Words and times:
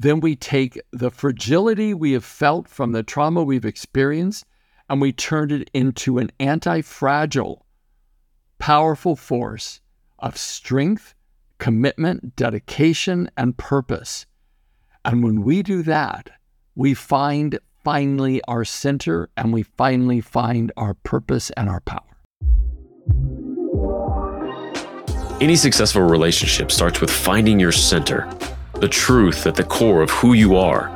then 0.00 0.18
we 0.20 0.34
take 0.34 0.80
the 0.92 1.10
fragility 1.10 1.92
we 1.92 2.12
have 2.12 2.24
felt 2.24 2.66
from 2.66 2.92
the 2.92 3.02
trauma 3.02 3.42
we've 3.42 3.66
experienced 3.66 4.46
and 4.88 4.98
we 4.98 5.12
turn 5.12 5.50
it 5.50 5.68
into 5.74 6.16
an 6.16 6.30
anti 6.40 6.80
fragile, 6.80 7.66
powerful 8.58 9.14
force 9.14 9.82
of 10.18 10.38
strength, 10.38 11.14
commitment, 11.58 12.34
dedication, 12.34 13.30
and 13.36 13.58
purpose. 13.58 14.24
And 15.04 15.22
when 15.22 15.42
we 15.42 15.62
do 15.62 15.82
that, 15.82 16.30
we 16.74 16.94
find 16.94 17.58
finally 17.84 18.40
our 18.48 18.64
center 18.64 19.28
and 19.36 19.52
we 19.52 19.64
finally 19.64 20.22
find 20.22 20.72
our 20.78 20.94
purpose 20.94 21.50
and 21.58 21.68
our 21.68 21.80
power. 21.80 22.00
Any 25.42 25.56
successful 25.56 26.02
relationship 26.02 26.72
starts 26.72 27.02
with 27.02 27.10
finding 27.10 27.60
your 27.60 27.72
center, 27.72 28.26
the 28.80 28.88
truth 28.88 29.46
at 29.46 29.54
the 29.54 29.62
core 29.62 30.00
of 30.00 30.10
who 30.10 30.32
you 30.32 30.56
are. 30.56 30.90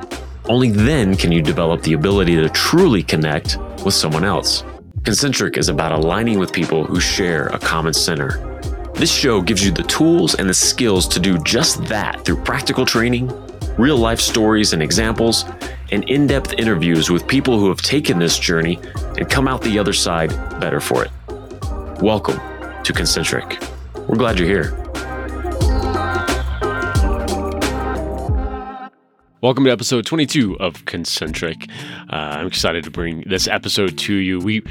Only 0.47 0.71
then 0.71 1.17
can 1.17 1.31
you 1.31 1.43
develop 1.43 1.83
the 1.83 1.93
ability 1.93 2.35
to 2.37 2.49
truly 2.49 3.03
connect 3.03 3.59
with 3.85 3.93
someone 3.93 4.25
else. 4.25 4.65
Concentric 5.05 5.59
is 5.59 5.69
about 5.69 5.93
aligning 5.93 6.39
with 6.39 6.51
people 6.51 6.85
who 6.85 6.99
share 6.99 7.49
a 7.49 7.59
common 7.59 7.93
center. 7.93 8.61
This 8.95 9.13
show 9.13 9.43
gives 9.43 9.63
you 9.63 9.71
the 9.71 9.83
tools 9.83 10.35
and 10.35 10.49
the 10.49 10.55
skills 10.55 11.07
to 11.09 11.21
do 11.21 11.37
just 11.41 11.85
that 11.85 12.25
through 12.25 12.37
practical 12.37 12.87
training, 12.87 13.31
real 13.77 13.99
life 13.99 14.21
stories 14.21 14.73
and 14.73 14.83
examples, 14.83 15.45
and 15.93 16.09
in 16.09 16.27
depth 16.27 16.55
interviews 16.55 17.11
with 17.11 17.29
people 17.29 17.59
who 17.59 17.69
have 17.69 17.83
taken 17.83 18.19
this 18.19 18.39
journey 18.39 18.79
and 19.19 19.29
come 19.29 19.47
out 19.47 19.61
the 19.61 19.79
other 19.79 19.93
side 19.93 20.31
better 20.59 20.81
for 20.81 21.05
it. 21.05 21.11
Welcome 22.01 22.41
to 22.83 22.93
Concentric. 22.95 23.63
We're 24.09 24.17
glad 24.17 24.39
you're 24.39 24.49
here. 24.49 24.81
Welcome 29.45 29.65
to 29.65 29.71
episode 29.71 30.07
22 30.07 30.59
of 30.59 30.87
Concentric. 30.87 31.69
Uh, 32.11 32.17
I'm 32.17 32.47
excited 32.47 32.83
to 32.85 32.91
bring 32.91 33.25
this 33.27 33.47
episode 33.47 33.99
to 33.99 34.15
you. 34.15 34.39
We 34.39 34.63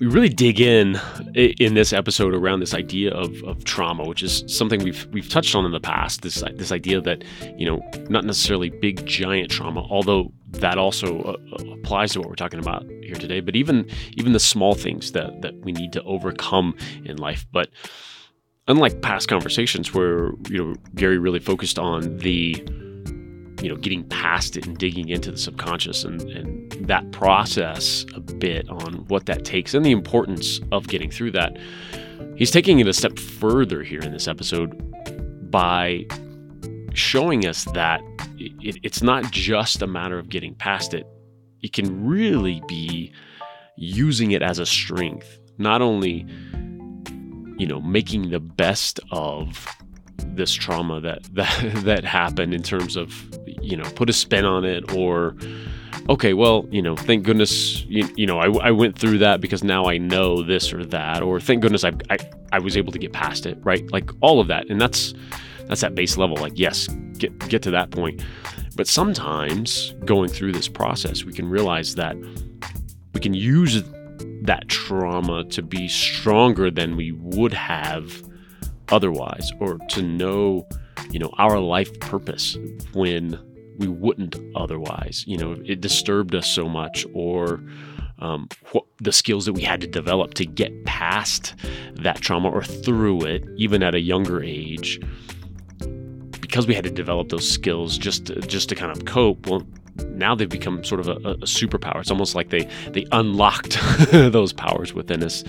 we 0.00 0.08
really 0.08 0.28
dig 0.28 0.60
in 0.60 0.98
in 1.36 1.74
this 1.74 1.92
episode 1.92 2.34
around 2.34 2.58
this 2.58 2.74
idea 2.74 3.14
of, 3.14 3.40
of 3.44 3.62
trauma, 3.62 4.02
which 4.02 4.24
is 4.24 4.42
something 4.48 4.82
we've 4.82 5.06
we've 5.12 5.28
touched 5.28 5.54
on 5.54 5.64
in 5.64 5.70
the 5.70 5.78
past. 5.78 6.22
This 6.22 6.42
this 6.56 6.72
idea 6.72 7.00
that 7.02 7.22
you 7.56 7.64
know 7.64 7.88
not 8.08 8.24
necessarily 8.24 8.68
big 8.68 9.06
giant 9.06 9.48
trauma, 9.48 9.86
although 9.88 10.32
that 10.54 10.76
also 10.76 11.20
uh, 11.20 11.36
uh, 11.52 11.74
applies 11.74 12.10
to 12.14 12.18
what 12.18 12.28
we're 12.28 12.34
talking 12.34 12.58
about 12.58 12.84
here 13.04 13.14
today. 13.14 13.38
But 13.38 13.54
even 13.54 13.88
even 14.14 14.32
the 14.32 14.40
small 14.40 14.74
things 14.74 15.12
that 15.12 15.40
that 15.42 15.54
we 15.60 15.70
need 15.70 15.92
to 15.92 16.02
overcome 16.02 16.76
in 17.04 17.16
life. 17.18 17.46
But 17.52 17.68
unlike 18.66 19.02
past 19.02 19.28
conversations 19.28 19.94
where 19.94 20.32
you 20.48 20.58
know 20.58 20.74
Gary 20.96 21.18
really 21.18 21.38
focused 21.38 21.78
on 21.78 22.16
the 22.16 22.56
you 23.62 23.68
know 23.68 23.76
getting 23.76 24.04
past 24.04 24.56
it 24.56 24.66
and 24.66 24.78
digging 24.78 25.08
into 25.08 25.30
the 25.30 25.38
subconscious 25.38 26.04
and, 26.04 26.22
and 26.22 26.72
that 26.86 27.10
process 27.12 28.04
a 28.14 28.20
bit 28.20 28.68
on 28.68 29.06
what 29.08 29.26
that 29.26 29.44
takes 29.44 29.74
and 29.74 29.84
the 29.84 29.90
importance 29.90 30.60
of 30.72 30.88
getting 30.88 31.10
through 31.10 31.30
that. 31.32 31.56
He's 32.36 32.50
taking 32.50 32.80
it 32.80 32.88
a 32.88 32.92
step 32.92 33.18
further 33.18 33.82
here 33.82 34.00
in 34.00 34.12
this 34.12 34.26
episode 34.26 34.70
by 35.50 36.06
showing 36.94 37.46
us 37.46 37.64
that 37.74 38.00
it, 38.38 38.78
it's 38.82 39.02
not 39.02 39.30
just 39.30 39.82
a 39.82 39.86
matter 39.86 40.18
of 40.18 40.28
getting 40.28 40.54
past 40.54 40.94
it. 40.94 41.06
It 41.62 41.72
can 41.72 42.06
really 42.06 42.62
be 42.66 43.12
using 43.76 44.32
it 44.32 44.42
as 44.42 44.58
a 44.58 44.66
strength 44.66 45.38
not 45.60 45.82
only 45.82 46.26
you 47.58 47.66
know 47.66 47.80
making 47.80 48.30
the 48.30 48.40
best 48.40 48.98
of 49.12 49.68
this 50.34 50.52
trauma 50.52 51.00
that 51.00 51.22
that 51.34 51.72
that 51.84 52.04
happened 52.04 52.54
in 52.54 52.62
terms 52.62 52.96
of 52.96 53.28
you 53.46 53.76
know 53.76 53.88
put 53.94 54.08
a 54.10 54.12
spin 54.12 54.44
on 54.44 54.64
it 54.64 54.94
or 54.94 55.36
okay 56.08 56.34
well 56.34 56.66
you 56.70 56.80
know 56.80 56.96
thank 56.96 57.24
goodness 57.24 57.84
you, 57.84 58.08
you 58.16 58.26
know 58.26 58.38
I, 58.38 58.68
I 58.68 58.70
went 58.70 58.98
through 58.98 59.18
that 59.18 59.40
because 59.40 59.62
now 59.62 59.84
i 59.84 59.98
know 59.98 60.42
this 60.42 60.72
or 60.72 60.84
that 60.86 61.22
or 61.22 61.40
thank 61.40 61.60
goodness 61.60 61.84
I, 61.84 61.92
I 62.08 62.18
i 62.52 62.58
was 62.58 62.76
able 62.76 62.92
to 62.92 62.98
get 62.98 63.12
past 63.12 63.46
it 63.46 63.58
right? 63.62 63.90
Like 63.92 64.10
all 64.20 64.40
of 64.40 64.48
that. 64.48 64.68
And 64.70 64.80
that's 64.80 65.14
that's 65.66 65.82
that 65.82 65.94
base 65.94 66.16
level 66.16 66.36
like 66.36 66.58
yes 66.58 66.88
get 67.18 67.36
get 67.48 67.62
to 67.62 67.70
that 67.70 67.90
point. 67.90 68.22
But 68.76 68.86
sometimes 68.86 69.94
going 70.04 70.28
through 70.28 70.52
this 70.52 70.68
process 70.68 71.24
we 71.24 71.32
can 71.32 71.48
realize 71.48 71.94
that 71.96 72.16
we 73.14 73.20
can 73.20 73.34
use 73.34 73.82
that 74.42 74.68
trauma 74.68 75.44
to 75.44 75.62
be 75.62 75.86
stronger 75.88 76.70
than 76.70 76.96
we 76.96 77.12
would 77.12 77.52
have 77.52 78.22
otherwise 78.90 79.52
or 79.60 79.78
to 79.88 80.02
know 80.02 80.66
you 81.10 81.18
know 81.18 81.30
our 81.38 81.58
life 81.58 81.98
purpose 82.00 82.56
when 82.92 83.38
we 83.78 83.88
wouldn't 83.88 84.36
otherwise. 84.54 85.24
You 85.26 85.38
know 85.38 85.56
it 85.64 85.80
disturbed 85.80 86.34
us 86.34 86.48
so 86.48 86.68
much 86.68 87.06
or 87.14 87.62
um, 88.18 88.48
what, 88.72 88.84
the 88.98 89.12
skills 89.12 89.46
that 89.46 89.54
we 89.54 89.62
had 89.62 89.80
to 89.80 89.86
develop 89.86 90.34
to 90.34 90.44
get 90.44 90.84
past 90.84 91.54
that 91.94 92.20
trauma 92.20 92.50
or 92.50 92.62
through 92.62 93.22
it 93.22 93.44
even 93.56 93.82
at 93.82 93.94
a 93.94 94.00
younger 94.00 94.42
age 94.42 95.00
because 96.40 96.66
we 96.66 96.74
had 96.74 96.84
to 96.84 96.90
develop 96.90 97.30
those 97.30 97.48
skills 97.48 97.96
just 97.96 98.26
to, 98.26 98.40
just 98.42 98.68
to 98.68 98.74
kind 98.74 98.92
of 98.92 99.06
cope 99.06 99.46
well 99.46 99.66
now 100.20 100.34
they've 100.34 100.48
become 100.48 100.84
sort 100.84 101.00
of 101.00 101.08
a, 101.08 101.30
a 101.30 101.36
superpower. 101.38 102.00
It's 102.00 102.10
almost 102.10 102.34
like 102.34 102.50
they 102.50 102.68
they 102.90 103.06
unlocked 103.10 103.78
those 104.12 104.52
powers 104.52 104.94
within 104.94 105.24
us, 105.24 105.42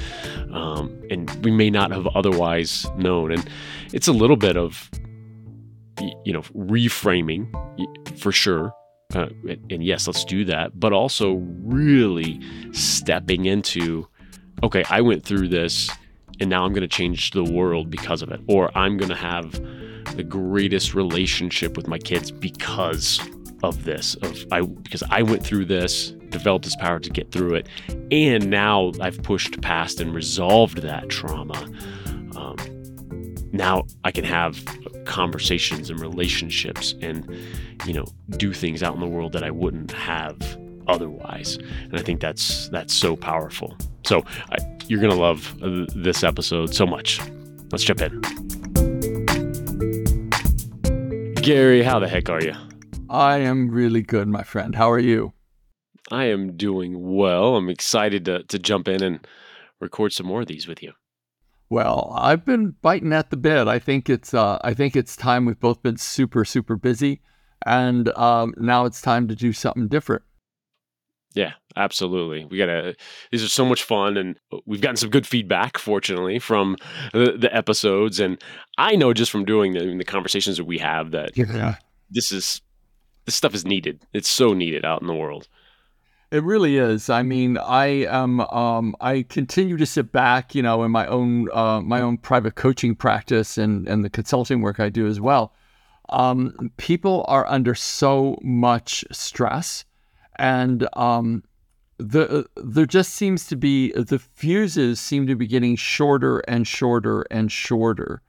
um, 0.52 1.00
and 1.12 1.30
we 1.44 1.52
may 1.52 1.70
not 1.70 1.92
have 1.92 2.08
otherwise 2.08 2.88
known. 2.98 3.32
And 3.32 3.48
it's 3.94 4.08
a 4.08 4.14
little 4.14 4.38
bit 4.38 4.58
of 4.58 4.90
you 6.26 6.34
know 6.34 6.42
reframing 6.56 7.48
for 8.18 8.32
sure. 8.32 8.74
Uh, 9.14 9.28
and 9.70 9.84
yes, 9.84 10.08
let's 10.08 10.24
do 10.24 10.46
that, 10.46 10.80
but 10.80 10.94
also 10.94 11.34
really 11.64 12.40
stepping 12.72 13.44
into, 13.44 14.08
okay, 14.64 14.86
I 14.90 15.02
went 15.02 15.26
through 15.26 15.50
this, 15.50 15.90
and 16.40 16.50
now 16.50 16.64
I'm 16.64 16.72
going 16.72 16.82
to 16.82 16.88
change 16.88 17.32
the 17.32 17.44
world 17.44 17.90
because 17.90 18.22
of 18.22 18.32
it, 18.32 18.40
or 18.48 18.72
I'm 18.74 18.96
going 18.96 19.10
to 19.10 19.16
have 19.16 19.52
the 20.16 20.24
greatest 20.24 20.94
relationship 20.94 21.76
with 21.76 21.90
my 21.90 21.98
kids 21.98 22.32
because 22.32 23.20
of 23.64 23.84
this 23.84 24.16
of 24.16 24.46
I 24.52 24.62
because 24.62 25.04
I 25.10 25.22
went 25.22 25.44
through 25.44 25.66
this, 25.66 26.12
developed 26.30 26.66
this 26.66 26.76
power 26.76 27.00
to 27.00 27.10
get 27.10 27.32
through 27.32 27.56
it, 27.56 27.68
and 28.12 28.50
now 28.50 28.92
I've 29.00 29.22
pushed 29.24 29.62
past 29.62 30.00
and 30.00 30.14
resolved 30.14 30.80
that 30.80 31.10
trauma. 31.10 31.70
Um, 32.36 32.56
now 33.52 33.86
I 34.04 34.12
can 34.12 34.24
have 34.24 34.64
conversations 35.06 35.90
and 35.90 36.00
relationships 36.00 36.96
and 37.02 37.28
you 37.86 37.94
know 37.94 38.06
do 38.38 38.54
things 38.54 38.84
out 38.84 38.94
in 38.96 39.02
the 39.02 39.08
world 39.08 39.34
that 39.34 39.44
I 39.44 39.52
wouldn't 39.52 39.92
have 39.92 40.38
otherwise. 40.88 41.58
And 41.58 41.98
I 41.98 42.02
think 42.02 42.20
that's 42.22 42.70
that's 42.70 42.94
so 42.94 43.16
powerful. 43.16 43.78
So 44.04 44.24
I, 44.52 44.58
you're 44.88 45.02
gonna 45.02 45.16
love 45.16 45.56
this 45.96 46.24
episode 46.24 46.74
so 46.74 46.86
much. 46.86 47.20
Let's 47.72 47.84
jump 47.84 48.02
in. 48.02 48.22
Gary 51.42 51.82
how 51.82 51.98
the 51.98 52.08
heck 52.08 52.30
are 52.30 52.42
you 52.42 52.54
I 53.12 53.40
am 53.40 53.70
really 53.70 54.02
good, 54.02 54.30
my 54.30 54.44
friend. 54.44 54.74
How 54.74 54.90
are 54.90 54.98
you? 54.98 55.34
I 56.12 56.26
am 56.26 56.56
doing 56.56 57.14
well. 57.14 57.58
I'm 57.58 57.68
excited 57.68 58.24
to, 58.24 58.44
to 58.44 58.58
jump 58.58 58.88
in 58.88 59.04
and 59.04 59.28
record 59.82 60.14
some 60.14 60.28
more 60.28 60.42
of 60.42 60.48
these 60.48 60.66
with 60.66 60.82
you. 60.82 60.94
Well, 61.70 62.14
I've 62.18 62.46
been 62.46 62.76
biting 62.82 63.12
at 63.12 63.30
the 63.30 63.36
bit. 63.36 63.68
I 63.68 63.80
think 63.80 64.10
it's 64.10 64.34
uh, 64.34 64.60
I 64.64 64.74
think 64.74 64.96
it's 64.96 65.18
time. 65.18 65.46
We've 65.46 65.60
both 65.60 65.84
been 65.84 65.98
super 65.98 66.46
super 66.46 66.78
busy, 66.78 67.22
and 67.66 68.10
um, 68.18 68.54
now 68.58 68.86
it's 68.86 69.02
time 69.02 69.28
to 69.28 69.36
do 69.36 69.52
something 69.52 69.90
different. 69.90 70.24
Yeah, 71.34 71.54
absolutely. 71.76 72.46
We 72.46 72.58
gotta. 72.58 72.96
These 73.32 73.44
are 73.44 73.50
so 73.50 73.66
much 73.66 73.84
fun, 73.84 74.16
and 74.18 74.38
we've 74.66 74.82
gotten 74.82 74.98
some 74.98 75.10
good 75.10 75.28
feedback, 75.28 75.78
fortunately, 75.78 76.40
from 76.40 76.78
the, 77.14 77.38
the 77.38 77.54
episodes. 77.56 78.20
And 78.20 78.42
I 78.78 78.96
know 78.96 79.14
just 79.14 79.32
from 79.32 79.46
doing 79.46 79.74
the, 79.74 79.96
the 79.98 80.06
conversations 80.06 80.58
that 80.58 80.66
we 80.66 80.78
have 80.80 81.12
that 81.12 81.32
yeah. 81.38 81.76
this 82.10 82.34
is 82.34 82.62
this 83.26 83.36
stuff 83.36 83.54
is 83.54 83.66
needed. 83.66 84.06
It's 84.14 84.30
so 84.30 84.54
needed 84.54 84.86
out 84.86 85.02
in 85.02 85.08
the 85.08 85.16
world. 85.16 85.48
It 86.32 86.44
really 86.44 86.78
is. 86.78 87.10
I 87.10 87.24
mean, 87.24 87.58
I 87.58 88.06
am. 88.06 88.40
Um, 88.40 88.96
I 89.02 89.24
continue 89.24 89.76
to 89.76 89.86
sit 89.86 90.14
back, 90.14 90.56
you 90.56 90.62
know, 90.62 90.84
in 90.84 90.92
my 90.92 91.06
own 91.08 91.50
uh, 91.52 91.82
my 91.82 92.00
own 92.00 92.18
private 92.18 92.56
coaching 92.56 92.96
practice 92.96 93.58
and 93.58 93.86
and 93.88 94.06
the 94.06 94.10
consulting 94.10 94.62
work 94.62 94.80
I 94.80 94.88
do 94.88 95.08
as 95.08 95.20
well. 95.20 95.54
Um, 96.10 96.72
people 96.78 97.26
are 97.28 97.46
under 97.48 97.76
so 97.76 98.38
much 98.42 99.04
stress, 99.12 99.84
and 100.38 100.88
um, 100.94 101.44
the 101.98 102.48
there 102.56 102.86
just 102.86 103.14
seems 103.14 103.46
to 103.48 103.58
be 103.58 103.92
the 103.92 104.20
fuses 104.20 105.02
seem 105.02 105.28
to 105.28 105.36
be 105.36 105.48
getting 105.48 105.76
shorter 105.76 106.40
and 106.48 106.66
shorter 106.66 107.26
and 107.30 107.52
shorter. 107.52 108.22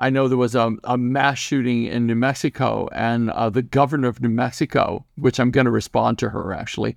I 0.00 0.08
know 0.08 0.28
there 0.28 0.38
was 0.38 0.54
a, 0.54 0.72
a 0.84 0.96
mass 0.96 1.38
shooting 1.38 1.84
in 1.84 2.06
New 2.06 2.14
Mexico, 2.14 2.88
and 2.92 3.30
uh, 3.30 3.50
the 3.50 3.62
governor 3.62 4.08
of 4.08 4.20
New 4.22 4.30
Mexico, 4.30 5.04
which 5.16 5.38
I'm 5.38 5.50
going 5.50 5.66
to 5.66 5.70
respond 5.70 6.18
to 6.18 6.30
her 6.30 6.54
actually, 6.54 6.96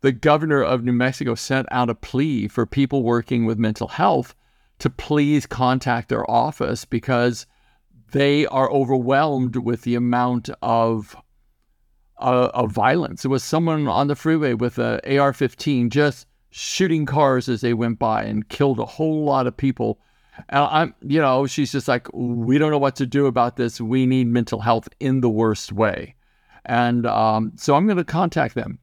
the 0.00 0.12
governor 0.12 0.62
of 0.62 0.84
New 0.84 0.92
Mexico 0.92 1.34
sent 1.34 1.66
out 1.70 1.90
a 1.90 1.94
plea 1.94 2.46
for 2.46 2.64
people 2.64 3.02
working 3.02 3.46
with 3.46 3.58
mental 3.58 3.88
health 3.88 4.34
to 4.78 4.88
please 4.88 5.46
contact 5.46 6.08
their 6.08 6.30
office 6.30 6.84
because 6.84 7.46
they 8.12 8.46
are 8.46 8.70
overwhelmed 8.70 9.56
with 9.56 9.82
the 9.82 9.94
amount 9.94 10.48
of 10.62 11.16
uh, 12.18 12.50
of 12.54 12.72
violence. 12.72 13.24
It 13.24 13.28
was 13.28 13.42
someone 13.42 13.88
on 13.88 14.06
the 14.06 14.14
freeway 14.14 14.54
with 14.54 14.78
a 14.78 15.00
AR-15 15.18 15.90
just 15.90 16.26
shooting 16.50 17.04
cars 17.04 17.48
as 17.48 17.60
they 17.60 17.74
went 17.74 17.98
by 17.98 18.24
and 18.24 18.48
killed 18.48 18.78
a 18.78 18.86
whole 18.86 19.24
lot 19.24 19.46
of 19.46 19.56
people. 19.56 19.98
And 20.48 20.64
I'm, 20.64 20.94
you 21.02 21.20
know, 21.20 21.46
she's 21.46 21.72
just 21.72 21.88
like, 21.88 22.08
we 22.12 22.58
don't 22.58 22.70
know 22.70 22.78
what 22.78 22.96
to 22.96 23.06
do 23.06 23.26
about 23.26 23.56
this. 23.56 23.80
We 23.80 24.06
need 24.06 24.26
mental 24.26 24.60
health 24.60 24.88
in 25.00 25.20
the 25.20 25.30
worst 25.30 25.72
way. 25.72 26.14
And 26.64 27.06
um, 27.06 27.52
so 27.56 27.74
I'm 27.74 27.86
going 27.86 27.96
to 27.96 28.04
contact 28.04 28.54
them, 28.54 28.78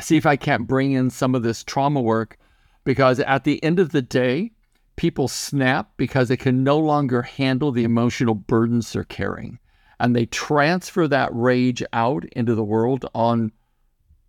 see 0.00 0.16
if 0.16 0.26
I 0.26 0.36
can't 0.36 0.66
bring 0.66 0.92
in 0.92 1.10
some 1.10 1.34
of 1.34 1.42
this 1.42 1.64
trauma 1.64 2.00
work, 2.00 2.38
because 2.84 3.20
at 3.20 3.44
the 3.44 3.62
end 3.64 3.78
of 3.78 3.90
the 3.92 4.02
day, 4.02 4.52
people 4.96 5.28
snap 5.28 5.90
because 5.96 6.28
they 6.28 6.36
can 6.36 6.62
no 6.62 6.78
longer 6.78 7.22
handle 7.22 7.72
the 7.72 7.84
emotional 7.84 8.34
burdens 8.34 8.92
they're 8.92 9.04
carrying. 9.04 9.58
And 9.98 10.14
they 10.14 10.26
transfer 10.26 11.08
that 11.08 11.30
rage 11.32 11.82
out 11.92 12.24
into 12.32 12.54
the 12.54 12.64
world 12.64 13.06
on 13.14 13.50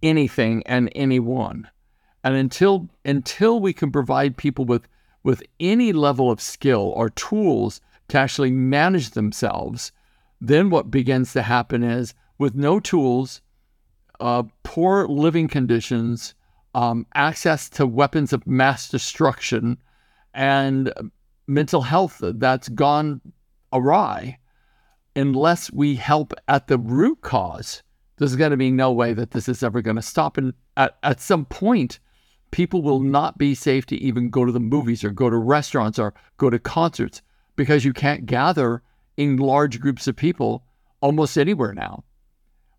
anything 0.01 0.63
and 0.65 0.92
anyone. 0.95 1.69
And 2.24 2.36
until 2.36 2.89
until 3.06 3.60
we 3.60 3.74
can 3.74 3.92
provide 3.92 4.38
people 4.38 4.65
with 4.65 4.88
with 5.27 5.44
any 5.59 5.91
level 5.91 6.31
of 6.31 6.39
skill 6.39 6.94
or 6.95 7.09
tools 7.09 7.81
to 8.07 8.18
actually 8.18 8.50
manage 8.50 9.09
themselves, 9.09 9.91
then 10.39 10.69
what 10.69 10.89
begins 10.89 11.33
to 11.33 11.41
happen 11.41 11.83
is 11.83 12.13
with 12.38 12.56
no 12.56 12.79
tools, 12.79 13.41
uh, 14.21 14.41
poor 14.63 15.06
living 15.06 15.50
conditions, 15.50 16.33
um, 16.75 17.06
access 17.13 17.68
to 17.68 17.85
weapons 17.85 18.31
of 18.31 18.47
mass 18.47 18.88
destruction, 18.88 19.77
and 20.33 20.94
mental 21.45 21.81
health 21.81 22.21
that's 22.24 22.69
gone 22.69 23.19
awry, 23.74 24.38
unless 25.13 25.69
we 25.74 25.95
help 25.95 26.33
at 26.47 26.68
the 26.68 26.77
root 26.77 27.19
cause, 27.19 27.83
there's 28.15 28.38
going 28.38 28.51
to 28.51 28.56
be 28.56 28.71
no 28.71 28.94
way 28.94 29.13
that 29.13 29.31
this 29.31 29.50
is 29.50 29.62
ever 29.62 29.81
going 29.81 29.97
to 29.97 30.01
stop. 30.01 30.38
And 30.38 30.53
at, 30.77 30.95
at 31.03 31.19
some 31.19 31.44
point, 31.44 32.00
people 32.51 32.81
will 32.81 32.99
not 32.99 33.38
be 33.38 33.53
safe 33.53 33.85
to 33.88 33.95
even 33.97 34.29
go 34.29 34.45
to 34.45 34.51
the 34.51 34.59
movies 34.59 35.03
or 35.03 35.09
go 35.09 35.29
to 35.29 35.38
restaurants 35.38 35.99
or 35.99 36.13
go 36.38 36.49
to 36.49 36.59
concerts 36.59 37.21
because 37.55 37.85
you 37.85 37.94
can't 37.94 38.25
gather 38.25 38.81
in 39.17 39.38
large 39.38 39.79
groups 39.79 40.07
of 40.07 40.15
people 40.15 40.63
almost 41.01 41.38
anywhere 41.38 41.73
now 41.73 42.03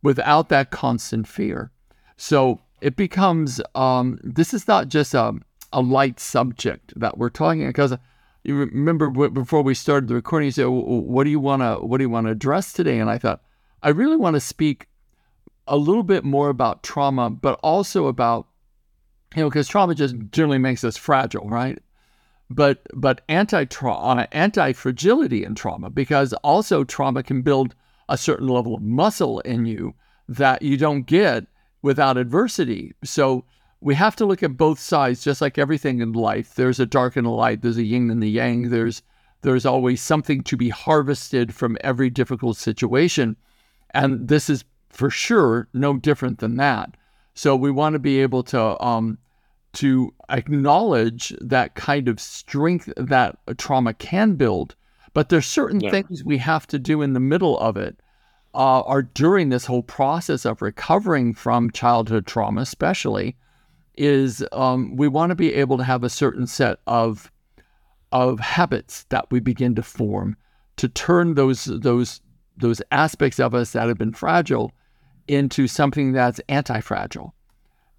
without 0.02 0.48
that 0.48 0.70
constant 0.70 1.26
fear. 1.26 1.70
So 2.16 2.60
it 2.80 2.96
becomes 2.96 3.60
um, 3.74 4.18
this 4.22 4.54
is 4.54 4.68
not 4.68 4.88
just 4.88 5.14
a, 5.14 5.34
a 5.72 5.80
light 5.80 6.20
subject 6.20 6.92
that 6.98 7.18
we're 7.18 7.30
talking 7.30 7.66
because 7.66 7.94
you 8.44 8.56
remember 8.56 9.10
before 9.10 9.62
we 9.62 9.74
started 9.74 10.08
the 10.08 10.14
recording, 10.14 10.46
you 10.46 10.52
said, 10.52 10.66
"What 10.66 11.24
do 11.24 11.30
you 11.30 11.40
want 11.40 11.60
to 11.62 11.84
what 11.84 11.98
do 11.98 12.04
you 12.04 12.10
want 12.10 12.26
to 12.28 12.32
address 12.32 12.72
today?" 12.72 12.98
And 12.98 13.10
I 13.10 13.18
thought 13.18 13.42
I 13.82 13.90
really 13.90 14.16
want 14.16 14.34
to 14.34 14.40
speak 14.40 14.86
a 15.66 15.76
little 15.76 16.02
bit 16.02 16.24
more 16.24 16.48
about 16.48 16.82
trauma, 16.82 17.30
but 17.30 17.58
also 17.62 18.06
about 18.06 18.46
you 19.36 19.42
know 19.42 19.48
because 19.48 19.68
trauma 19.68 19.94
just 19.94 20.16
generally 20.32 20.58
makes 20.58 20.84
us 20.84 20.96
fragile, 20.96 21.48
right? 21.48 21.78
But 22.50 22.86
but 22.94 23.20
anti 23.28 23.64
trauma, 23.64 24.22
uh, 24.22 24.26
anti 24.32 24.72
fragility 24.72 25.44
in 25.44 25.54
trauma 25.54 25.90
because 25.90 26.32
also 26.34 26.84
trauma 26.84 27.22
can 27.22 27.42
build 27.42 27.74
a 28.08 28.16
certain 28.16 28.48
level 28.48 28.74
of 28.74 28.82
muscle 28.82 29.40
in 29.40 29.66
you 29.66 29.94
that 30.28 30.62
you 30.62 30.76
don't 30.76 31.02
get 31.02 31.46
without 31.82 32.16
adversity. 32.16 32.94
So 33.04 33.44
we 33.80 33.94
have 33.94 34.16
to 34.16 34.26
look 34.26 34.42
at 34.42 34.56
both 34.56 34.80
sides, 34.80 35.22
just 35.22 35.40
like 35.40 35.58
everything 35.58 36.00
in 36.00 36.12
life. 36.12 36.54
There's 36.54 36.80
a 36.80 36.86
dark 36.86 37.16
and 37.16 37.26
a 37.26 37.30
light. 37.30 37.62
There's 37.62 37.76
a 37.76 37.84
yin 37.84 38.10
and 38.10 38.22
the 38.22 38.30
yang. 38.30 38.70
There's 38.70 39.02
there's 39.42 39.66
always 39.66 40.02
something 40.02 40.42
to 40.42 40.56
be 40.56 40.68
harvested 40.68 41.54
from 41.54 41.78
every 41.82 42.10
difficult 42.10 42.56
situation, 42.56 43.36
and 43.90 44.26
this 44.26 44.50
is 44.50 44.64
for 44.88 45.10
sure 45.10 45.68
no 45.72 45.96
different 45.96 46.38
than 46.38 46.56
that. 46.56 46.96
So 47.38 47.54
we 47.54 47.70
want 47.70 47.92
to 47.92 48.00
be 48.00 48.20
able 48.20 48.42
to 48.44 48.84
um, 48.84 49.16
to 49.74 50.12
acknowledge 50.28 51.32
that 51.40 51.76
kind 51.76 52.08
of 52.08 52.18
strength 52.18 52.92
that 52.96 53.38
a 53.46 53.54
trauma 53.54 53.94
can 53.94 54.34
build, 54.34 54.74
but 55.14 55.28
there's 55.28 55.46
certain 55.46 55.78
yeah. 55.78 55.92
things 55.92 56.24
we 56.24 56.38
have 56.38 56.66
to 56.66 56.80
do 56.80 57.00
in 57.00 57.12
the 57.12 57.20
middle 57.20 57.56
of 57.60 57.76
it 57.76 58.00
uh, 58.54 58.80
or 58.80 59.02
during 59.02 59.50
this 59.50 59.66
whole 59.66 59.84
process 59.84 60.44
of 60.44 60.60
recovering 60.60 61.32
from 61.32 61.70
childhood 61.70 62.26
trauma, 62.26 62.62
especially, 62.62 63.36
is 63.96 64.44
um, 64.50 64.96
we 64.96 65.06
want 65.06 65.30
to 65.30 65.36
be 65.36 65.54
able 65.54 65.78
to 65.78 65.84
have 65.84 66.02
a 66.02 66.10
certain 66.10 66.48
set 66.48 66.80
of 66.88 67.30
of 68.10 68.40
habits 68.40 69.04
that 69.10 69.30
we 69.30 69.38
begin 69.38 69.76
to 69.76 69.82
form 69.84 70.36
to 70.76 70.88
turn 70.88 71.36
those 71.36 71.66
those 71.66 72.20
those 72.56 72.82
aspects 72.90 73.38
of 73.38 73.54
us 73.54 73.70
that 73.70 73.86
have 73.86 73.98
been 73.98 74.12
fragile 74.12 74.72
into 75.28 75.66
something 75.66 76.12
that's 76.12 76.40
anti-fragile 76.48 77.34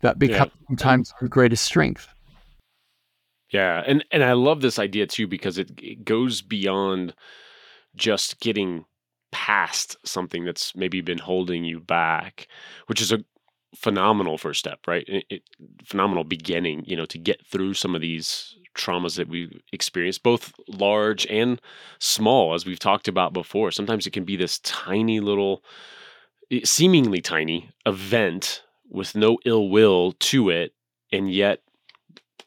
that 0.02 0.18
becomes 0.20 0.52
yeah. 0.60 0.68
sometimes 0.68 1.14
our 1.22 1.28
greatest 1.28 1.64
strength. 1.64 2.08
Yeah, 3.52 3.84
and 3.86 4.06
and 4.12 4.24
I 4.24 4.34
love 4.34 4.62
this 4.62 4.80
idea 4.80 5.08
too 5.08 5.28
because 5.28 5.58
it, 5.58 5.72
it 5.81 6.06
goes 6.06 6.42
beyond 6.42 7.16
just 7.96 8.40
getting 8.40 8.86
past 9.31 9.98
something 10.06 10.46
that's 10.46 10.76
maybe 10.76 11.02
been 11.02 11.18
holding 11.18 11.64
you 11.64 11.80
back, 11.80 12.48
which 12.88 13.02
is 13.02 13.12
a 13.12 13.24
phenomenal 13.75 14.38
first 14.38 14.60
step, 14.60 14.80
right? 14.88 15.06
It, 15.08 15.25
it, 15.30 15.42
phenomenal 15.86 16.24
beginning, 16.24 16.84
you 16.86 16.96
know, 16.96 17.06
to 17.06 17.18
get 17.18 17.46
through 17.46 17.74
some 17.75 17.96
of 17.96 18.02
these 18.02 18.56
traumas 18.75 19.18
that 19.18 19.28
we 19.28 19.62
experience, 19.74 20.18
both 20.18 20.54
large 20.68 21.25
and 21.28 21.62
small, 22.00 22.54
as 22.54 22.66
we've 22.66 22.80
talked 22.80 23.08
about 23.08 23.34
before. 23.34 23.72
Sometimes 23.72 24.08
it 24.08 24.12
can 24.12 24.24
be 24.24 24.36
this 24.36 24.60
tiny 24.60 25.20
little, 25.20 25.64
seemingly 26.63 27.22
tiny 27.22 27.69
event 27.86 28.63
with 28.90 29.16
no 29.16 29.38
ill 29.46 29.69
will 29.69 30.13
to 30.13 30.50
it, 30.50 30.74
and 31.12 31.31
yet 31.31 31.62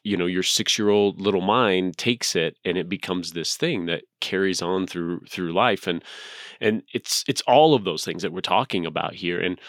you 0.03 0.17
know 0.17 0.25
your 0.25 0.43
six 0.43 0.77
year 0.77 0.89
old 0.89 1.21
little 1.21 1.41
mind 1.41 1.97
takes 1.97 2.35
it 2.35 2.57
and 2.65 2.77
it 2.77 2.89
becomes 2.89 3.31
this 3.31 3.55
thing 3.55 3.85
that 3.85 4.03
carries 4.19 4.61
on 4.61 4.85
through 4.87 5.21
through 5.29 5.53
life. 5.53 5.87
And 5.87 6.03
and 6.59 6.83
it's 6.93 7.23
it's 7.27 7.41
all 7.41 7.73
of 7.73 7.83
those 7.83 8.03
things 8.03 8.21
that 8.21 8.33
we're 8.33 8.41
talking 8.41 8.85
about 8.85 9.15
here. 9.15 9.39
And 9.39 9.59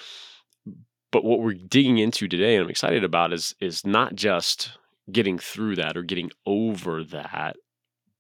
but 1.13 1.25
what 1.25 1.41
we're 1.41 1.55
digging 1.55 1.99
into 1.99 2.27
today 2.27 2.57
and 2.57 2.65
i'm 2.65 2.71
excited 2.71 3.05
about 3.05 3.33
is 3.33 3.55
is 3.61 3.87
not 3.87 4.17
just 4.17 4.73
getting 5.13 5.39
through 5.39 5.77
that 5.77 5.97
or 5.97 6.03
getting 6.03 6.31
over 6.45 7.05
that 7.05 7.57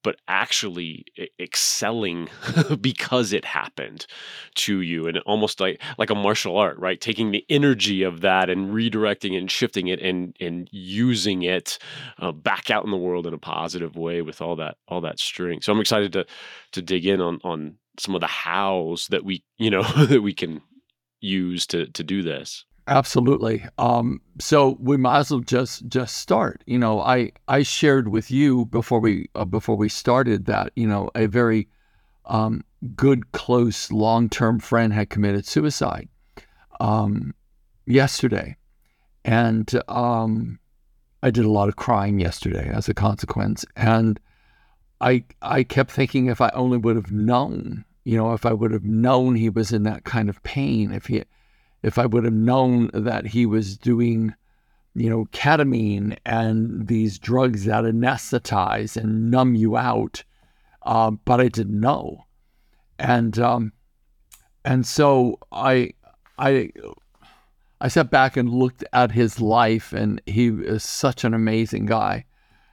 but 0.04 0.16
actually 0.28 1.06
excelling 1.40 2.28
because 2.80 3.32
it 3.32 3.44
happened 3.44 4.06
to 4.54 4.80
you. 4.80 5.08
And 5.08 5.18
almost 5.26 5.58
like 5.58 5.82
like 5.98 6.10
a 6.10 6.14
martial 6.14 6.56
art 6.56 6.78
right? 6.78 7.00
Taking 7.00 7.32
the 7.32 7.44
energy 7.48 8.04
of 8.04 8.20
that 8.20 8.48
and 8.48 8.72
redirecting 8.72 9.36
and 9.36 9.50
shifting 9.50 9.88
it 9.88 10.00
and 10.00 10.36
and 10.38 10.68
using 10.70 11.42
it 11.42 11.78
uh, 12.18 12.30
back 12.30 12.70
out 12.70 12.84
in 12.84 12.92
the 12.92 12.96
world 12.96 13.26
in 13.26 13.34
a 13.34 13.38
positive 13.38 13.96
way 13.96 14.22
with 14.22 14.40
all 14.40 14.54
that 14.56 14.76
all 14.86 15.00
that 15.00 15.18
strength. 15.18 15.64
So 15.64 15.72
i'm 15.72 15.80
excited 15.80 16.12
to 16.12 16.26
to 16.72 16.82
dig 16.82 17.06
in 17.06 17.20
on 17.20 17.40
on 17.42 17.78
some 17.98 18.14
of 18.14 18.20
the 18.20 18.26
hows 18.26 19.08
that 19.08 19.24
we 19.24 19.42
you 19.58 19.70
know 19.70 19.82
that 20.06 20.22
we 20.22 20.34
can 20.34 20.60
use 21.20 21.66
to 21.68 21.86
to 21.86 22.04
do 22.04 22.22
this 22.22 22.64
Absolutely. 22.86 23.64
Um, 23.78 24.20
so 24.38 24.76
we 24.78 24.96
might 24.98 25.20
as 25.20 25.30
well 25.30 25.40
just 25.40 25.86
just 25.88 26.18
start. 26.18 26.62
You 26.66 26.78
know, 26.78 27.00
I 27.00 27.32
I 27.48 27.62
shared 27.62 28.08
with 28.08 28.30
you 28.30 28.66
before 28.66 29.00
we 29.00 29.28
uh, 29.34 29.46
before 29.46 29.76
we 29.76 29.88
started 29.88 30.44
that 30.46 30.72
you 30.76 30.86
know 30.86 31.10
a 31.14 31.26
very 31.26 31.68
um, 32.26 32.62
good, 32.94 33.32
close, 33.32 33.90
long 33.90 34.28
term 34.28 34.58
friend 34.60 34.92
had 34.92 35.08
committed 35.08 35.46
suicide 35.46 36.08
um, 36.80 37.34
yesterday, 37.86 38.56
and 39.24 39.72
um, 39.88 40.58
I 41.22 41.30
did 41.30 41.46
a 41.46 41.50
lot 41.50 41.68
of 41.70 41.76
crying 41.76 42.18
yesterday 42.20 42.68
as 42.68 42.88
a 42.88 42.94
consequence. 42.94 43.64
And 43.76 44.20
I 45.00 45.24
I 45.40 45.62
kept 45.62 45.90
thinking 45.90 46.26
if 46.26 46.42
I 46.42 46.50
only 46.50 46.76
would 46.76 46.96
have 46.96 47.12
known, 47.12 47.86
you 48.04 48.18
know, 48.18 48.34
if 48.34 48.44
I 48.44 48.52
would 48.52 48.72
have 48.72 48.84
known 48.84 49.36
he 49.36 49.48
was 49.48 49.72
in 49.72 49.84
that 49.84 50.04
kind 50.04 50.28
of 50.28 50.42
pain, 50.42 50.92
if 50.92 51.06
he 51.06 51.24
if 51.84 51.98
I 51.98 52.06
would 52.06 52.24
have 52.24 52.32
known 52.32 52.90
that 52.94 53.26
he 53.26 53.44
was 53.44 53.76
doing, 53.76 54.34
you 54.94 55.10
know, 55.10 55.26
ketamine 55.26 56.16
and 56.24 56.88
these 56.88 57.18
drugs 57.18 57.66
that 57.66 57.84
anesthetize 57.84 58.96
and 58.96 59.30
numb 59.30 59.54
you 59.54 59.76
out, 59.76 60.24
uh, 60.84 61.10
but 61.10 61.42
I 61.42 61.48
didn't 61.48 61.78
know, 61.78 62.24
and 62.98 63.38
um, 63.38 63.72
and 64.64 64.86
so 64.86 65.38
I 65.52 65.92
I 66.38 66.70
I 67.82 67.88
sat 67.88 68.10
back 68.10 68.38
and 68.38 68.48
looked 68.48 68.82
at 68.94 69.12
his 69.12 69.38
life, 69.38 69.92
and 69.92 70.22
he 70.24 70.48
is 70.48 70.82
such 70.82 71.22
an 71.22 71.34
amazing 71.34 71.84
guy 71.84 72.24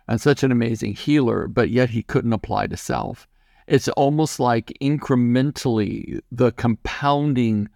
and 0.08 0.22
such 0.22 0.42
an 0.42 0.54
amazing 0.54 0.94
healer, 0.94 1.50
but 1.50 1.70
yet 1.70 1.90
he 1.90 2.02
couldn't 2.02 2.34
apply 2.34 2.68
to 2.68 2.78
self. 2.78 3.28
It's 3.68 3.90
almost 3.90 4.40
like 4.40 4.72
incrementally 4.82 6.22
the 6.32 6.54
compounding 6.54 7.68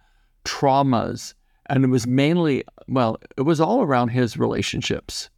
traumas. 0.46 1.34
And 1.68 1.84
it 1.84 1.88
was 1.88 2.06
mainly, 2.06 2.64
well, 2.88 3.18
it 3.36 3.42
was 3.42 3.60
all 3.60 3.82
around 3.82 4.08
his 4.08 4.36
relationships. 4.36 5.28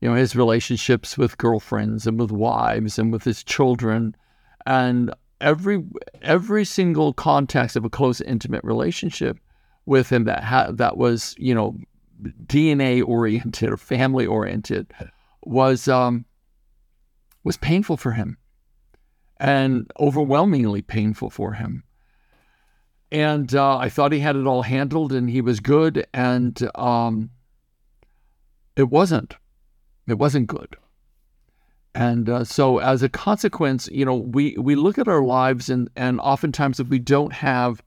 You 0.00 0.08
know, 0.08 0.14
his 0.14 0.34
relationships 0.34 1.18
with 1.18 1.38
girlfriends 1.38 2.06
and 2.06 2.18
with 2.18 2.30
wives 2.30 2.98
and 2.98 3.12
with 3.12 3.24
his 3.24 3.44
children. 3.44 4.16
And 4.64 5.14
every 5.40 5.84
every 6.22 6.64
single 6.64 7.12
context 7.12 7.76
of 7.76 7.84
a 7.84 7.90
close 7.90 8.20
intimate 8.22 8.64
relationship 8.64 9.38
with 9.84 10.10
him 10.10 10.24
that 10.24 10.42
ha- 10.42 10.72
that 10.72 10.96
was 10.96 11.34
you 11.38 11.54
know 11.54 11.76
DNA 12.46 13.06
oriented 13.06 13.70
or 13.70 13.76
family 13.76 14.26
oriented 14.26 14.92
was 15.44 15.88
um, 15.88 16.24
was 17.44 17.56
painful 17.56 17.96
for 17.96 18.12
him 18.12 18.38
and 19.38 19.90
overwhelmingly 20.00 20.82
painful 20.82 21.30
for 21.30 21.52
him. 21.52 21.82
And 23.12 23.54
uh, 23.54 23.78
I 23.78 23.88
thought 23.88 24.12
he 24.12 24.20
had 24.20 24.36
it 24.36 24.46
all 24.46 24.62
handled 24.62 25.12
and 25.12 25.30
he 25.30 25.40
was 25.40 25.60
good, 25.60 26.06
and 26.12 26.68
um, 26.74 27.30
it 28.74 28.90
wasn't. 28.90 29.36
It 30.08 30.18
wasn't 30.18 30.48
good. 30.48 30.76
And 31.94 32.28
uh, 32.28 32.44
so, 32.44 32.78
as 32.78 33.02
a 33.02 33.08
consequence, 33.08 33.88
you 33.90 34.04
know, 34.04 34.16
we, 34.16 34.56
we 34.58 34.74
look 34.74 34.98
at 34.98 35.08
our 35.08 35.22
lives, 35.22 35.70
and, 35.70 35.88
and 35.96 36.20
oftentimes, 36.20 36.78
if 36.78 36.88
we 36.88 36.98
don't 36.98 37.32
have 37.32 37.82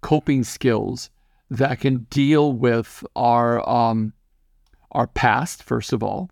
coping 0.00 0.44
skills 0.44 1.10
that 1.50 1.80
can 1.80 2.06
deal 2.10 2.52
with 2.52 3.04
our 3.16 3.68
um, 3.68 4.14
our 4.92 5.06
past, 5.06 5.62
first 5.62 5.92
of 5.92 6.02
all, 6.02 6.30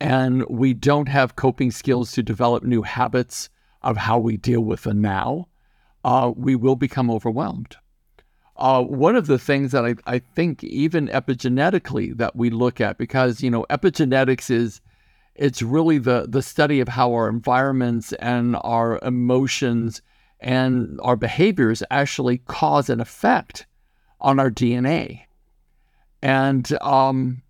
and 0.00 0.44
we 0.48 0.74
don't 0.74 1.08
have 1.08 1.36
coping 1.36 1.70
skills 1.70 2.12
to 2.12 2.22
develop 2.22 2.62
new 2.62 2.82
habits 2.82 3.48
of 3.82 3.96
how 3.96 4.18
we 4.18 4.36
deal 4.36 4.60
with 4.60 4.82
the 4.82 4.94
now, 4.94 5.48
uh, 6.06 6.32
we 6.36 6.54
will 6.54 6.76
become 6.76 7.10
overwhelmed. 7.10 7.76
Uh, 8.56 8.80
one 8.80 9.16
of 9.16 9.26
the 9.26 9.40
things 9.40 9.72
that 9.72 9.84
I, 9.84 9.96
I 10.06 10.20
think 10.20 10.62
even 10.62 11.08
epigenetically 11.08 12.16
that 12.16 12.36
we 12.36 12.48
look 12.48 12.80
at, 12.80 12.96
because 12.96 13.42
you 13.42 13.50
know 13.50 13.66
epigenetics 13.68 14.48
is 14.48 14.80
it's 15.34 15.62
really 15.62 15.98
the 15.98 16.26
the 16.28 16.42
study 16.42 16.78
of 16.80 16.86
how 16.88 17.12
our 17.12 17.28
environments 17.28 18.12
and 18.14 18.56
our 18.62 19.00
emotions 19.02 20.00
and 20.38 21.00
our 21.02 21.16
behaviors 21.16 21.82
actually 21.90 22.38
cause 22.38 22.88
an 22.88 23.00
effect 23.00 23.66
on 24.20 24.38
our 24.38 24.50
DNA. 24.50 25.22
And 26.22 26.70
um, 26.82 27.42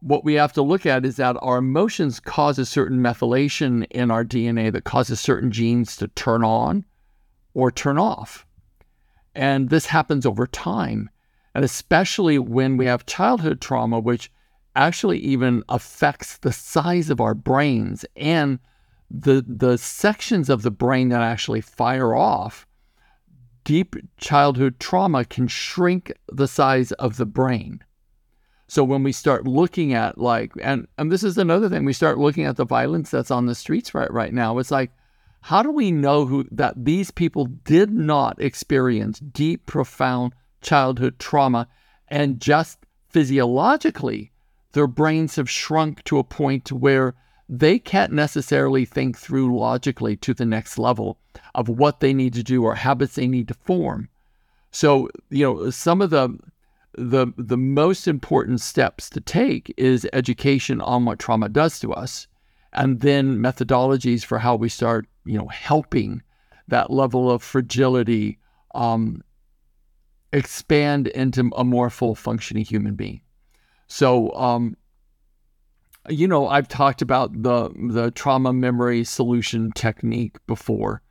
what 0.00 0.24
we 0.24 0.34
have 0.34 0.54
to 0.54 0.62
look 0.62 0.86
at 0.86 1.04
is 1.04 1.16
that 1.16 1.36
our 1.42 1.58
emotions 1.58 2.20
cause 2.20 2.58
a 2.58 2.64
certain 2.64 3.00
methylation 3.00 3.86
in 3.90 4.10
our 4.10 4.24
DNA 4.24 4.72
that 4.72 4.84
causes 4.84 5.20
certain 5.20 5.50
genes 5.50 5.94
to 5.96 6.08
turn 6.08 6.42
on 6.42 6.86
or 7.54 7.70
turn 7.70 7.98
off. 7.98 8.44
And 9.34 9.70
this 9.70 9.86
happens 9.86 10.26
over 10.26 10.46
time. 10.46 11.08
And 11.54 11.64
especially 11.64 12.38
when 12.38 12.76
we 12.76 12.86
have 12.86 13.06
childhood 13.06 13.60
trauma, 13.60 14.00
which 14.00 14.30
actually 14.76 15.18
even 15.18 15.62
affects 15.68 16.38
the 16.38 16.52
size 16.52 17.10
of 17.10 17.20
our 17.20 17.34
brains 17.34 18.04
and 18.16 18.58
the, 19.10 19.44
the 19.46 19.78
sections 19.78 20.50
of 20.50 20.62
the 20.62 20.70
brain 20.70 21.10
that 21.10 21.20
actually 21.20 21.60
fire 21.60 22.14
off. 22.14 22.66
Deep 23.62 23.96
childhood 24.18 24.78
trauma 24.80 25.24
can 25.24 25.46
shrink 25.46 26.12
the 26.30 26.48
size 26.48 26.92
of 26.92 27.16
the 27.16 27.26
brain. 27.26 27.82
So 28.66 28.82
when 28.82 29.02
we 29.02 29.12
start 29.12 29.46
looking 29.46 29.94
at 29.94 30.18
like, 30.18 30.52
and, 30.60 30.88
and 30.98 31.12
this 31.12 31.22
is 31.22 31.38
another 31.38 31.68
thing, 31.68 31.84
we 31.84 31.92
start 31.92 32.18
looking 32.18 32.44
at 32.44 32.56
the 32.56 32.64
violence 32.64 33.10
that's 33.10 33.30
on 33.30 33.46
the 33.46 33.54
streets 33.54 33.94
right, 33.94 34.12
right 34.12 34.34
now. 34.34 34.58
It's 34.58 34.70
like, 34.70 34.90
how 35.44 35.62
do 35.62 35.70
we 35.70 35.90
know 35.90 36.24
who 36.24 36.46
that 36.50 36.86
these 36.86 37.10
people 37.10 37.44
did 37.44 37.90
not 37.90 38.40
experience 38.40 39.18
deep, 39.18 39.66
profound 39.66 40.32
childhood 40.62 41.18
trauma 41.18 41.68
and 42.08 42.40
just 42.40 42.78
physiologically 43.10 44.32
their 44.72 44.86
brains 44.86 45.36
have 45.36 45.50
shrunk 45.50 46.02
to 46.04 46.18
a 46.18 46.24
point 46.24 46.72
where 46.72 47.14
they 47.46 47.78
can't 47.78 48.10
necessarily 48.10 48.86
think 48.86 49.18
through 49.18 49.54
logically 49.54 50.16
to 50.16 50.32
the 50.32 50.46
next 50.46 50.78
level 50.78 51.18
of 51.54 51.68
what 51.68 52.00
they 52.00 52.14
need 52.14 52.32
to 52.32 52.42
do 52.42 52.64
or 52.64 52.74
habits 52.74 53.14
they 53.14 53.28
need 53.28 53.46
to 53.48 53.54
form. 53.54 54.08
So, 54.70 55.10
you 55.28 55.44
know, 55.44 55.68
some 55.68 56.00
of 56.00 56.08
the 56.08 56.38
the 56.96 57.26
the 57.36 57.58
most 57.58 58.08
important 58.08 58.62
steps 58.62 59.10
to 59.10 59.20
take 59.20 59.74
is 59.76 60.08
education 60.14 60.80
on 60.80 61.04
what 61.04 61.18
trauma 61.18 61.50
does 61.50 61.78
to 61.80 61.92
us 61.92 62.28
and 62.72 63.00
then 63.00 63.38
methodologies 63.38 64.24
for 64.24 64.38
how 64.38 64.56
we 64.56 64.70
start, 64.70 65.06
you 65.24 65.38
know, 65.38 65.48
helping 65.48 66.22
that 66.68 66.90
level 66.90 67.30
of 67.30 67.42
fragility 67.42 68.38
um, 68.74 69.22
expand 70.32 71.08
into 71.08 71.50
a 71.56 71.64
more 71.64 71.90
full 71.90 72.14
functioning 72.14 72.64
human 72.64 72.94
being. 72.94 73.20
So, 73.86 74.32
um, 74.34 74.76
you 76.08 76.28
know, 76.28 76.48
I've 76.48 76.68
talked 76.68 77.02
about 77.02 77.42
the 77.42 77.70
the 77.90 78.10
trauma 78.10 78.52
memory 78.52 79.04
solution 79.04 79.72
technique 79.72 80.36
before, 80.46 81.02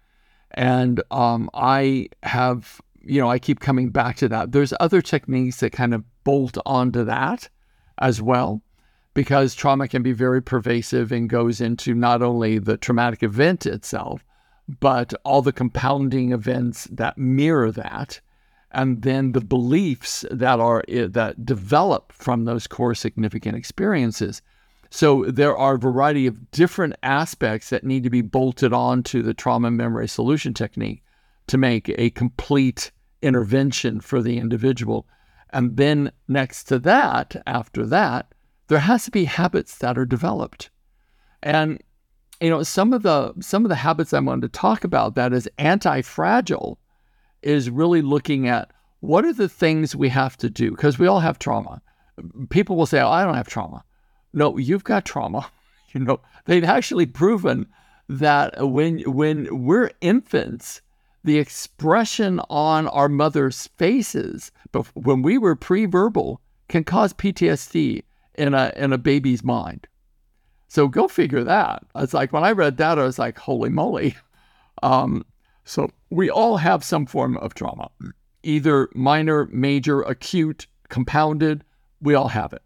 and 0.52 1.02
um, 1.10 1.50
I 1.54 2.10
have, 2.24 2.80
you 3.02 3.20
know, 3.20 3.30
I 3.30 3.40
keep 3.40 3.60
coming 3.60 3.90
back 3.90 4.18
to 4.18 4.30
that. 4.30 4.52
There's 4.52 4.74
other 4.80 5.02
techniques 5.02 5.62
that 5.62 5.72
kind 5.72 5.94
of 5.94 6.04
bolt 6.24 6.58
onto 6.66 7.04
that 7.06 7.50
as 8.00 8.22
well 8.22 8.62
because 9.14 9.54
trauma 9.54 9.88
can 9.88 10.02
be 10.02 10.12
very 10.12 10.42
pervasive 10.42 11.12
and 11.12 11.30
goes 11.30 11.62
into 11.62 11.94
not 11.94 12.22
only 12.22 12.58
the 12.58 12.78
traumatic 12.78 13.22
event 13.24 13.66
itself, 13.66 14.24
but 14.80 15.14
all 15.24 15.42
the 15.42 15.52
compounding 15.52 16.32
events 16.32 16.86
that 16.92 17.18
mirror 17.18 17.72
that, 17.72 18.20
and 18.72 19.04
then 19.04 19.34
the 19.34 19.42
beliefs 19.42 20.26
that 20.32 20.60
are 20.60 20.84
eh, 20.88 21.08
that 21.10 21.46
develop 21.46 22.12
from 22.12 22.46
those 22.46 22.66
core 22.66 22.96
significant 22.96 23.56
experiences. 23.56 24.42
So 24.90 25.26
there 25.26 25.58
are 25.58 25.76
a 25.76 25.80
variety 25.80 26.28
of 26.28 26.52
different 26.52 26.96
aspects 27.04 27.70
that 27.70 27.84
need 27.84 28.04
to 28.04 28.10
be 28.10 28.22
bolted 28.22 28.74
on 28.74 29.04
to 29.04 29.22
the 29.22 29.34
trauma 29.34 29.72
memory 29.72 30.08
solution 30.08 30.54
technique 30.54 31.04
to 31.48 31.58
make 31.58 31.90
a 31.90 32.12
complete 32.12 32.92
intervention 33.22 34.00
for 34.02 34.22
the 34.22 34.38
individual. 34.38 35.08
And 35.52 35.78
then 35.78 36.12
next 36.28 36.66
to 36.66 36.80
that, 36.80 37.42
after 37.46 37.86
that, 37.88 38.33
there 38.68 38.80
has 38.80 39.06
to 39.06 39.12
be 39.12 39.26
habits 39.26 39.78
that 39.78 39.98
are 39.98 40.06
developed. 40.06 40.70
And 41.42 41.82
you 42.42 42.50
know, 42.50 42.64
some 42.64 42.94
of 42.94 43.04
the 43.04 43.34
some 43.40 43.64
of 43.64 43.70
the 43.70 43.76
habits 43.76 44.14
I 44.14 44.20
wanted 44.20 44.42
to 44.54 44.60
talk 44.60 44.84
about 44.84 45.16
that 45.16 45.34
is 45.34 45.50
anti-fragile 45.58 46.78
is 47.42 47.70
really 47.70 48.02
looking 48.02 48.48
at 48.48 48.72
what 49.00 49.26
are 49.26 49.34
the 49.34 49.50
things 49.50 49.96
we 49.96 50.10
have 50.10 50.38
to 50.38 50.50
do 50.50 50.72
because 50.72 51.00
we 51.00 51.08
all 51.08 51.20
have 51.20 51.40
trauma. 51.40 51.82
People 52.50 52.76
will 52.76 52.86
say, 52.86 53.00
oh, 53.00 53.10
"I 53.10 53.24
don't 53.24 53.36
have 53.36 53.48
trauma." 53.48 53.84
No, 54.34 54.58
you've 54.58 54.84
got 54.84 55.06
trauma. 55.06 55.50
You 55.94 56.00
know, 56.00 56.22
they've 56.46 56.64
actually 56.64 57.06
proven 57.06 57.68
that 58.10 58.68
when 58.68 59.02
when 59.02 59.64
we're 59.64 59.92
infants, 60.02 60.82
the 61.24 61.38
expression 61.38 62.40
on 62.50 62.88
our 62.88 63.08
mother's 63.08 63.68
faces, 63.78 64.52
when 64.96 65.22
we 65.22 65.38
were 65.38 65.56
pre-verbal, 65.56 66.42
can 66.68 66.84
cause 66.84 67.14
PTSD 67.14 68.02
in 68.36 68.54
a 68.54 68.72
in 68.76 68.94
a 68.94 68.98
baby's 68.98 69.44
mind. 69.44 69.88
So 70.68 70.88
go 70.88 71.08
figure 71.08 71.44
that. 71.44 71.84
It's 71.96 72.14
like 72.14 72.34
when 72.34 72.44
I 72.44 72.52
read 72.52 72.78
that, 72.78 72.98
I 72.98 73.04
was 73.04 73.20
like, 73.20 73.38
holy 73.38 73.70
moly. 73.70 74.16
Um, 74.82 75.24
so 75.66 75.90
we 76.10 76.30
all 76.30 76.58
have 76.58 76.84
some 76.84 77.06
form 77.06 77.38
of 77.38 77.54
trauma, 77.54 77.90
either 78.42 78.90
minor, 78.96 79.48
major, 79.52 80.02
acute, 80.02 80.68
compounded. 80.90 81.64
We 82.02 82.16
all 82.16 82.28
have 82.28 82.54
it. 82.54 82.64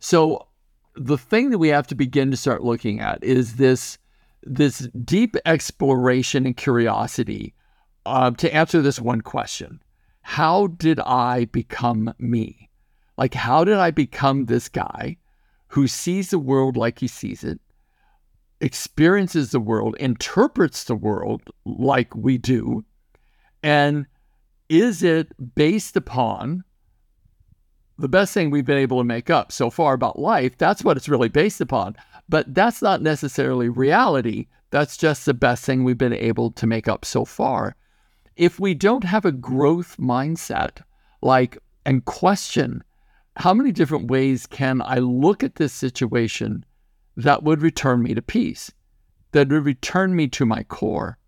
So 0.00 0.46
the 0.94 1.18
thing 1.18 1.50
that 1.50 1.58
we 1.58 1.68
have 1.68 1.86
to 1.88 1.94
begin 1.94 2.30
to 2.30 2.36
start 2.36 2.64
looking 2.64 3.00
at 3.00 3.22
is 3.22 3.56
this 3.56 3.98
this 4.44 4.88
deep 5.04 5.36
exploration 5.44 6.46
and 6.46 6.56
curiosity 6.56 7.54
uh, 8.06 8.30
to 8.30 8.54
answer 8.54 8.80
this 8.80 9.00
one 9.00 9.20
question: 9.20 9.82
How 10.22 10.68
did 10.68 11.00
I 11.00 11.46
become 11.46 12.14
me? 12.18 12.67
Like, 13.18 13.34
how 13.34 13.64
did 13.64 13.74
I 13.74 13.90
become 13.90 14.46
this 14.46 14.68
guy 14.68 15.16
who 15.66 15.88
sees 15.88 16.30
the 16.30 16.38
world 16.38 16.76
like 16.76 17.00
he 17.00 17.08
sees 17.08 17.42
it, 17.42 17.60
experiences 18.60 19.50
the 19.50 19.58
world, 19.60 19.96
interprets 19.98 20.84
the 20.84 20.94
world 20.94 21.42
like 21.66 22.14
we 22.14 22.38
do? 22.38 22.84
And 23.60 24.06
is 24.68 25.02
it 25.02 25.32
based 25.56 25.96
upon 25.96 26.62
the 27.98 28.08
best 28.08 28.32
thing 28.32 28.50
we've 28.50 28.64
been 28.64 28.78
able 28.78 28.98
to 28.98 29.04
make 29.04 29.30
up 29.30 29.50
so 29.50 29.68
far 29.68 29.94
about 29.94 30.16
life? 30.16 30.56
That's 30.56 30.84
what 30.84 30.96
it's 30.96 31.08
really 31.08 31.28
based 31.28 31.60
upon. 31.60 31.96
But 32.28 32.54
that's 32.54 32.80
not 32.80 33.02
necessarily 33.02 33.68
reality. 33.68 34.46
That's 34.70 34.96
just 34.96 35.26
the 35.26 35.34
best 35.34 35.64
thing 35.64 35.82
we've 35.82 35.98
been 35.98 36.12
able 36.12 36.52
to 36.52 36.68
make 36.68 36.86
up 36.86 37.04
so 37.04 37.24
far. 37.24 37.74
If 38.36 38.60
we 38.60 38.74
don't 38.74 39.02
have 39.02 39.24
a 39.24 39.32
growth 39.32 39.96
mindset, 39.96 40.82
like, 41.20 41.58
and 41.84 42.04
question 42.04 42.84
how 43.38 43.54
many 43.54 43.70
different 43.70 44.10
ways 44.10 44.46
can 44.46 44.82
I 44.82 44.96
look 44.96 45.44
at 45.44 45.54
this 45.54 45.72
situation 45.72 46.64
that 47.16 47.44
would 47.44 47.62
return 47.62 48.02
me 48.02 48.12
to 48.14 48.20
peace, 48.20 48.72
that 49.30 49.48
would 49.48 49.64
return 49.64 50.16
me 50.16 50.26
to 50.28 50.44
my 50.44 50.64
core? 50.64 51.18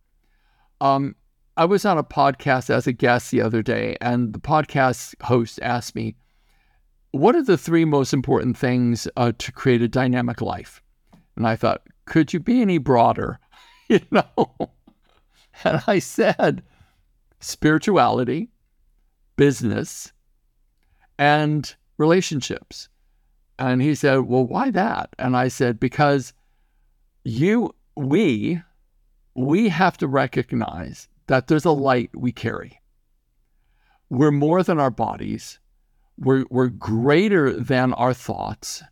Um, 0.80 1.14
I 1.56 1.66
was 1.66 1.84
on 1.84 1.98
a 1.98 2.04
podcast 2.04 2.68
as 2.68 2.88
a 2.88 2.92
guest 2.92 3.30
the 3.30 3.40
other 3.40 3.62
day, 3.62 3.96
and 4.00 4.32
the 4.32 4.40
podcast 4.40 5.14
host 5.22 5.60
asked 5.62 5.94
me, 5.94 6.16
What 7.12 7.36
are 7.36 7.44
the 7.44 7.58
three 7.58 7.84
most 7.84 8.12
important 8.12 8.56
things 8.58 9.06
uh, 9.16 9.32
to 9.38 9.52
create 9.52 9.82
a 9.82 9.88
dynamic 9.88 10.40
life? 10.40 10.82
And 11.36 11.46
I 11.46 11.54
thought, 11.54 11.82
Could 12.06 12.32
you 12.32 12.40
be 12.40 12.60
any 12.60 12.78
broader? 12.78 13.38
you 13.88 14.00
know? 14.10 14.56
And 15.62 15.82
I 15.86 16.00
said, 16.00 16.64
Spirituality, 17.38 18.48
business 19.36 20.12
and 21.20 21.76
relationships. 22.00 22.88
And 23.58 23.82
he 23.82 23.94
said, 23.94 24.22
Well, 24.22 24.46
why 24.46 24.70
that? 24.70 25.10
And 25.18 25.36
I 25.36 25.48
said, 25.48 25.78
Because 25.78 26.32
you, 27.22 27.74
we, 27.94 28.60
we 29.34 29.68
have 29.68 29.98
to 29.98 30.08
recognize 30.08 31.08
that 31.26 31.46
there's 31.46 31.66
a 31.66 31.70
light 31.70 32.10
we 32.16 32.32
carry. 32.32 32.80
We're 34.08 34.32
more 34.32 34.64
than 34.64 34.80
our 34.80 34.90
bodies, 34.90 35.60
we're, 36.18 36.44
we're 36.50 36.68
greater 36.68 37.52
than 37.52 37.92
our 37.94 38.14
thoughts. 38.14 38.82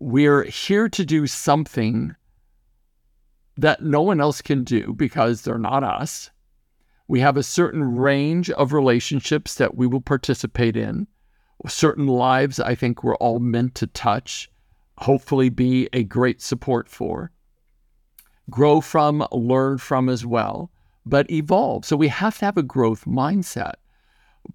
We're 0.00 0.42
here 0.42 0.88
to 0.88 1.04
do 1.04 1.26
something 1.26 2.14
that 3.56 3.82
no 3.82 4.02
one 4.02 4.20
else 4.20 4.42
can 4.42 4.64
do 4.64 4.92
because 4.92 5.42
they're 5.42 5.56
not 5.56 5.84
us. 5.84 6.30
We 7.06 7.20
have 7.20 7.36
a 7.36 7.42
certain 7.42 7.96
range 7.96 8.50
of 8.50 8.72
relationships 8.72 9.54
that 9.56 9.76
we 9.76 9.86
will 9.86 10.00
participate 10.00 10.76
in, 10.76 11.06
certain 11.66 12.06
lives 12.06 12.60
I 12.60 12.74
think 12.74 13.02
we're 13.02 13.16
all 13.16 13.38
meant 13.38 13.74
to 13.76 13.86
touch, 13.86 14.50
hopefully 14.98 15.48
be 15.48 15.88
a 15.92 16.04
great 16.04 16.42
support 16.42 16.88
for, 16.88 17.30
grow 18.50 18.80
from, 18.80 19.26
learn 19.32 19.78
from 19.78 20.08
as 20.08 20.26
well, 20.26 20.70
but 21.06 21.30
evolve. 21.30 21.84
So 21.84 21.96
we 21.96 22.08
have 22.08 22.38
to 22.38 22.44
have 22.44 22.56
a 22.56 22.62
growth 22.62 23.04
mindset. 23.04 23.74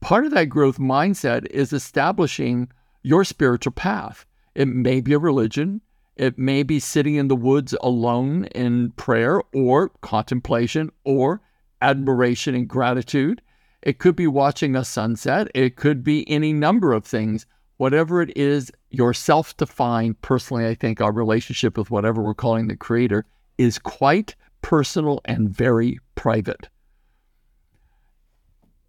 Part 0.01 0.25
of 0.25 0.32
that 0.32 0.46
growth 0.46 0.77
mindset 0.77 1.48
is 1.48 1.74
establishing 1.74 2.70
your 3.01 3.24
spiritual 3.24 3.74
path. 3.74 4.25
It 4.56 4.68
may 4.68 5.01
be 5.01 5.13
a 5.13 5.20
religion, 5.20 5.82
it 6.15 6.38
may 6.38 6.63
be 6.63 6.82
sitting 6.82 7.15
in 7.15 7.29
the 7.29 7.36
woods 7.36 7.74
alone 7.82 8.46
in 8.48 8.91
prayer 8.91 9.41
or 9.53 9.89
contemplation 10.01 10.91
or 11.06 11.41
admiration 11.82 12.56
and 12.56 12.68
gratitude. 12.68 13.41
It 13.81 14.00
could 14.00 14.15
be 14.15 14.27
watching 14.27 14.75
a 14.75 14.83
sunset. 14.83 15.50
It 15.55 15.75
could 15.75 16.03
be 16.03 16.29
any 16.29 16.53
number 16.53 16.93
of 16.93 17.05
things. 17.05 17.45
Whatever 17.77 18.21
it 18.21 18.36
is, 18.36 18.71
your 18.89 19.13
self 19.13 19.55
defined, 19.55 20.21
personally, 20.21 20.67
I 20.67 20.75
think 20.75 21.00
our 21.00 21.13
relationship 21.13 21.77
with 21.77 21.89
whatever 21.89 22.21
we're 22.21 22.33
calling 22.33 22.67
the 22.67 22.75
creator 22.75 23.25
is 23.57 23.79
quite 23.79 24.36
personal 24.62 25.21
and 25.25 25.50
very 25.50 26.00
private. 26.15 26.67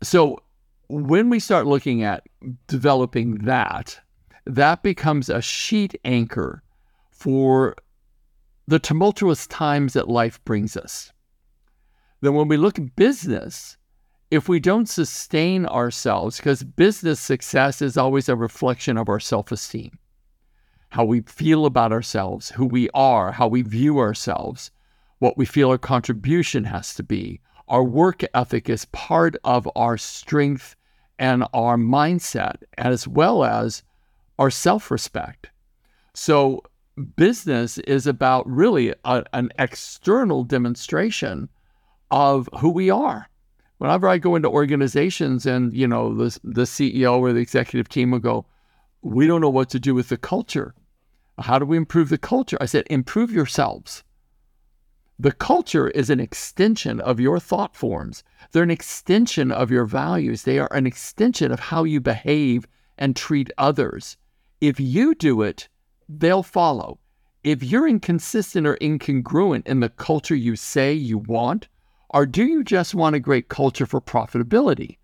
So 0.02 0.42
when 0.88 1.30
we 1.30 1.38
start 1.38 1.66
looking 1.66 2.02
at 2.02 2.24
developing 2.66 3.38
that, 3.44 4.00
that 4.44 4.82
becomes 4.82 5.28
a 5.28 5.40
sheet 5.40 5.94
anchor 6.04 6.62
for 7.10 7.76
the 8.66 8.78
tumultuous 8.78 9.46
times 9.46 9.92
that 9.92 10.08
life 10.08 10.42
brings 10.44 10.76
us. 10.76 11.12
Then, 12.22 12.34
when 12.34 12.48
we 12.48 12.56
look 12.56 12.78
at 12.78 12.96
business, 12.96 13.76
if 14.30 14.48
we 14.48 14.60
don't 14.60 14.88
sustain 14.88 15.66
ourselves, 15.66 16.36
because 16.36 16.62
business 16.62 17.18
success 17.18 17.82
is 17.82 17.96
always 17.96 18.28
a 18.28 18.36
reflection 18.36 18.96
of 18.96 19.08
our 19.08 19.18
self 19.18 19.50
esteem, 19.50 19.98
how 20.90 21.04
we 21.04 21.20
feel 21.22 21.66
about 21.66 21.92
ourselves, 21.92 22.50
who 22.50 22.66
we 22.66 22.88
are, 22.94 23.32
how 23.32 23.48
we 23.48 23.62
view 23.62 23.98
ourselves, 23.98 24.70
what 25.18 25.36
we 25.36 25.44
feel 25.44 25.70
our 25.70 25.78
contribution 25.78 26.64
has 26.64 26.94
to 26.94 27.02
be. 27.02 27.40
Our 27.66 27.82
work 27.82 28.22
ethic 28.34 28.68
is 28.68 28.84
part 28.86 29.36
of 29.44 29.68
our 29.76 29.96
strength 29.96 30.76
and 31.18 31.44
our 31.52 31.76
mindset, 31.76 32.56
as 32.78 33.06
well 33.06 33.44
as 33.44 33.82
our 34.38 34.50
self 34.50 34.90
respect. 34.90 35.50
So, 36.14 36.62
business 37.16 37.78
is 37.78 38.06
about 38.06 38.48
really 38.48 38.94
a, 39.04 39.24
an 39.32 39.50
external 39.58 40.44
demonstration 40.44 41.48
of 42.10 42.48
who 42.60 42.70
we 42.70 42.90
are. 42.90 43.28
Whenever 43.80 44.08
I 44.08 44.18
go 44.18 44.36
into 44.36 44.50
organizations 44.50 45.46
and, 45.46 45.72
you 45.72 45.88
know, 45.88 46.14
the, 46.14 46.38
the 46.44 46.64
CEO 46.64 47.18
or 47.18 47.32
the 47.32 47.40
executive 47.40 47.88
team 47.88 48.10
will 48.10 48.18
go, 48.18 48.44
we 49.00 49.26
don't 49.26 49.40
know 49.40 49.48
what 49.48 49.70
to 49.70 49.80
do 49.80 49.94
with 49.94 50.10
the 50.10 50.18
culture. 50.18 50.74
How 51.38 51.58
do 51.58 51.64
we 51.64 51.78
improve 51.78 52.10
the 52.10 52.18
culture? 52.18 52.58
I 52.60 52.66
said, 52.66 52.86
improve 52.90 53.32
yourselves. 53.32 54.04
The 55.18 55.32
culture 55.32 55.88
is 55.88 56.10
an 56.10 56.20
extension 56.20 57.00
of 57.00 57.20
your 57.20 57.40
thought 57.40 57.74
forms. 57.74 58.22
They're 58.52 58.64
an 58.64 58.70
extension 58.70 59.50
of 59.50 59.70
your 59.70 59.86
values. 59.86 60.42
They 60.42 60.58
are 60.58 60.72
an 60.74 60.86
extension 60.86 61.50
of 61.50 61.58
how 61.58 61.84
you 61.84 62.02
behave 62.02 62.66
and 62.98 63.16
treat 63.16 63.50
others. 63.56 64.18
If 64.60 64.78
you 64.78 65.14
do 65.14 65.40
it, 65.40 65.70
they'll 66.06 66.42
follow. 66.42 66.98
If 67.42 67.62
you're 67.62 67.88
inconsistent 67.88 68.66
or 68.66 68.76
incongruent 68.76 69.66
in 69.66 69.80
the 69.80 69.88
culture 69.88 70.36
you 70.36 70.54
say 70.54 70.92
you 70.92 71.16
want, 71.16 71.68
or 72.12 72.26
do 72.26 72.44
you 72.44 72.64
just 72.64 72.94
want 72.94 73.14
a 73.14 73.20
great 73.20 73.48
culture 73.48 73.86
for 73.86 74.00
profitability? 74.00 74.98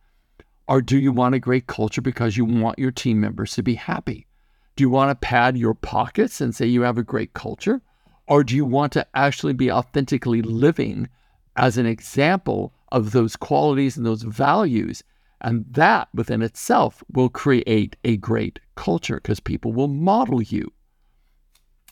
Or 0.66 0.82
do 0.82 0.98
you 0.98 1.12
want 1.12 1.36
a 1.36 1.40
great 1.40 1.68
culture 1.68 2.02
because 2.02 2.36
you 2.36 2.44
want 2.44 2.80
your 2.80 2.90
team 2.90 3.20
members 3.20 3.54
to 3.54 3.62
be 3.62 3.74
happy? 3.74 4.26
Do 4.74 4.82
you 4.82 4.90
want 4.90 5.10
to 5.10 5.26
pad 5.26 5.56
your 5.56 5.74
pockets 5.74 6.40
and 6.40 6.52
say 6.52 6.66
you 6.66 6.82
have 6.82 6.98
a 6.98 7.04
great 7.04 7.32
culture? 7.32 7.80
Or 8.26 8.42
do 8.42 8.56
you 8.56 8.64
want 8.64 8.92
to 8.94 9.06
actually 9.14 9.52
be 9.52 9.70
authentically 9.70 10.42
living 10.42 11.08
as 11.54 11.78
an 11.78 11.86
example 11.86 12.74
of 12.90 13.12
those 13.12 13.36
qualities 13.36 13.96
and 13.96 14.04
those 14.04 14.22
values? 14.22 15.04
And 15.40 15.64
that 15.70 16.08
within 16.12 16.42
itself 16.42 17.04
will 17.12 17.28
create 17.28 17.94
a 18.02 18.16
great 18.16 18.58
culture 18.74 19.16
because 19.16 19.38
people 19.38 19.72
will 19.72 19.86
model 19.86 20.42
you. 20.42 20.72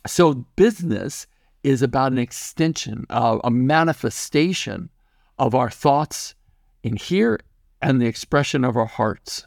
So, 0.08 0.34
business 0.56 1.28
is 1.62 1.82
about 1.82 2.12
an 2.12 2.18
extension, 2.18 3.06
uh, 3.08 3.38
a 3.44 3.50
manifestation 3.50 4.90
of 5.38 5.54
our 5.54 5.70
thoughts 5.70 6.34
in 6.82 6.96
here 6.96 7.40
and 7.80 8.00
the 8.00 8.06
expression 8.06 8.64
of 8.64 8.76
our 8.76 8.86
hearts. 8.86 9.46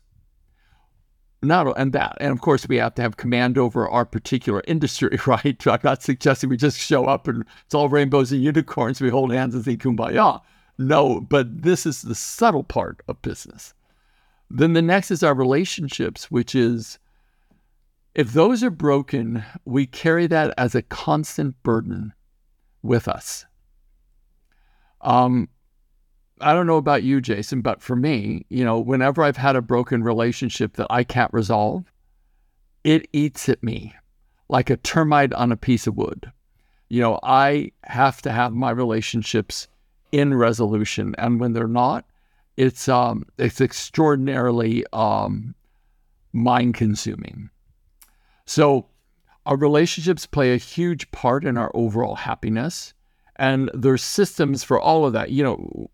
Not 1.42 1.78
and 1.78 1.94
that, 1.94 2.18
and 2.20 2.32
of 2.32 2.42
course, 2.42 2.68
we 2.68 2.78
have 2.78 2.96
to 2.96 3.02
have 3.04 3.18
command 3.18 3.58
over 3.58 3.88
our 3.88 4.06
particular 4.06 4.64
industry, 4.68 5.20
right? 5.28 5.68
I'm 5.68 5.80
not 5.84 6.02
suggesting 6.02 6.50
we 6.50 6.58
just 6.58 6.80
show 6.80 7.06
up 7.06 7.28
and 7.28 7.46
it's 7.66 7.76
all 7.76 7.90
rainbows 7.90 8.32
and 8.32 8.44
unicorns. 8.44 9.00
We 9.00 9.10
hold 9.10 9.32
hands 9.32 9.54
and 9.54 9.64
say 9.64 9.78
kumbaya. 9.78 10.42
No, 10.80 11.22
but 11.22 11.64
this 11.64 11.86
is 11.86 12.02
the 12.02 12.16
subtle 12.16 12.64
part 12.64 13.02
of 13.08 13.22
business. 13.22 13.74
Then 14.50 14.74
the 14.74 14.82
next 14.82 15.12
is 15.12 15.24
our 15.24 15.34
relationships, 15.34 16.32
which 16.32 16.56
is 16.56 17.00
if 18.16 18.34
those 18.34 18.64
are 18.64 18.72
broken, 18.72 19.44
we 19.64 19.86
carry 19.86 20.26
that 20.28 20.54
as 20.58 20.74
a 20.74 20.82
constant 20.82 21.62
burden 21.62 22.14
with 22.82 23.08
us. 23.08 23.46
Um, 25.02 25.50
I 26.40 26.54
don't 26.54 26.68
know 26.68 26.78
about 26.78 27.04
you, 27.04 27.22
Jason, 27.22 27.62
but 27.62 27.82
for 27.82 27.96
me, 27.96 28.46
you 28.50 28.64
know, 28.64 28.80
whenever 28.80 29.24
I've 29.24 29.38
had 29.38 29.56
a 29.56 29.62
broken 29.62 30.04
relationship 30.04 30.74
that 30.74 30.88
I 30.90 31.04
can't 31.04 31.34
resolve, 31.34 31.92
it 32.84 33.08
eats 33.12 33.50
at 33.50 33.64
me 33.64 33.96
like 34.50 34.70
a 34.70 34.78
termite 34.78 35.34
on 35.34 35.52
a 35.52 35.58
piece 35.58 35.88
of 35.88 35.98
wood. 35.98 36.32
You 36.90 37.02
know, 37.02 37.20
I 37.24 37.72
have 37.84 38.22
to 38.22 38.32
have 38.32 38.54
my 38.54 38.72
relationships 38.72 39.68
in 40.12 40.34
resolution, 40.34 41.16
and 41.18 41.40
when 41.40 41.54
they're 41.54 41.68
not, 41.68 42.06
it's 42.56 42.88
um, 42.88 43.26
it's 43.38 43.60
extraordinarily 43.60 44.86
um, 44.94 45.54
mind 46.34 46.76
consuming. 46.76 47.50
So, 48.46 48.88
our 49.46 49.58
relationships 49.58 50.26
play 50.26 50.54
a 50.54 50.58
huge 50.58 51.12
part 51.12 51.44
in 51.44 51.58
our 51.58 51.72
overall 51.74 52.16
happiness, 52.16 52.94
and 53.36 53.70
there's 53.74 54.04
systems 54.04 54.64
for 54.64 54.80
all 54.80 55.06
of 55.06 55.14
that. 55.14 55.32
You 55.32 55.44
know, 55.44 55.90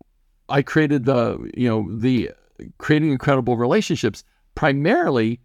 I 0.54 0.62
created 0.62 1.04
the, 1.04 1.50
you 1.52 1.68
know, 1.68 1.88
the 1.90 2.30
creating 2.78 3.10
incredible 3.10 3.56
relationships 3.56 4.22
primarily 4.54 5.40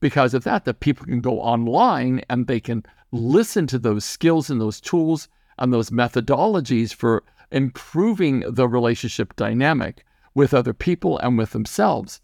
because 0.00 0.34
of 0.34 0.42
that, 0.42 0.64
that 0.64 0.80
people 0.80 1.06
can 1.06 1.20
go 1.20 1.40
online 1.40 2.22
and 2.28 2.48
they 2.48 2.58
can 2.58 2.84
listen 3.12 3.68
to 3.68 3.78
those 3.78 4.04
skills 4.04 4.50
and 4.50 4.60
those 4.60 4.80
tools 4.80 5.28
and 5.58 5.72
those 5.72 5.90
methodologies 5.90 6.92
for 6.92 7.22
improving 7.52 8.40
the 8.48 8.66
relationship 8.66 9.36
dynamic 9.36 10.04
with 10.34 10.52
other 10.52 10.74
people 10.74 11.18
and 11.18 11.38
with 11.38 11.52
themselves. 11.52 12.20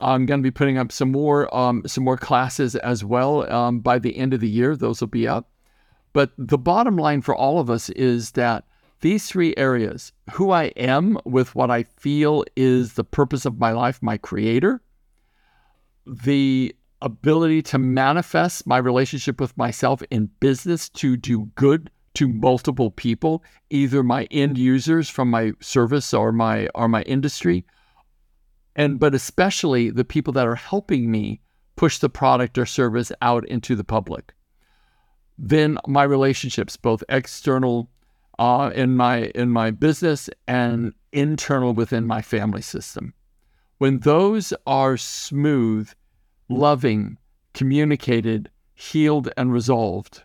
I'm 0.00 0.26
going 0.26 0.40
to 0.40 0.42
be 0.42 0.50
putting 0.50 0.76
up 0.76 0.90
some 0.90 1.12
more 1.12 1.54
um, 1.56 1.84
some 1.86 2.02
more 2.02 2.16
classes 2.16 2.74
as 2.74 3.04
well 3.04 3.48
um, 3.52 3.78
by 3.78 4.00
the 4.00 4.16
end 4.16 4.34
of 4.34 4.40
the 4.40 4.50
year. 4.50 4.74
Those 4.74 5.00
will 5.00 5.06
be 5.06 5.28
up. 5.28 5.48
But 6.12 6.32
the 6.36 6.58
bottom 6.58 6.96
line 6.96 7.22
for 7.22 7.32
all 7.32 7.60
of 7.60 7.70
us 7.70 7.90
is 7.90 8.32
that 8.32 8.64
these 9.04 9.26
three 9.26 9.52
areas 9.58 10.12
who 10.32 10.50
I 10.50 10.72
am 10.78 11.18
with 11.26 11.54
what 11.54 11.70
I 11.70 11.82
feel 11.82 12.42
is 12.56 12.94
the 12.94 13.04
purpose 13.04 13.44
of 13.44 13.58
my 13.58 13.70
life, 13.70 14.02
my 14.02 14.16
creator, 14.16 14.80
the 16.06 16.74
ability 17.02 17.60
to 17.64 17.76
manifest 17.76 18.66
my 18.66 18.78
relationship 18.78 19.42
with 19.42 19.54
myself 19.58 20.02
in 20.10 20.30
business 20.40 20.88
to 20.88 21.18
do 21.18 21.50
good 21.54 21.90
to 22.14 22.28
multiple 22.28 22.90
people, 22.90 23.44
either 23.68 24.02
my 24.02 24.24
end 24.30 24.56
users 24.56 25.10
from 25.10 25.28
my 25.28 25.52
service 25.60 26.14
or 26.14 26.32
my 26.32 26.66
or 26.74 26.88
my 26.88 27.02
industry, 27.02 27.66
and 28.74 28.98
but 28.98 29.14
especially 29.14 29.90
the 29.90 30.06
people 30.06 30.32
that 30.32 30.46
are 30.46 30.54
helping 30.54 31.10
me 31.10 31.42
push 31.76 31.98
the 31.98 32.08
product 32.08 32.56
or 32.56 32.64
service 32.64 33.12
out 33.20 33.46
into 33.48 33.76
the 33.76 33.84
public. 33.84 34.32
Then 35.36 35.76
my 35.86 36.04
relationships, 36.04 36.78
both 36.78 37.04
external 37.10 37.90
uh, 38.38 38.70
in 38.74 38.96
my 38.96 39.26
in 39.34 39.50
my 39.50 39.70
business 39.70 40.28
and 40.46 40.92
internal 41.12 41.72
within 41.72 42.06
my 42.06 42.22
family 42.22 42.62
system. 42.62 43.14
when 43.78 43.98
those 44.00 44.52
are 44.66 44.96
smooth, 44.96 45.90
loving, 46.48 47.18
communicated, 47.52 48.48
healed, 48.74 49.28
and 49.36 49.52
resolved, 49.52 50.22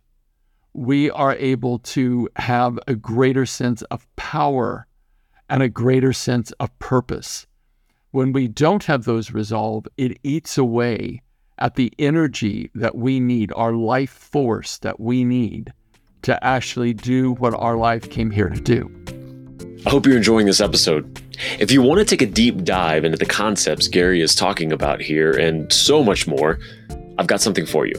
we 0.74 1.10
are 1.12 1.36
able 1.36 1.80
to 1.80 2.30
have 2.36 2.80
a 2.88 2.96
greater 2.96 3.46
sense 3.46 3.82
of 3.84 4.08
power 4.16 4.88
and 5.50 5.64
a 5.64 5.70
greater 5.70 6.14
sense 6.14 6.52
of 6.60 6.78
purpose. 6.80 7.48
When 8.12 8.32
we 8.32 8.48
don't 8.48 8.84
have 8.86 9.04
those 9.04 9.32
resolved, 9.32 9.90
it 9.98 10.20
eats 10.24 10.58
away 10.58 11.22
at 11.58 11.76
the 11.76 11.92
energy 12.00 12.70
that 12.76 12.96
we 12.96 13.20
need, 13.20 13.52
our 13.56 13.74
life 13.74 14.12
force 14.12 14.78
that 14.80 15.00
we 15.00 15.24
need 15.24 15.74
to 16.24 16.44
actually 16.44 16.94
do 16.94 17.34
what 17.34 17.54
our 17.54 17.78
life 17.78 18.10
came 18.10 18.32
here 18.32 18.50
to 18.50 18.62
do. 18.62 18.90
I 19.86 19.90
hope 19.90 20.06
you're 20.06 20.18
enjoying 20.18 20.46
this 20.46 20.60
episode. 20.60 21.22
If 21.58 21.72
you 21.72 21.82
want 21.82 22.00
to 22.00 22.06
take 22.06 22.22
a 22.22 22.32
deep 22.32 22.64
dive 22.64 23.06
into 23.06 23.18
the 23.18 23.26
concepts 23.26 23.88
Gary 23.88 24.22
is 24.22 24.36
talking 24.36 24.74
about 24.74 25.02
here 25.02 25.32
and 25.32 25.72
so 25.72 26.04
much 26.04 26.28
more, 26.28 26.60
I've 27.18 27.28
got 27.28 27.42
something 27.42 27.66
for 27.66 27.86
you. 27.86 27.96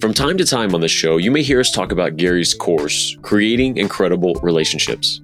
From 0.00 0.12
time 0.12 0.36
to 0.38 0.44
time 0.44 0.74
on 0.74 0.80
the 0.80 0.88
show, 0.88 1.16
you 1.16 1.30
may 1.30 1.42
hear 1.42 1.60
us 1.60 1.70
talk 1.70 1.92
about 1.92 2.16
Gary's 2.16 2.54
course, 2.54 3.16
Creating 3.22 3.76
Incredible 3.76 4.34
Relationships. 4.42 5.20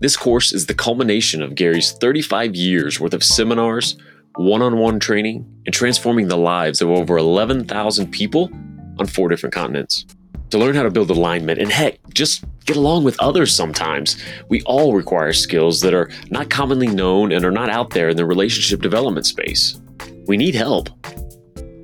This 0.00 0.16
course 0.16 0.52
is 0.52 0.66
the 0.66 0.74
culmination 0.74 1.42
of 1.42 1.54
Gary's 1.54 1.92
35 1.92 2.54
years 2.54 3.00
worth 3.00 3.14
of 3.14 3.24
seminars, 3.24 3.96
one 4.36 4.60
on 4.60 4.76
one 4.76 5.00
training, 5.00 5.46
and 5.64 5.74
transforming 5.74 6.28
the 6.28 6.36
lives 6.36 6.82
of 6.82 6.90
over 6.90 7.16
11,000 7.16 8.10
people 8.10 8.50
on 8.98 9.06
four 9.06 9.28
different 9.28 9.54
continents. 9.54 10.04
To 10.50 10.58
learn 10.58 10.74
how 10.74 10.82
to 10.84 10.90
build 10.90 11.10
alignment 11.10 11.60
and 11.60 11.70
heck, 11.70 11.98
just 12.12 12.44
get 12.64 12.76
along 12.76 13.04
with 13.04 13.20
others 13.20 13.54
sometimes, 13.54 14.16
we 14.48 14.62
all 14.62 14.94
require 14.94 15.32
skills 15.32 15.80
that 15.80 15.94
are 15.94 16.10
not 16.30 16.50
commonly 16.50 16.86
known 16.86 17.32
and 17.32 17.44
are 17.44 17.50
not 17.50 17.70
out 17.70 17.90
there 17.90 18.08
in 18.08 18.16
the 18.16 18.24
relationship 18.24 18.80
development 18.80 19.26
space. 19.26 19.80
We 20.26 20.36
need 20.36 20.54
help. 20.54 20.88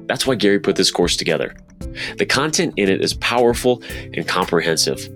That's 0.07 0.27
why 0.27 0.35
Gary 0.35 0.59
put 0.59 0.77
this 0.77 0.91
course 0.91 1.17
together. 1.17 1.55
The 2.19 2.27
content 2.27 2.75
in 2.77 2.89
it 2.89 3.03
is 3.03 3.15
powerful 3.15 3.83
and 4.15 4.27
comprehensive. 4.27 5.09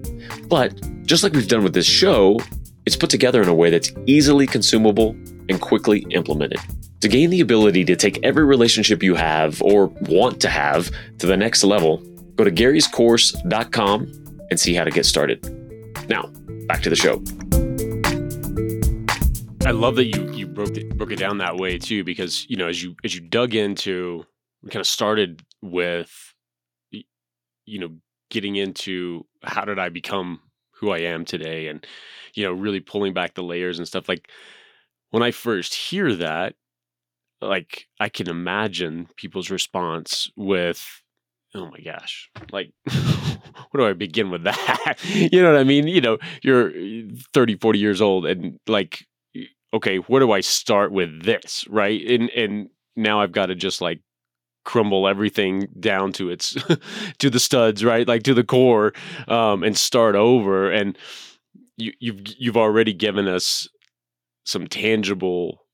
But 0.48 0.74
just 1.06 1.22
like 1.22 1.32
we've 1.32 1.48
done 1.48 1.62
with 1.62 1.74
this 1.74 1.86
show, 1.86 2.40
it's 2.86 2.96
put 2.96 3.10
together 3.10 3.42
in 3.42 3.48
a 3.48 3.54
way 3.54 3.70
that's 3.70 3.92
easily 4.06 4.46
consumable 4.46 5.10
and 5.48 5.60
quickly 5.60 6.06
implemented. 6.10 6.60
To 7.00 7.08
gain 7.08 7.30
the 7.30 7.40
ability 7.40 7.84
to 7.86 7.96
take 7.96 8.18
every 8.22 8.44
relationship 8.44 9.02
you 9.02 9.14
have 9.14 9.60
or 9.62 9.86
want 10.08 10.40
to 10.40 10.48
have 10.48 10.90
to 11.18 11.26
the 11.26 11.36
next 11.36 11.64
level, 11.64 12.02
go 12.36 12.44
to 12.44 12.50
garyscourse.com 12.50 14.46
and 14.50 14.60
see 14.60 14.74
how 14.74 14.84
to 14.84 14.90
get 14.90 15.06
started. 15.06 15.42
Now, 16.08 16.30
back 16.66 16.82
to 16.82 16.90
the 16.90 16.96
show. 16.96 17.22
I 19.66 19.70
love 19.70 19.96
that 19.96 20.06
you 20.06 20.30
you 20.32 20.46
broke 20.46 20.76
it 20.76 20.96
broke 20.96 21.10
it 21.10 21.18
down 21.18 21.38
that 21.38 21.56
way 21.56 21.78
too, 21.78 22.04
because 22.04 22.46
you 22.50 22.56
know 22.56 22.68
as 22.68 22.82
you 22.82 22.94
as 23.02 23.14
you 23.14 23.22
dug 23.22 23.54
into, 23.54 24.24
we 24.62 24.68
kind 24.70 24.80
of 24.80 24.86
started 24.86 25.42
with, 25.62 26.34
you 26.90 27.78
know, 27.78 27.90
getting 28.30 28.56
into 28.56 29.24
how 29.42 29.64
did 29.64 29.78
I 29.78 29.88
become 29.88 30.40
who 30.72 30.90
I 30.90 30.98
am 30.98 31.24
today, 31.24 31.68
and 31.68 31.86
you 32.34 32.44
know, 32.44 32.52
really 32.52 32.80
pulling 32.80 33.14
back 33.14 33.34
the 33.34 33.42
layers 33.42 33.78
and 33.78 33.88
stuff. 33.88 34.06
Like 34.08 34.28
when 35.10 35.22
I 35.22 35.30
first 35.30 35.72
hear 35.72 36.14
that, 36.16 36.56
like 37.40 37.86
I 37.98 38.10
can 38.10 38.28
imagine 38.28 39.08
people's 39.16 39.48
response 39.48 40.30
with, 40.36 41.02
"Oh 41.54 41.70
my 41.70 41.80
gosh, 41.80 42.30
like." 42.52 42.72
where 43.70 43.84
do 43.84 43.90
I 43.90 43.92
begin 43.92 44.30
with 44.30 44.44
that? 44.44 44.98
you 45.04 45.42
know 45.42 45.50
what 45.50 45.60
I 45.60 45.64
mean? 45.64 45.88
You 45.88 46.00
know, 46.00 46.18
you're 46.42 46.70
30, 47.32 47.56
40 47.56 47.78
years 47.78 48.00
old 48.00 48.24
and 48.24 48.60
like 48.68 49.04
okay, 49.74 49.96
where 49.96 50.20
do 50.20 50.30
I 50.30 50.40
start 50.40 50.92
with 50.92 51.24
this? 51.24 51.66
Right. 51.68 52.00
And 52.06 52.30
and 52.30 52.70
now 52.96 53.20
I've 53.20 53.32
got 53.32 53.46
to 53.46 53.54
just 53.54 53.80
like 53.80 54.00
crumble 54.64 55.06
everything 55.06 55.66
down 55.78 56.12
to 56.12 56.30
its 56.30 56.56
to 57.18 57.28
the 57.28 57.40
studs, 57.40 57.84
right? 57.84 58.06
Like 58.06 58.22
to 58.22 58.34
the 58.34 58.44
core, 58.44 58.92
um, 59.28 59.62
and 59.62 59.76
start 59.76 60.14
over. 60.14 60.70
And 60.70 60.96
you 61.76 61.92
you've 61.98 62.20
you've 62.38 62.56
already 62.56 62.94
given 62.94 63.26
us 63.26 63.68
some 64.46 64.68
tangible 64.68 65.66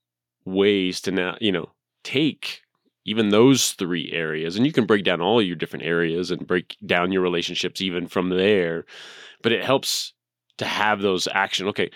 ways 0.45 1.01
to 1.01 1.11
now, 1.11 1.37
you 1.39 1.51
know, 1.51 1.71
take 2.03 2.61
even 3.05 3.29
those 3.29 3.71
three 3.71 4.11
areas 4.11 4.55
and 4.55 4.65
you 4.65 4.71
can 4.71 4.85
break 4.85 5.03
down 5.03 5.21
all 5.21 5.41
your 5.41 5.55
different 5.55 5.85
areas 5.85 6.31
and 6.31 6.47
break 6.47 6.77
down 6.85 7.11
your 7.11 7.21
relationships 7.21 7.81
even 7.81 8.07
from 8.07 8.29
there 8.29 8.85
but 9.41 9.51
it 9.51 9.63
helps 9.63 10.13
to 10.57 10.65
have 10.65 11.01
those 11.01 11.27
action 11.33 11.67
okay 11.67 11.89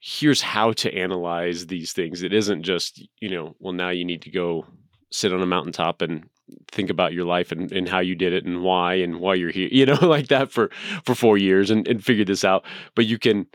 here's 0.00 0.40
how 0.40 0.72
to 0.72 0.94
analyze 0.94 1.66
these 1.66 1.92
things. 1.92 2.22
It 2.22 2.32
isn't 2.32 2.62
just, 2.62 3.02
you 3.20 3.30
know, 3.30 3.56
well, 3.58 3.72
now 3.72 3.90
you 3.90 4.04
need 4.04 4.22
to 4.22 4.30
go 4.30 4.66
sit 5.10 5.32
on 5.32 5.42
a 5.42 5.46
mountaintop 5.46 6.02
and 6.02 6.28
think 6.70 6.90
about 6.90 7.12
your 7.12 7.24
life 7.24 7.50
and, 7.52 7.70
and 7.72 7.88
how 7.88 7.98
you 7.98 8.14
did 8.14 8.32
it 8.32 8.44
and 8.44 8.62
why 8.62 8.94
and 8.94 9.20
why 9.20 9.34
you're 9.34 9.50
here, 9.50 9.68
you 9.72 9.86
know, 9.86 9.98
like 10.02 10.28
that 10.28 10.52
for, 10.52 10.70
for 11.04 11.14
four 11.14 11.36
years 11.36 11.70
and, 11.70 11.86
and 11.88 12.04
figure 12.04 12.24
this 12.24 12.44
out. 12.44 12.64
But 12.94 13.06
you 13.06 13.18
can, 13.18 13.46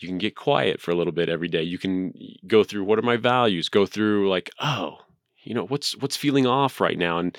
you 0.00 0.08
can 0.08 0.18
get 0.18 0.36
quiet 0.36 0.80
for 0.80 0.90
a 0.90 0.94
little 0.94 1.12
bit 1.12 1.28
every 1.28 1.48
day. 1.48 1.62
You 1.62 1.78
can 1.78 2.12
go 2.46 2.64
through 2.64 2.84
what 2.84 2.98
are 2.98 3.02
my 3.02 3.16
values, 3.16 3.68
go 3.68 3.86
through 3.86 4.28
like, 4.28 4.50
oh, 4.60 4.98
you 5.44 5.54
know, 5.54 5.66
what's, 5.66 5.96
what's 5.98 6.16
feeling 6.16 6.46
off 6.46 6.80
right 6.80 6.98
now. 6.98 7.18
And, 7.18 7.36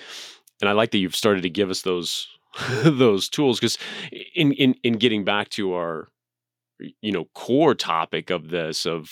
and 0.61 0.69
I 0.69 0.73
like 0.73 0.91
that 0.91 0.99
you've 0.99 1.15
started 1.15 1.41
to 1.43 1.49
give 1.49 1.69
us 1.69 1.81
those, 1.81 2.27
those 2.83 3.29
tools 3.29 3.59
because 3.59 3.77
in, 4.35 4.53
in, 4.53 4.75
in 4.83 4.93
getting 4.93 5.23
back 5.23 5.49
to 5.49 5.73
our, 5.73 6.09
you 7.01 7.11
know 7.11 7.25
core 7.33 7.75
topic 7.75 8.29
of 8.29 8.49
this 8.49 8.85
of 8.85 9.11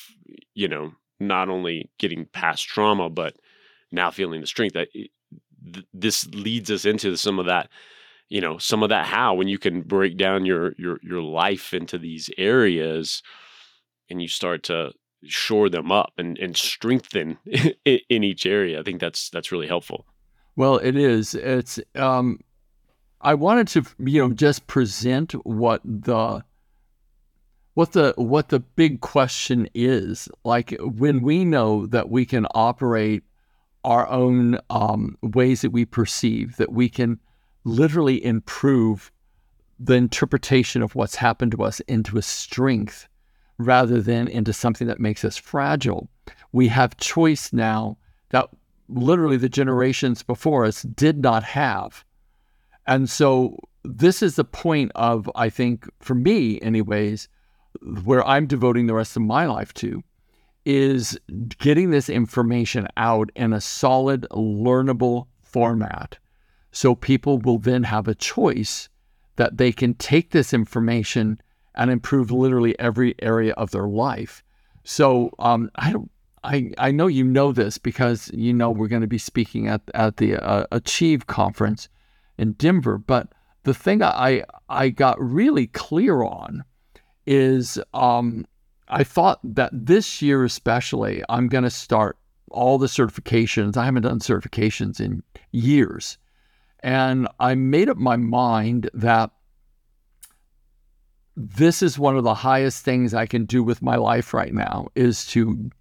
you 0.54 0.68
know 0.68 0.92
not 1.20 1.50
only 1.50 1.90
getting 1.98 2.26
past 2.34 2.68
trauma 2.68 3.10
but 3.10 3.36
now 3.92 4.12
feeling 4.12 4.42
the 4.42 4.48
strength 4.48 4.74
that 4.74 4.90
eh, 4.96 5.06
th- 5.74 5.86
this 5.94 6.26
leads 6.28 6.70
us 6.70 6.86
into 6.86 7.16
some 7.16 7.40
of 7.40 7.46
that 7.46 7.70
you 8.30 8.42
know 8.42 8.58
some 8.58 8.84
of 8.84 8.90
that 8.90 9.06
how 9.06 9.34
when 9.34 9.48
you 9.48 9.58
can 9.58 9.82
break 9.82 10.18
down 10.18 10.46
your 10.46 10.74
your 10.78 11.00
your 11.02 11.22
life 11.22 11.74
into 11.74 11.98
these 11.98 12.30
areas 12.38 13.22
and 14.10 14.22
you 14.22 14.28
start 14.28 14.64
to 14.64 14.92
shore 15.26 15.70
them 15.70 15.92
up 15.92 16.14
and 16.18 16.38
and 16.38 16.56
strengthen 16.56 17.38
in, 17.86 18.24
each 18.24 18.46
area. 18.46 18.80
I 18.80 18.84
think 18.84 19.00
that's 19.00 19.30
that's 19.30 19.52
really 19.52 19.68
helpful. 19.68 20.06
Well 20.56 20.78
it 20.78 20.96
is. 20.96 21.36
It's 21.36 21.80
um 21.96 22.40
i 23.22 23.34
wanted 23.34 23.68
to 23.70 23.86
you 24.00 24.22
know 24.22 24.34
just 24.34 24.68
present 24.68 25.32
what 25.46 25.82
the 25.86 26.44
what 27.74 27.94
the 27.94 28.14
what 28.18 28.50
the 28.50 28.60
big 28.60 29.02
question 29.02 29.68
is. 29.74 30.30
Like 30.44 30.76
when 30.80 31.22
we 31.22 31.46
know 31.46 31.86
that 31.88 32.10
we 32.10 32.26
can 32.26 32.46
operate 32.54 33.24
our 33.84 34.08
own 34.08 34.58
um, 34.70 35.18
ways 35.22 35.62
that 35.62 35.72
we 35.72 35.86
perceive 35.86 36.56
that 36.58 36.72
we 36.72 36.88
can 36.88 37.20
literally 37.66 38.24
improve 38.24 39.12
the 39.80 39.96
interpretation 39.96 40.82
of 40.82 40.96
what's 40.96 41.16
happened 41.16 41.52
to 41.52 41.64
us 41.64 41.80
into 41.82 42.18
a 42.18 42.22
strength 42.22 43.08
rather 43.66 44.02
than 44.02 44.28
into 44.28 44.54
something 44.54 44.88
that 44.88 45.00
makes 45.00 45.24
us 45.26 45.38
fragile 45.38 46.10
we 46.52 46.68
have 46.68 46.98
choice 46.98 47.52
now 47.54 47.98
that 48.30 48.50
literally 48.90 49.38
the 49.38 49.50
generations 49.50 50.24
before 50.24 50.66
us 50.66 50.84
did 50.84 51.22
not 51.22 51.44
have 51.44 52.04
and 52.86 53.10
so 53.10 53.58
this 53.84 54.22
is 54.22 54.36
the 54.36 54.44
point 54.44 54.92
of 54.96 55.30
i 55.36 55.50
think 55.50 55.88
for 56.00 56.16
me 56.16 56.60
anyways 56.62 57.28
where 58.04 58.26
I'm 58.26 58.48
devoting 58.48 58.88
the 58.88 58.94
rest 58.94 59.16
of 59.16 59.24
my 59.24 59.46
life 59.46 59.74
to 59.76 60.04
is 60.66 61.20
getting 61.58 61.90
this 61.90 62.10
information 62.10 62.88
out 62.96 63.30
in 63.36 63.52
a 63.52 63.62
solid, 63.62 64.26
learnable 64.32 65.28
format. 65.42 66.18
So 66.72 66.96
people 66.96 67.40
will 67.40 67.60
then 67.60 67.84
have 67.84 68.08
a 68.08 68.16
choice 68.16 68.90
that 69.36 69.58
they 69.58 69.72
can 69.72 69.94
take 69.96 70.32
this 70.32 70.54
information 70.54 71.42
and 71.76 71.92
improve 71.92 72.32
literally 72.32 72.78
every 72.80 73.16
area 73.20 73.54
of 73.54 73.72
their 73.72 73.88
life. 73.88 74.44
So 74.84 75.32
um, 75.40 75.70
I. 75.76 75.96
I, 76.46 76.72
I 76.78 76.92
know 76.92 77.08
you 77.08 77.24
know 77.24 77.54
this 77.54 77.78
because 77.78 78.30
you 78.34 78.52
know 78.52 78.70
we're 78.70 78.90
going 78.90 79.02
to 79.02 79.08
be 79.08 79.18
speaking 79.18 79.70
at 79.70 79.80
at 79.94 80.18
the 80.18 80.36
uh, 80.36 80.66
Achieve 80.74 81.26
conference 81.26 81.88
in 82.38 82.52
Denver. 82.52 82.98
But 82.98 83.30
the 83.64 83.74
thing 83.74 84.04
I 84.04 84.44
I 84.68 84.90
got 84.90 85.18
really 85.22 85.68
clear 85.68 86.22
on 86.22 86.66
is 87.26 87.80
um, 87.94 88.46
I 88.90 89.04
thought 89.04 89.40
that 89.44 89.72
this 89.74 90.22
year, 90.22 90.44
especially, 90.44 91.24
I'm 91.30 91.48
going 91.48 91.64
to 91.64 91.70
start 91.70 92.18
all 92.52 92.78
the 92.78 92.88
certifications. 92.88 93.78
I 93.78 93.86
haven't 93.86 94.04
done 94.04 94.20
certifications 94.20 95.00
in 95.00 95.24
years. 95.52 96.18
And 96.82 97.28
I 97.40 97.56
made 97.56 97.90
up 97.90 97.98
my 97.98 98.18
mind 98.18 98.90
that 98.94 99.32
this 101.36 101.82
is 101.82 101.98
one 101.98 102.18
of 102.18 102.24
the 102.24 102.36
highest 102.36 102.84
things 102.84 103.14
I 103.14 103.26
can 103.26 103.46
do 103.46 103.64
with 103.64 103.82
my 103.82 103.96
life 103.96 104.34
right 104.34 104.54
now 104.54 104.88
is 104.96 105.26
to 105.28 105.72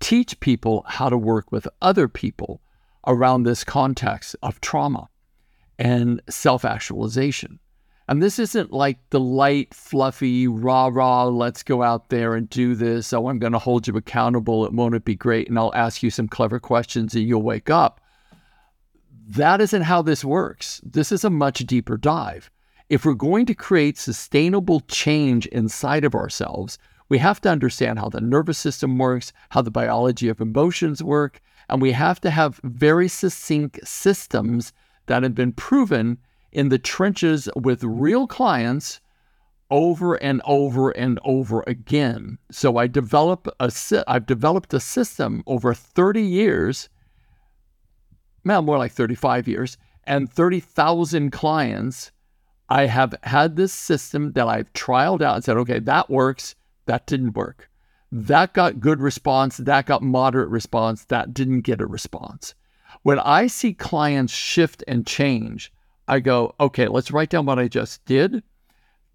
teach 0.00 0.40
people 0.40 0.84
how 0.88 1.08
to 1.08 1.16
work 1.16 1.52
with 1.52 1.68
other 1.80 2.08
people 2.08 2.60
around 3.06 3.42
this 3.42 3.64
context 3.64 4.34
of 4.42 4.60
trauma 4.60 5.08
and 5.78 6.20
self 6.28 6.64
actualization. 6.64 7.58
And 8.08 8.20
this 8.20 8.40
isn't 8.40 8.72
like 8.72 8.98
the 9.10 9.20
light, 9.20 9.72
fluffy, 9.72 10.48
rah 10.48 10.90
rah, 10.92 11.26
let's 11.26 11.62
go 11.62 11.84
out 11.84 12.08
there 12.08 12.34
and 12.34 12.50
do 12.50 12.74
this. 12.74 13.12
Oh, 13.12 13.28
I'm 13.28 13.38
going 13.38 13.52
to 13.52 13.58
hold 13.60 13.86
you 13.86 13.96
accountable. 13.96 14.66
It 14.66 14.72
won't 14.72 14.96
it 14.96 15.04
be 15.04 15.14
great? 15.14 15.48
And 15.48 15.56
I'll 15.56 15.74
ask 15.76 16.02
you 16.02 16.10
some 16.10 16.26
clever 16.26 16.58
questions 16.58 17.14
and 17.14 17.24
you'll 17.24 17.42
wake 17.42 17.70
up. 17.70 18.00
That 19.28 19.60
isn't 19.60 19.82
how 19.82 20.02
this 20.02 20.24
works. 20.24 20.80
This 20.82 21.12
is 21.12 21.22
a 21.22 21.30
much 21.30 21.60
deeper 21.60 21.96
dive. 21.96 22.50
If 22.90 23.04
we're 23.04 23.14
going 23.14 23.46
to 23.46 23.54
create 23.54 23.96
sustainable 23.98 24.80
change 24.80 25.46
inside 25.46 26.04
of 26.04 26.16
ourselves, 26.16 26.76
we 27.08 27.18
have 27.18 27.40
to 27.42 27.48
understand 27.48 28.00
how 28.00 28.08
the 28.08 28.20
nervous 28.20 28.58
system 28.58 28.98
works, 28.98 29.32
how 29.50 29.62
the 29.62 29.70
biology 29.70 30.28
of 30.28 30.40
emotions 30.40 31.00
work, 31.00 31.40
and 31.68 31.80
we 31.80 31.92
have 31.92 32.20
to 32.22 32.30
have 32.30 32.60
very 32.64 33.06
succinct 33.06 33.78
systems 33.86 34.72
that 35.06 35.22
have 35.22 35.36
been 35.36 35.52
proven 35.52 36.18
in 36.50 36.68
the 36.68 36.80
trenches 36.80 37.48
with 37.54 37.84
real 37.84 38.26
clients 38.26 39.00
over 39.70 40.16
and 40.16 40.42
over 40.44 40.90
and 40.90 41.20
over 41.24 41.62
again. 41.68 42.38
So 42.50 42.76
I 42.76 42.88
develop 42.88 43.46
a 43.60 43.70
I've 44.08 44.26
developed 44.26 44.74
a 44.74 44.80
system 44.80 45.44
over 45.46 45.74
30 45.74 46.22
years, 46.22 46.88
well, 48.44 48.62
more 48.62 48.78
like 48.78 48.90
35 48.90 49.46
years, 49.46 49.78
and 50.02 50.28
30,000 50.28 51.30
clients. 51.30 52.10
I 52.70 52.86
have 52.86 53.14
had 53.24 53.56
this 53.56 53.72
system 53.72 54.32
that 54.32 54.46
I've 54.46 54.72
trialed 54.72 55.22
out 55.22 55.34
and 55.34 55.44
said, 55.44 55.56
okay, 55.56 55.80
that 55.80 56.08
works. 56.08 56.54
That 56.86 57.06
didn't 57.06 57.34
work. 57.34 57.68
That 58.12 58.54
got 58.54 58.80
good 58.80 59.00
response. 59.00 59.56
That 59.56 59.86
got 59.86 60.02
moderate 60.02 60.48
response. 60.48 61.04
That 61.06 61.34
didn't 61.34 61.62
get 61.62 61.80
a 61.80 61.86
response. 61.86 62.54
When 63.02 63.18
I 63.18 63.48
see 63.48 63.72
clients 63.72 64.32
shift 64.32 64.84
and 64.86 65.06
change, 65.06 65.72
I 66.06 66.20
go, 66.20 66.54
okay, 66.60 66.86
let's 66.86 67.10
write 67.10 67.30
down 67.30 67.46
what 67.46 67.58
I 67.58 67.66
just 67.66 68.04
did, 68.04 68.42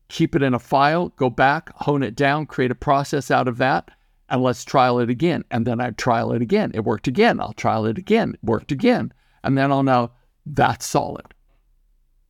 keep 0.10 0.36
it 0.36 0.44
in 0.44 0.54
a 0.54 0.60
file, 0.60 1.10
go 1.18 1.30
back, 1.30 1.72
hone 1.76 2.04
it 2.04 2.16
down, 2.16 2.46
create 2.46 2.72
a 2.72 2.76
process 2.76 3.32
out 3.32 3.48
of 3.48 3.58
that, 3.58 3.92
and 4.30 4.42
let's 4.42 4.66
trial 4.66 5.00
it 5.00 5.10
again. 5.10 5.46
And 5.52 5.66
then 5.68 5.80
I 5.80 5.92
trial 5.92 6.32
it 6.34 6.42
again. 6.42 6.72
It 6.74 6.84
worked 6.84 7.08
again. 7.08 7.40
I'll 7.40 7.54
trial 7.54 7.86
it 7.86 7.98
again. 7.98 8.34
It 8.34 8.44
worked 8.44 8.72
again. 8.72 9.14
And 9.44 9.58
then 9.58 9.72
I'll 9.72 9.84
know 9.84 10.12
that's 10.46 10.86
solid. 10.86 11.28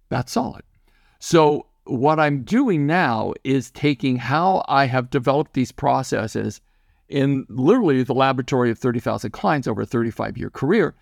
That's 0.09 0.31
solid. 0.31 0.63
So 1.27 1.65
what 1.85 2.19
I'm 2.19 2.43
doing 2.43 2.85
now 2.85 3.33
is 3.43 3.71
taking 3.71 4.17
how 4.17 4.63
I 4.67 4.85
have 4.85 5.09
developed 5.09 5.53
these 5.53 5.71
processes 5.71 6.61
in 7.09 7.47
literally 7.49 8.03
the 8.03 8.13
laboratory 8.13 8.69
of 8.69 8.77
30,000 8.77 9.31
clients 9.31 9.67
over 9.67 9.81
a 9.81 9.87
35 9.87 10.37
year 10.37 10.51
career 10.51 10.93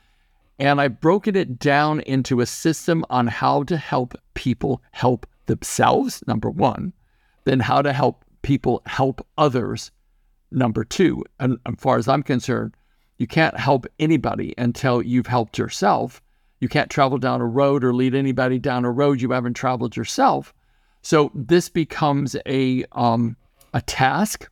and 0.59 0.79
I've 0.79 1.01
broken 1.01 1.35
it 1.35 1.59
down 1.59 1.99
into 1.99 2.39
a 2.39 2.45
system 2.45 3.03
on 3.09 3.27
how 3.27 3.63
to 3.63 3.75
help 3.75 4.13
people 4.33 4.81
help 4.91 5.27
themselves, 5.47 6.23
number 6.25 6.49
one, 6.49 6.93
then 7.43 7.59
how 7.59 7.81
to 7.81 7.91
help 7.91 8.23
people 8.43 8.81
help 8.85 9.27
others, 9.37 9.91
number 10.51 10.85
two. 10.85 11.25
And 11.41 11.57
as 11.65 11.75
far 11.79 11.97
as 11.97 12.07
I'm 12.07 12.23
concerned, 12.23 12.75
you 13.17 13.27
can't 13.27 13.59
help 13.59 13.87
anybody 13.99 14.53
until 14.57 15.01
you've 15.01 15.27
helped 15.27 15.57
yourself. 15.57 16.21
You 16.63 16.69
can't 16.69 16.89
travel 16.89 17.17
down 17.17 17.41
a 17.41 17.45
road 17.45 17.83
or 17.83 17.93
lead 17.93 18.15
anybody 18.15 18.57
down 18.57 18.85
a 18.85 18.89
road 18.89 19.19
you 19.19 19.31
haven't 19.31 19.55
traveled 19.55 19.97
yourself. 19.97 20.53
So 21.01 21.29
this 21.35 21.67
becomes 21.67 22.37
a 22.45 22.85
um, 22.93 23.35
a 23.73 23.81
task. 23.81 24.49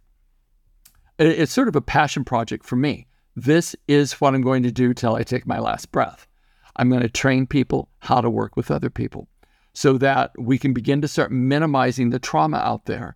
It's 1.17 1.53
sort 1.53 1.69
of 1.69 1.77
a 1.77 1.81
passion 1.81 2.25
project 2.25 2.65
for 2.65 2.75
me. 2.75 3.07
This 3.37 3.77
is 3.87 4.19
what 4.19 4.35
I'm 4.35 4.41
going 4.41 4.63
to 4.63 4.73
do 4.73 4.93
till 4.93 5.15
I 5.15 5.23
take 5.23 5.47
my 5.47 5.57
last 5.57 5.93
breath. 5.93 6.27
I'm 6.75 6.89
going 6.89 7.01
to 7.01 7.07
train 7.07 7.47
people 7.47 7.87
how 7.99 8.19
to 8.19 8.29
work 8.29 8.57
with 8.57 8.71
other 8.71 8.89
people 8.89 9.29
so 9.71 9.97
that 9.99 10.31
we 10.37 10.57
can 10.57 10.73
begin 10.73 10.99
to 11.03 11.07
start 11.07 11.31
minimizing 11.31 12.09
the 12.09 12.19
trauma 12.19 12.57
out 12.57 12.87
there 12.87 13.15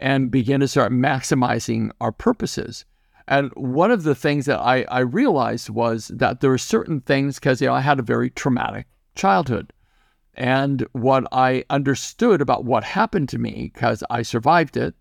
and 0.00 0.32
begin 0.32 0.58
to 0.58 0.66
start 0.66 0.90
maximizing 0.90 1.92
our 2.00 2.10
purposes. 2.10 2.84
And 3.26 3.50
one 3.54 3.90
of 3.90 4.02
the 4.02 4.14
things 4.14 4.46
that 4.46 4.60
I, 4.60 4.82
I 4.84 5.00
realized 5.00 5.70
was 5.70 6.08
that 6.08 6.40
there 6.40 6.52
are 6.52 6.58
certain 6.58 7.00
things 7.00 7.36
because 7.38 7.60
you 7.60 7.68
know 7.68 7.74
I 7.74 7.80
had 7.80 7.98
a 7.98 8.02
very 8.02 8.30
traumatic 8.30 8.86
childhood. 9.14 9.72
And 10.36 10.86
what 10.92 11.26
I 11.32 11.64
understood 11.70 12.40
about 12.40 12.64
what 12.64 12.84
happened 12.84 13.28
to 13.30 13.38
me, 13.38 13.70
because 13.72 14.02
I 14.10 14.22
survived 14.22 14.76
it, 14.76 14.94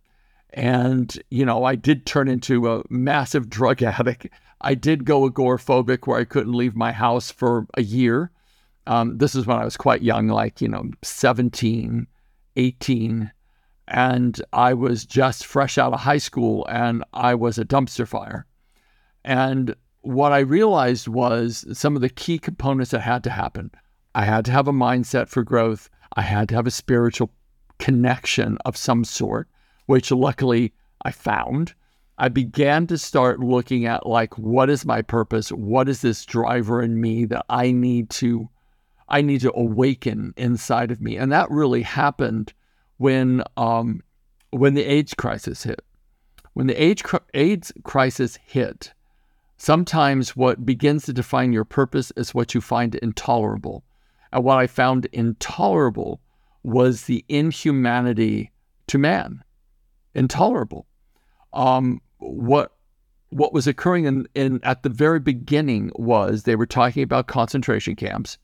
and, 0.53 1.17
you 1.31 1.45
know, 1.45 1.63
I 1.63 1.75
did 1.75 2.05
turn 2.05 2.27
into 2.27 2.71
a 2.71 2.83
massive 2.89 3.49
drug 3.49 3.81
addict. 3.83 4.27
I 4.61 4.75
did 4.75 5.05
go 5.05 5.27
agoraphobic 5.27 6.05
where 6.05 6.19
I 6.19 6.25
couldn't 6.25 6.53
leave 6.53 6.75
my 6.75 6.91
house 6.91 7.31
for 7.31 7.65
a 7.73 7.81
year. 7.81 8.31
Um, 8.85 9.17
this 9.17 9.33
is 9.33 9.47
when 9.47 9.57
I 9.57 9.65
was 9.65 9.77
quite 9.77 10.03
young, 10.03 10.27
like, 10.27 10.61
you 10.61 10.67
know, 10.67 10.91
17, 11.01 12.07
18. 12.55 13.31
And 13.87 14.41
I 14.53 14.73
was 14.73 15.05
just 15.05 15.45
fresh 15.45 15.77
out 15.77 15.93
of 15.93 15.99
high 15.99 16.17
school 16.17 16.65
and 16.69 17.03
I 17.13 17.35
was 17.35 17.57
a 17.57 17.65
dumpster 17.65 18.07
fire. 18.07 18.45
And 19.23 19.75
what 20.01 20.31
I 20.31 20.39
realized 20.39 21.07
was 21.07 21.65
some 21.77 21.95
of 21.95 22.01
the 22.01 22.09
key 22.09 22.39
components 22.39 22.91
that 22.91 23.01
had 23.01 23.23
to 23.25 23.29
happen. 23.29 23.71
I 24.15 24.25
had 24.25 24.45
to 24.45 24.51
have 24.51 24.67
a 24.67 24.73
mindset 24.73 25.27
for 25.27 25.43
growth. 25.43 25.89
I 26.15 26.21
had 26.21 26.49
to 26.49 26.55
have 26.55 26.67
a 26.67 26.71
spiritual 26.71 27.31
connection 27.79 28.57
of 28.65 28.77
some 28.77 29.03
sort 29.03 29.47
which 29.85 30.11
luckily 30.11 30.73
I 31.03 31.11
found, 31.11 31.73
I 32.17 32.29
began 32.29 32.87
to 32.87 32.97
start 32.97 33.39
looking 33.39 33.85
at 33.85 34.05
like 34.05 34.37
what 34.37 34.69
is 34.69 34.85
my 34.85 35.01
purpose? 35.01 35.49
What 35.49 35.89
is 35.89 36.01
this 36.01 36.25
driver 36.25 36.81
in 36.81 37.01
me 37.01 37.25
that 37.25 37.45
I 37.49 37.71
need 37.71 38.09
to 38.11 38.49
I 39.09 39.21
need 39.21 39.41
to 39.41 39.51
awaken 39.55 40.33
inside 40.37 40.91
of 40.91 41.01
me? 41.01 41.17
And 41.17 41.31
that 41.31 41.51
really 41.51 41.81
happened 41.81 42.53
when 42.97 43.43
um, 43.57 44.01
when 44.51 44.73
the 44.73 44.85
AIDS 44.85 45.13
crisis 45.13 45.63
hit. 45.63 45.81
When 46.53 46.67
the 46.67 46.81
AIDS, 46.81 47.01
AIDS 47.33 47.73
crisis 47.83 48.37
hit, 48.45 48.93
sometimes 49.57 50.35
what 50.35 50.65
begins 50.65 51.05
to 51.05 51.13
define 51.13 51.51
your 51.51 51.65
purpose 51.65 52.11
is 52.15 52.35
what 52.35 52.53
you 52.53 52.61
find 52.61 52.93
intolerable. 52.95 53.83
And 54.31 54.43
what 54.43 54.59
I 54.59 54.67
found 54.67 55.07
intolerable 55.11 56.21
was 56.61 57.03
the 57.03 57.25
inhumanity 57.27 58.51
to 58.87 58.97
man 58.97 59.43
intolerable. 60.15 60.85
Um, 61.53 62.01
what 62.17 62.71
what 63.29 63.51
was 63.51 63.65
occurring 63.65 64.05
in, 64.05 64.27
in 64.35 64.59
at 64.63 64.83
the 64.83 64.89
very 64.89 65.19
beginning 65.19 65.91
was 65.95 66.43
they 66.43 66.55
were 66.55 66.67
talking 66.67 67.01
about 67.01 67.27
concentration 67.27 67.95
camps. 67.95 68.37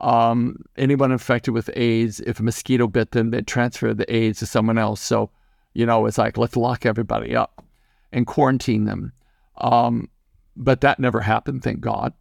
Um, 0.00 0.64
anyone 0.76 1.12
infected 1.12 1.54
with 1.54 1.70
AIDS, 1.74 2.20
if 2.20 2.40
a 2.40 2.42
mosquito 2.42 2.86
bit 2.86 3.10
them, 3.10 3.30
they'd 3.30 3.46
transfer 3.46 3.92
the 3.92 4.12
AIDS 4.14 4.38
to 4.38 4.46
someone 4.46 4.78
else. 4.78 5.00
So, 5.00 5.30
you 5.74 5.84
know, 5.84 6.06
it's 6.06 6.18
like 6.18 6.38
let's 6.38 6.56
lock 6.56 6.86
everybody 6.86 7.36
up 7.36 7.64
and 8.12 8.26
quarantine 8.26 8.84
them. 8.84 9.12
Um, 9.58 10.08
but 10.56 10.80
that 10.80 10.98
never 10.98 11.20
happened, 11.20 11.62
thank 11.62 11.80
God. 11.80 12.14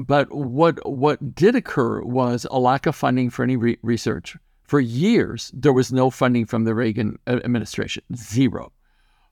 But 0.00 0.34
what 0.34 0.88
what 0.90 1.34
did 1.34 1.54
occur 1.54 2.02
was 2.02 2.46
a 2.50 2.58
lack 2.58 2.86
of 2.86 2.96
funding 2.96 3.30
for 3.30 3.42
any 3.42 3.56
re- 3.56 3.78
research 3.82 4.36
for 4.72 4.80
years, 4.80 5.50
there 5.52 5.74
was 5.74 5.92
no 5.92 6.08
funding 6.08 6.46
from 6.46 6.64
the 6.64 6.74
Reagan 6.74 7.18
administration, 7.26 8.02
zero. 8.16 8.72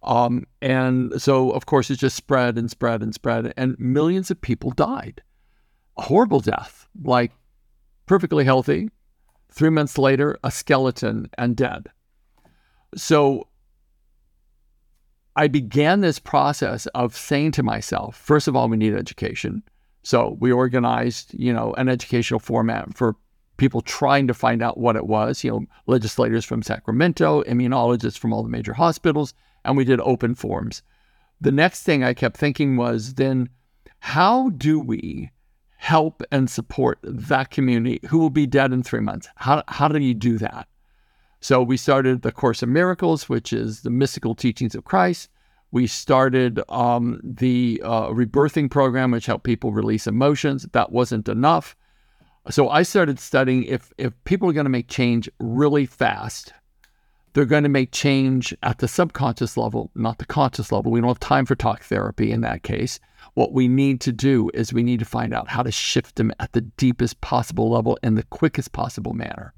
Um, 0.02 0.46
and 0.60 1.18
so, 1.18 1.50
of 1.52 1.64
course, 1.64 1.90
it 1.90 1.96
just 1.96 2.14
spread 2.14 2.58
and 2.58 2.70
spread 2.70 3.02
and 3.02 3.14
spread, 3.14 3.54
and 3.56 3.74
millions 3.78 4.30
of 4.30 4.38
people 4.42 4.70
died. 4.70 5.22
Horrible 5.96 6.40
death, 6.40 6.88
like 7.02 7.32
perfectly 8.10 8.44
healthy. 8.44 8.90
Three 9.52 9.70
months 9.70 9.96
later, 9.96 10.36
a 10.42 10.50
skeleton 10.50 11.30
and 11.38 11.54
dead. 11.54 11.86
So 12.96 13.46
I 15.36 15.46
began 15.46 16.00
this 16.00 16.18
process 16.18 16.86
of 16.86 17.16
saying 17.16 17.52
to 17.52 17.62
myself, 17.62 18.16
first 18.16 18.48
of 18.48 18.56
all, 18.56 18.68
we 18.68 18.76
need 18.76 18.94
education. 18.94 19.62
So 20.02 20.36
we 20.40 20.50
organized, 20.50 21.34
you 21.34 21.52
know, 21.52 21.72
an 21.74 21.88
educational 21.88 22.40
format 22.40 22.96
for 22.96 23.14
people 23.58 23.80
trying 23.80 24.26
to 24.26 24.34
find 24.34 24.60
out 24.60 24.76
what 24.76 24.96
it 24.96 25.06
was, 25.06 25.44
you 25.44 25.52
know, 25.52 25.66
legislators 25.86 26.44
from 26.44 26.64
Sacramento, 26.64 27.44
immunologists 27.44 28.18
from 28.18 28.32
all 28.32 28.42
the 28.42 28.48
major 28.48 28.72
hospitals, 28.72 29.34
and 29.64 29.76
we 29.76 29.84
did 29.84 30.00
open 30.00 30.34
forums. 30.34 30.82
The 31.40 31.52
next 31.52 31.84
thing 31.84 32.02
I 32.02 32.14
kept 32.14 32.36
thinking 32.36 32.76
was 32.76 33.14
then, 33.14 33.50
how 34.00 34.48
do 34.50 34.80
we 34.80 35.30
help 35.80 36.22
and 36.30 36.50
support 36.50 36.98
that 37.02 37.50
community 37.50 38.06
who 38.08 38.18
will 38.18 38.28
be 38.28 38.46
dead 38.46 38.70
in 38.70 38.82
three 38.82 39.00
months? 39.00 39.28
How, 39.36 39.62
how 39.66 39.88
do 39.88 39.98
you 39.98 40.12
do 40.12 40.36
that? 40.36 40.68
So 41.40 41.62
we 41.62 41.78
started 41.78 42.20
the 42.20 42.32
Course 42.32 42.62
of 42.62 42.68
Miracles, 42.68 43.30
which 43.30 43.50
is 43.54 43.80
the 43.80 43.88
mystical 43.88 44.34
teachings 44.34 44.74
of 44.74 44.84
Christ. 44.84 45.30
We 45.72 45.86
started 45.86 46.60
um, 46.68 47.18
the 47.24 47.80
uh, 47.82 48.08
rebirthing 48.08 48.70
program, 48.70 49.10
which 49.10 49.24
helped 49.24 49.44
people 49.44 49.72
release 49.72 50.06
emotions. 50.06 50.66
That 50.72 50.92
wasn't 50.92 51.30
enough. 51.30 51.74
So 52.50 52.68
I 52.68 52.82
started 52.82 53.18
studying 53.18 53.64
if 53.64 53.90
if 53.96 54.12
people 54.24 54.50
are 54.50 54.52
going 54.52 54.64
to 54.64 54.70
make 54.70 54.88
change 54.88 55.30
really 55.38 55.86
fast, 55.86 56.52
they're 57.32 57.44
going 57.44 57.62
to 57.62 57.68
make 57.68 57.92
change 57.92 58.54
at 58.62 58.78
the 58.78 58.88
subconscious 58.88 59.56
level, 59.56 59.90
not 59.94 60.18
the 60.18 60.26
conscious 60.26 60.72
level. 60.72 60.90
We 60.90 61.00
don't 61.00 61.08
have 61.08 61.20
time 61.20 61.46
for 61.46 61.54
talk 61.54 61.82
therapy 61.82 62.32
in 62.32 62.40
that 62.40 62.62
case. 62.62 62.98
What 63.34 63.52
we 63.52 63.68
need 63.68 64.00
to 64.02 64.12
do 64.12 64.50
is 64.54 64.72
we 64.72 64.82
need 64.82 64.98
to 64.98 65.04
find 65.04 65.32
out 65.32 65.48
how 65.48 65.62
to 65.62 65.70
shift 65.70 66.16
them 66.16 66.32
at 66.40 66.52
the 66.52 66.62
deepest 66.62 67.20
possible 67.20 67.70
level 67.70 67.98
in 68.02 68.16
the 68.16 68.24
quickest 68.24 68.72
possible 68.72 69.12
manner. 69.12 69.54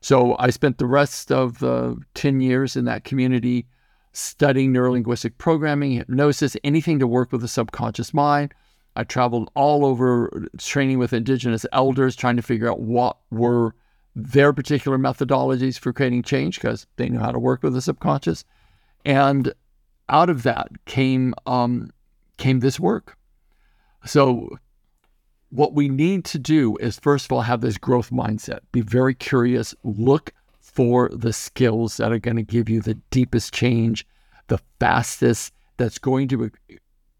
So 0.00 0.36
I 0.38 0.50
spent 0.50 0.78
the 0.78 0.86
rest 0.86 1.32
of 1.32 1.58
the 1.58 1.96
10 2.14 2.40
years 2.40 2.76
in 2.76 2.84
that 2.84 3.04
community 3.04 3.66
studying 4.12 4.72
neurolinguistic 4.72 5.38
programming, 5.38 5.92
hypnosis, 5.92 6.56
anything 6.62 6.98
to 6.98 7.06
work 7.06 7.32
with 7.32 7.40
the 7.40 7.48
subconscious 7.48 8.12
mind. 8.12 8.52
I 8.96 9.04
traveled 9.04 9.50
all 9.54 9.84
over 9.84 10.48
training 10.58 10.98
with 10.98 11.12
indigenous 11.12 11.64
elders, 11.72 12.16
trying 12.16 12.36
to 12.36 12.42
figure 12.42 12.70
out 12.70 12.80
what 12.80 13.16
were 13.30 13.74
their 14.18 14.52
particular 14.52 14.98
methodologies 14.98 15.78
for 15.78 15.92
creating 15.92 16.22
change 16.22 16.56
because 16.56 16.86
they 16.96 17.08
knew 17.08 17.20
how 17.20 17.30
to 17.30 17.38
work 17.38 17.62
with 17.62 17.72
the 17.72 17.80
subconscious. 17.80 18.44
And 19.04 19.52
out 20.08 20.28
of 20.28 20.42
that 20.42 20.68
came 20.86 21.34
um, 21.46 21.90
came 22.36 22.60
this 22.60 22.80
work. 22.80 23.16
So 24.04 24.58
what 25.50 25.72
we 25.72 25.88
need 25.88 26.24
to 26.26 26.38
do 26.38 26.76
is 26.78 26.98
first 26.98 27.26
of 27.26 27.32
all 27.32 27.42
have 27.42 27.60
this 27.60 27.78
growth 27.78 28.10
mindset. 28.10 28.60
Be 28.72 28.80
very 28.80 29.14
curious, 29.14 29.74
look 29.84 30.32
for 30.60 31.08
the 31.12 31.32
skills 31.32 31.96
that 31.98 32.12
are 32.12 32.18
going 32.18 32.36
to 32.36 32.42
give 32.42 32.68
you 32.68 32.80
the 32.80 32.94
deepest 33.10 33.54
change, 33.54 34.06
the 34.48 34.58
fastest, 34.80 35.52
that's 35.76 35.98
going 35.98 36.26
to 36.26 36.50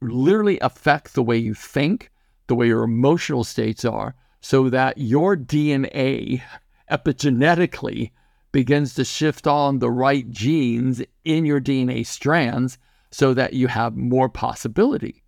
literally 0.00 0.58
affect 0.60 1.14
the 1.14 1.22
way 1.22 1.36
you 1.36 1.54
think, 1.54 2.10
the 2.48 2.56
way 2.56 2.66
your 2.66 2.82
emotional 2.82 3.44
states 3.44 3.84
are, 3.84 4.16
so 4.40 4.68
that 4.68 4.98
your 4.98 5.36
DNA 5.36 6.42
epigenetically 6.90 8.10
begins 8.52 8.94
to 8.94 9.04
shift 9.04 9.46
on 9.46 9.78
the 9.78 9.90
right 9.90 10.30
genes 10.30 11.02
in 11.24 11.44
your 11.44 11.60
DNA 11.60 12.06
strands 12.06 12.78
so 13.10 13.34
that 13.34 13.52
you 13.52 13.68
have 13.68 13.96
more 13.96 14.28
possibility. 14.28 15.22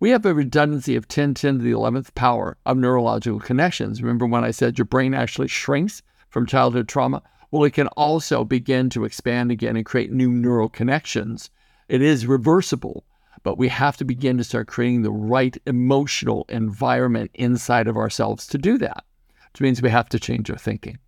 We 0.00 0.10
have 0.10 0.24
a 0.24 0.34
redundancy 0.34 0.94
of 0.94 1.08
10, 1.08 1.34
10 1.34 1.58
to 1.58 1.64
the 1.64 1.72
11th 1.72 2.14
power 2.14 2.56
of 2.64 2.76
neurological 2.76 3.40
connections. 3.40 4.00
Remember 4.00 4.26
when 4.26 4.44
I 4.44 4.52
said 4.52 4.78
your 4.78 4.84
brain 4.84 5.12
actually 5.12 5.48
shrinks 5.48 6.02
from 6.28 6.46
childhood 6.46 6.88
trauma? 6.88 7.22
Well, 7.50 7.64
it 7.64 7.72
can 7.72 7.88
also 7.88 8.44
begin 8.44 8.90
to 8.90 9.04
expand 9.04 9.50
again 9.50 9.76
and 9.76 9.86
create 9.86 10.12
new 10.12 10.30
neural 10.30 10.68
connections. 10.68 11.50
It 11.88 12.02
is 12.02 12.26
reversible, 12.26 13.04
but 13.42 13.58
we 13.58 13.68
have 13.68 13.96
to 13.96 14.04
begin 14.04 14.36
to 14.36 14.44
start 14.44 14.68
creating 14.68 15.02
the 15.02 15.10
right 15.10 15.56
emotional 15.66 16.44
environment 16.48 17.30
inside 17.34 17.88
of 17.88 17.96
ourselves 17.96 18.46
to 18.48 18.58
do 18.58 18.78
that, 18.78 19.04
which 19.52 19.60
means 19.60 19.82
we 19.82 19.90
have 19.90 20.08
to 20.10 20.20
change 20.20 20.50
our 20.50 20.56
thinking. 20.56 20.98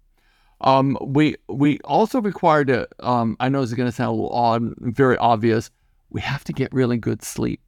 Um, 0.63 0.99
we 1.01 1.37
we 1.49 1.79
also 1.85 2.21
require 2.21 2.65
to. 2.67 2.89
Um, 3.01 3.37
I 3.41 3.49
know 3.49 3.61
this 3.61 3.71
is 3.71 3.77
going 3.77 3.89
to 3.89 3.95
sound 3.95 4.11
a 4.11 4.13
little 4.13 4.33
odd, 4.33 4.75
very 4.79 5.17
obvious. 5.17 5.71
We 6.11 6.21
have 6.21 6.45
to 6.45 6.53
get 6.53 6.73
really 6.73 6.99
good 6.99 7.23
sleep 7.23 7.61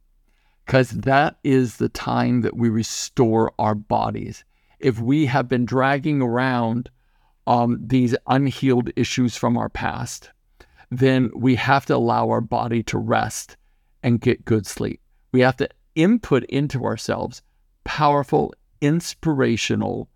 because 0.65 0.91
that 0.91 1.37
is 1.43 1.77
the 1.77 1.89
time 1.89 2.41
that 2.41 2.55
we 2.55 2.69
restore 2.69 3.51
our 3.57 3.75
bodies. 3.75 4.43
If 4.79 4.99
we 4.99 5.25
have 5.25 5.47
been 5.47 5.65
dragging 5.65 6.21
around 6.21 6.89
um, 7.47 7.79
these 7.81 8.15
unhealed 8.27 8.91
issues 8.95 9.35
from 9.35 9.57
our 9.57 9.69
past, 9.69 10.31
then 10.91 11.31
we 11.35 11.55
have 11.55 11.85
to 11.87 11.95
allow 11.95 12.29
our 12.29 12.41
body 12.41 12.83
to 12.83 12.97
rest 12.97 13.57
and 14.03 14.21
get 14.21 14.45
good 14.45 14.65
sleep. 14.65 15.01
We 15.31 15.41
have 15.41 15.57
to 15.57 15.69
input 15.95 16.43
into 16.45 16.85
ourselves 16.85 17.41
powerful, 17.83 18.53
inspirational 18.81 20.09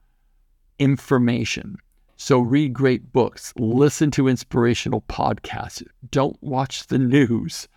information. 0.79 1.77
So, 2.15 2.39
read 2.39 2.73
great 2.73 3.13
books, 3.13 3.53
listen 3.57 4.09
to 4.11 4.27
inspirational 4.27 5.01
podcasts, 5.01 5.83
don't 6.09 6.37
watch 6.41 6.87
the 6.87 6.97
news 6.97 7.67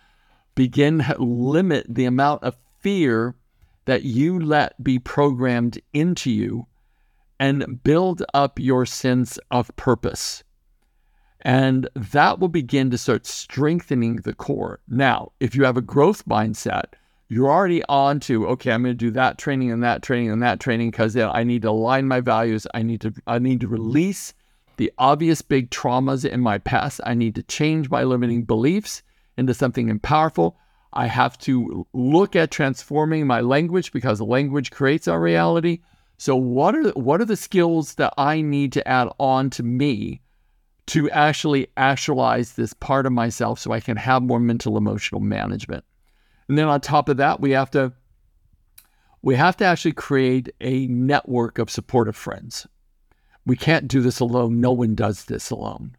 begin 0.55 0.99
to 0.99 1.15
limit 1.17 1.85
the 1.89 2.05
amount 2.05 2.43
of 2.43 2.57
fear 2.79 3.35
that 3.85 4.03
you 4.03 4.39
let 4.39 4.83
be 4.83 4.99
programmed 4.99 5.79
into 5.93 6.29
you 6.31 6.67
and 7.39 7.83
build 7.83 8.23
up 8.33 8.59
your 8.59 8.85
sense 8.85 9.39
of 9.49 9.75
purpose. 9.75 10.43
And 11.41 11.89
that 11.95 12.39
will 12.39 12.49
begin 12.49 12.91
to 12.91 12.97
start 12.97 13.25
strengthening 13.25 14.17
the 14.17 14.33
core. 14.33 14.79
Now, 14.87 15.31
if 15.39 15.55
you 15.55 15.63
have 15.63 15.77
a 15.77 15.81
growth 15.81 16.25
mindset, 16.27 16.93
you're 17.31 17.49
already 17.49 17.81
on 17.87 18.19
to, 18.19 18.45
okay, 18.45 18.73
I'm 18.73 18.83
going 18.83 18.91
to 18.93 18.97
do 18.97 19.11
that 19.11 19.37
training 19.37 19.71
and 19.71 19.81
that 19.83 20.03
training 20.03 20.31
and 20.31 20.43
that 20.43 20.59
training 20.59 20.91
because 20.91 21.15
I 21.15 21.45
need 21.45 21.61
to 21.61 21.69
align 21.69 22.05
my 22.05 22.19
values. 22.19 22.67
I 22.73 22.83
need 22.83 22.99
to 23.01 23.13
I 23.25 23.39
need 23.39 23.61
to 23.61 23.69
release 23.69 24.33
the 24.75 24.91
obvious 24.97 25.41
big 25.41 25.69
traumas 25.69 26.29
in 26.29 26.41
my 26.41 26.57
past. 26.57 26.99
I 27.05 27.13
need 27.13 27.35
to 27.35 27.43
change 27.43 27.89
my 27.89 28.03
limiting 28.03 28.43
beliefs 28.43 29.01
into 29.37 29.53
something 29.53 29.97
powerful. 29.99 30.57
I 30.91 31.07
have 31.07 31.37
to 31.39 31.87
look 31.93 32.35
at 32.35 32.51
transforming 32.51 33.27
my 33.27 33.39
language 33.39 33.93
because 33.93 34.19
language 34.19 34.69
creates 34.69 35.07
our 35.07 35.21
reality. 35.21 35.79
So 36.17 36.35
what 36.35 36.75
are 36.75 36.89
what 36.89 37.21
are 37.21 37.25
the 37.25 37.37
skills 37.37 37.95
that 37.95 38.13
I 38.17 38.41
need 38.41 38.73
to 38.73 38.85
add 38.85 39.07
on 39.21 39.49
to 39.51 39.63
me 39.63 40.19
to 40.87 41.09
actually 41.11 41.67
actualize 41.77 42.53
this 42.53 42.73
part 42.73 43.05
of 43.05 43.13
myself 43.13 43.57
so 43.57 43.71
I 43.71 43.79
can 43.79 43.95
have 43.95 44.21
more 44.21 44.41
mental 44.41 44.75
emotional 44.75 45.21
management? 45.21 45.85
And 46.51 46.57
then 46.57 46.67
on 46.67 46.81
top 46.81 47.07
of 47.07 47.15
that, 47.15 47.39
we 47.39 47.51
have 47.51 47.71
to 47.71 47.93
we 49.21 49.37
have 49.37 49.55
to 49.55 49.63
actually 49.63 49.93
create 49.93 50.49
a 50.59 50.85
network 50.87 51.57
of 51.59 51.69
supportive 51.69 52.17
friends. 52.17 52.67
We 53.45 53.55
can't 53.55 53.87
do 53.87 54.01
this 54.01 54.19
alone. 54.19 54.59
No 54.59 54.73
one 54.73 54.93
does 54.93 55.23
this 55.23 55.49
alone. 55.49 55.95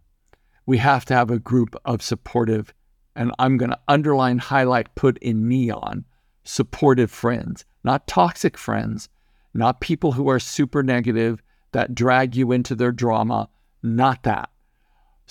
We 0.67 0.77
have 0.77 1.07
to 1.07 1.15
have 1.15 1.31
a 1.31 1.39
group 1.39 1.75
of 1.87 2.03
supportive 2.03 2.75
and 3.17 3.33
I'm 3.39 3.57
going 3.57 3.71
to 3.71 3.81
underline, 3.89 4.37
highlight, 4.37 4.95
put 4.95 5.17
in 5.23 5.49
neon 5.49 6.05
supportive 6.45 7.11
friends, 7.11 7.65
not 7.83 8.07
toxic 8.07 8.59
friends, 8.59 9.09
not 9.55 9.81
people 9.81 10.13
who 10.13 10.29
are 10.29 10.39
super 10.39 10.83
negative 10.83 11.43
that 11.71 11.95
drag 11.95 12.37
you 12.37 12.53
into 12.53 12.75
their 12.75 12.93
drama, 12.93 13.49
not 13.83 14.23
that. 14.25 14.51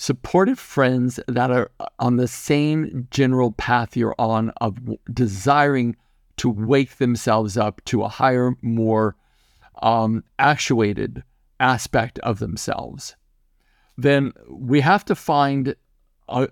Supportive 0.02 0.58
friends 0.58 1.20
that 1.28 1.52
are 1.52 1.70
on 2.00 2.16
the 2.16 2.26
same 2.26 3.06
general 3.12 3.52
path 3.52 3.96
you're 3.96 4.16
on 4.18 4.50
of 4.60 4.76
desiring 5.14 5.94
to 6.38 6.50
wake 6.50 6.96
themselves 6.96 7.56
up 7.56 7.80
to 7.84 8.02
a 8.02 8.08
higher, 8.08 8.56
more 8.62 9.14
um, 9.80 10.24
actuated 10.40 11.22
aspect 11.60 12.18
of 12.18 12.40
themselves. 12.40 13.14
Then 13.96 14.32
we 14.50 14.80
have 14.80 15.04
to 15.04 15.14
find 15.14 15.76
a, 16.28 16.48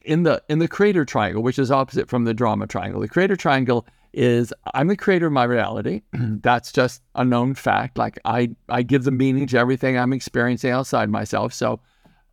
in 0.00 0.22
the 0.22 0.42
in 0.48 0.58
the 0.58 0.66
creator 0.66 1.04
triangle, 1.04 1.42
which 1.42 1.58
is 1.58 1.70
opposite 1.70 2.08
from 2.08 2.24
the 2.24 2.32
drama 2.32 2.66
triangle. 2.66 3.02
The 3.02 3.08
creator 3.08 3.36
triangle 3.36 3.86
is 4.14 4.54
I'm 4.72 4.88
the 4.88 4.96
creator 4.96 5.26
of 5.26 5.34
my 5.34 5.44
reality. 5.44 6.00
That's 6.14 6.72
just 6.72 7.02
a 7.14 7.26
known 7.26 7.56
fact. 7.56 7.98
Like 7.98 8.18
I 8.24 8.56
I 8.70 8.82
give 8.82 9.04
the 9.04 9.10
meaning 9.10 9.46
to 9.48 9.58
everything 9.58 9.98
I'm 9.98 10.14
experiencing 10.14 10.70
outside 10.70 11.10
myself. 11.10 11.52
So 11.52 11.80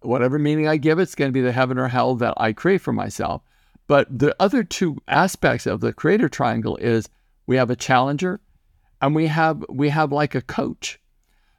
whatever 0.03 0.37
meaning 0.37 0.67
I 0.67 0.77
give, 0.77 0.99
it's 0.99 1.15
going 1.15 1.29
to 1.29 1.33
be 1.33 1.41
the 1.41 1.51
heaven 1.51 1.77
or 1.77 1.87
hell 1.87 2.15
that 2.15 2.33
I 2.37 2.53
create 2.53 2.81
for 2.81 2.93
myself. 2.93 3.41
But 3.87 4.07
the 4.17 4.35
other 4.39 4.63
two 4.63 4.97
aspects 5.07 5.65
of 5.65 5.81
the 5.81 5.93
creator 5.93 6.29
triangle 6.29 6.77
is 6.77 7.09
we 7.45 7.57
have 7.57 7.69
a 7.69 7.75
challenger 7.75 8.39
and 9.01 9.13
we 9.13 9.27
have 9.27 9.63
we 9.69 9.89
have 9.89 10.11
like 10.11 10.35
a 10.35 10.41
coach. 10.41 10.99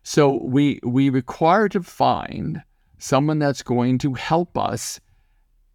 So 0.03 0.43
we 0.43 0.81
we 0.83 1.11
require 1.11 1.69
to 1.69 1.83
find 1.83 2.63
someone 2.99 3.39
that's 3.39 3.63
going 3.63 3.99
to 3.99 4.15
help 4.15 4.57
us 4.57 5.01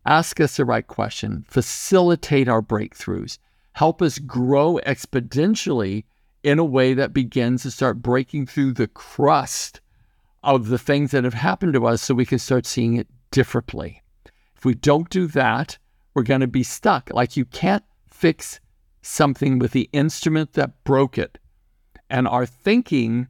ask 0.05 0.39
us 0.39 0.57
the 0.57 0.65
right 0.65 0.87
question, 0.87 1.45
facilitate 1.47 2.47
our 2.47 2.61
breakthroughs, 2.61 3.37
help 3.73 4.01
us 4.01 4.17
grow 4.17 4.79
exponentially 4.85 6.05
in 6.43 6.57
a 6.57 6.65
way 6.65 6.93
that 6.93 7.13
begins 7.13 7.63
to 7.63 7.71
start 7.71 8.01
breaking 8.01 8.47
through 8.47 8.73
the 8.73 8.87
crust 8.87 9.81
of 10.43 10.69
the 10.69 10.77
things 10.77 11.11
that 11.11 11.23
have 11.23 11.33
happened 11.33 11.73
to 11.73 11.85
us 11.85 12.01
so 12.01 12.13
we 12.13 12.25
can 12.25 12.39
start 12.39 12.65
seeing 12.65 12.95
it 12.95 13.07
differently. 13.31 14.01
If 14.55 14.65
we 14.65 14.73
don't 14.73 15.09
do 15.09 15.27
that, 15.27 15.77
we're 16.13 16.23
going 16.23 16.41
to 16.41 16.47
be 16.47 16.63
stuck. 16.63 17.09
Like 17.13 17.37
you 17.37 17.45
can't 17.45 17.83
fix 18.07 18.59
something 19.01 19.59
with 19.59 19.71
the 19.71 19.89
instrument 19.93 20.53
that 20.53 20.83
broke 20.83 21.17
it. 21.17 21.37
And 22.09 22.27
our 22.27 22.45
thinking, 22.45 23.27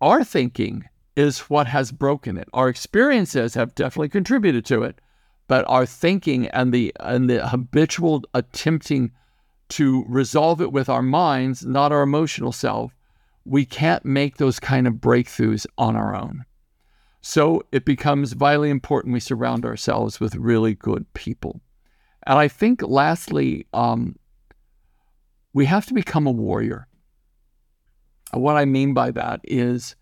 our 0.00 0.22
thinking 0.24 0.84
is 1.16 1.40
what 1.40 1.66
has 1.66 1.92
broken 1.92 2.36
it. 2.36 2.48
Our 2.52 2.68
experiences 2.68 3.54
have 3.54 3.74
definitely 3.74 4.08
contributed 4.08 4.64
to 4.66 4.82
it, 4.82 5.00
but 5.48 5.64
our 5.68 5.86
thinking 5.86 6.48
and 6.48 6.72
the 6.72 6.92
and 7.00 7.28
the 7.28 7.46
habitual 7.48 8.22
attempting 8.34 9.12
to 9.70 10.04
resolve 10.08 10.60
it 10.60 10.72
with 10.72 10.88
our 10.88 11.02
minds, 11.02 11.64
not 11.64 11.92
our 11.92 12.02
emotional 12.02 12.52
self, 12.52 12.94
we 13.44 13.64
can't 13.64 14.04
make 14.04 14.36
those 14.36 14.60
kind 14.60 14.86
of 14.86 14.94
breakthroughs 14.94 15.66
on 15.78 15.96
our 15.96 16.14
own. 16.14 16.44
So 17.20 17.62
it 17.72 17.84
becomes 17.84 18.32
vitally 18.32 18.70
important 18.70 19.12
we 19.12 19.20
surround 19.20 19.64
ourselves 19.64 20.18
with 20.20 20.34
really 20.34 20.74
good 20.74 21.12
people. 21.14 21.60
And 22.26 22.38
I 22.38 22.48
think, 22.48 22.82
lastly, 22.82 23.66
um, 23.72 24.16
we 25.52 25.66
have 25.66 25.86
to 25.86 25.94
become 25.94 26.26
a 26.26 26.32
warrior. 26.32 26.86
What 28.32 28.56
I 28.56 28.64
mean 28.64 28.94
by 28.94 29.10
that 29.12 29.40
is 29.44 29.94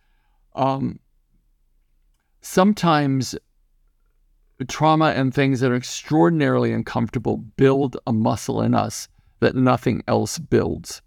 um, 0.55 1.01
sometimes 2.41 3.35
trauma 4.67 5.07
and 5.07 5.33
things 5.33 5.61
that 5.61 5.71
are 5.71 5.77
extraordinarily 5.77 6.73
uncomfortable 6.73 7.39
build 7.39 7.97
a 8.07 8.13
muscle 8.13 8.61
in 8.61 8.75
us 8.75 9.09
that 9.41 9.55
nothing 9.55 10.03
else 10.07 10.39
builds, 10.39 11.03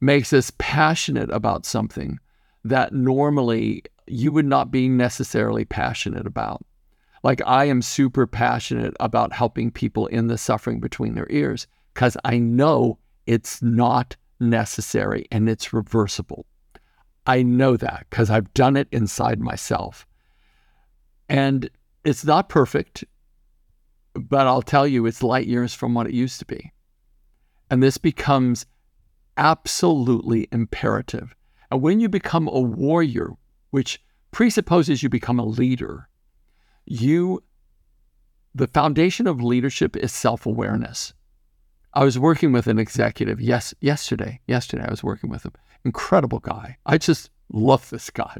makes 0.00 0.32
us 0.32 0.52
passionate 0.58 1.30
about 1.30 1.66
something 1.66 2.18
that 2.64 2.92
normally 2.92 3.82
you 4.06 4.32
would 4.32 4.46
not 4.46 4.70
be 4.70 4.88
necessarily 4.88 5.64
passionate 5.64 6.26
about. 6.26 6.64
Like 7.22 7.42
I 7.46 7.64
am 7.64 7.82
super 7.82 8.26
passionate 8.26 8.94
about 9.00 9.32
helping 9.32 9.70
people 9.70 10.06
in 10.06 10.28
the 10.28 10.38
suffering 10.38 10.80
between 10.80 11.14
their 11.14 11.26
ears 11.30 11.66
because 11.94 12.16
I 12.24 12.38
know 12.38 12.98
it's 13.26 13.60
not 13.62 14.16
necessary 14.40 15.26
and 15.30 15.48
it's 15.48 15.72
reversible. 15.72 16.46
I 17.26 17.42
know 17.42 17.76
that 17.76 18.06
because 18.08 18.30
I've 18.30 18.52
done 18.54 18.76
it 18.76 18.88
inside 18.92 19.40
myself. 19.40 20.06
And 21.28 21.68
it's 22.04 22.24
not 22.24 22.48
perfect, 22.48 23.04
but 24.14 24.46
I'll 24.46 24.62
tell 24.62 24.86
you, 24.86 25.04
it's 25.04 25.22
light 25.22 25.46
years 25.46 25.74
from 25.74 25.92
what 25.92 26.06
it 26.06 26.14
used 26.14 26.38
to 26.38 26.46
be. 26.46 26.72
And 27.70 27.82
this 27.82 27.98
becomes 27.98 28.64
absolutely 29.38 30.48
imperative. 30.52 31.34
And 31.70 31.80
when 31.80 32.00
you 32.00 32.08
become 32.08 32.48
a 32.48 32.60
warrior, 32.60 33.30
which 33.70 34.02
presupposes 34.30 35.02
you 35.02 35.08
become 35.08 35.38
a 35.38 35.44
leader, 35.44 36.08
you, 36.84 37.42
the 38.54 38.66
foundation 38.66 39.26
of 39.26 39.40
leadership 39.40 39.96
is 39.96 40.12
self 40.12 40.44
awareness. 40.44 41.14
I 41.94 42.04
was 42.04 42.18
working 42.18 42.52
with 42.52 42.66
an 42.66 42.78
executive 42.78 43.40
yes 43.40 43.74
yesterday. 43.80 44.40
Yesterday 44.46 44.84
I 44.86 44.90
was 44.90 45.02
working 45.02 45.30
with 45.30 45.44
him. 45.44 45.52
Incredible 45.84 46.40
guy. 46.40 46.76
I 46.84 46.98
just 46.98 47.30
love 47.50 47.88
this 47.90 48.10
guy. 48.10 48.36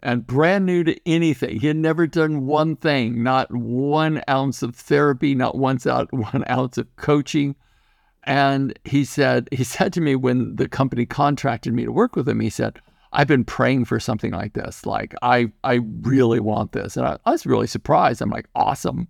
And 0.00 0.26
brand 0.26 0.66
new 0.66 0.82
to 0.84 0.98
anything. 1.06 1.60
He 1.60 1.68
had 1.68 1.76
never 1.76 2.06
done 2.06 2.46
one 2.46 2.76
thing, 2.76 3.22
not 3.22 3.52
one 3.54 4.22
ounce 4.28 4.62
of 4.62 4.74
therapy, 4.74 5.34
not 5.34 5.56
once 5.56 5.86
out 5.86 6.12
one 6.12 6.44
ounce 6.48 6.78
of 6.78 6.94
coaching. 6.96 7.56
And 8.24 8.78
he 8.84 9.04
said, 9.04 9.48
he 9.52 9.64
said 9.64 9.92
to 9.94 10.00
me 10.00 10.16
when 10.16 10.56
the 10.56 10.68
company 10.68 11.06
contracted 11.06 11.72
me 11.72 11.84
to 11.84 11.92
work 11.92 12.16
with 12.16 12.28
him, 12.28 12.40
he 12.40 12.50
said, 12.50 12.80
I've 13.12 13.28
been 13.28 13.44
praying 13.44 13.84
for 13.84 14.00
something 14.00 14.32
like 14.32 14.54
this. 14.54 14.86
Like 14.86 15.14
I 15.20 15.52
I 15.64 15.80
really 16.00 16.40
want 16.40 16.72
this. 16.72 16.96
And 16.96 17.06
I, 17.06 17.18
I 17.26 17.32
was 17.32 17.44
really 17.44 17.66
surprised. 17.66 18.22
I'm 18.22 18.30
like, 18.30 18.48
awesome. 18.54 19.08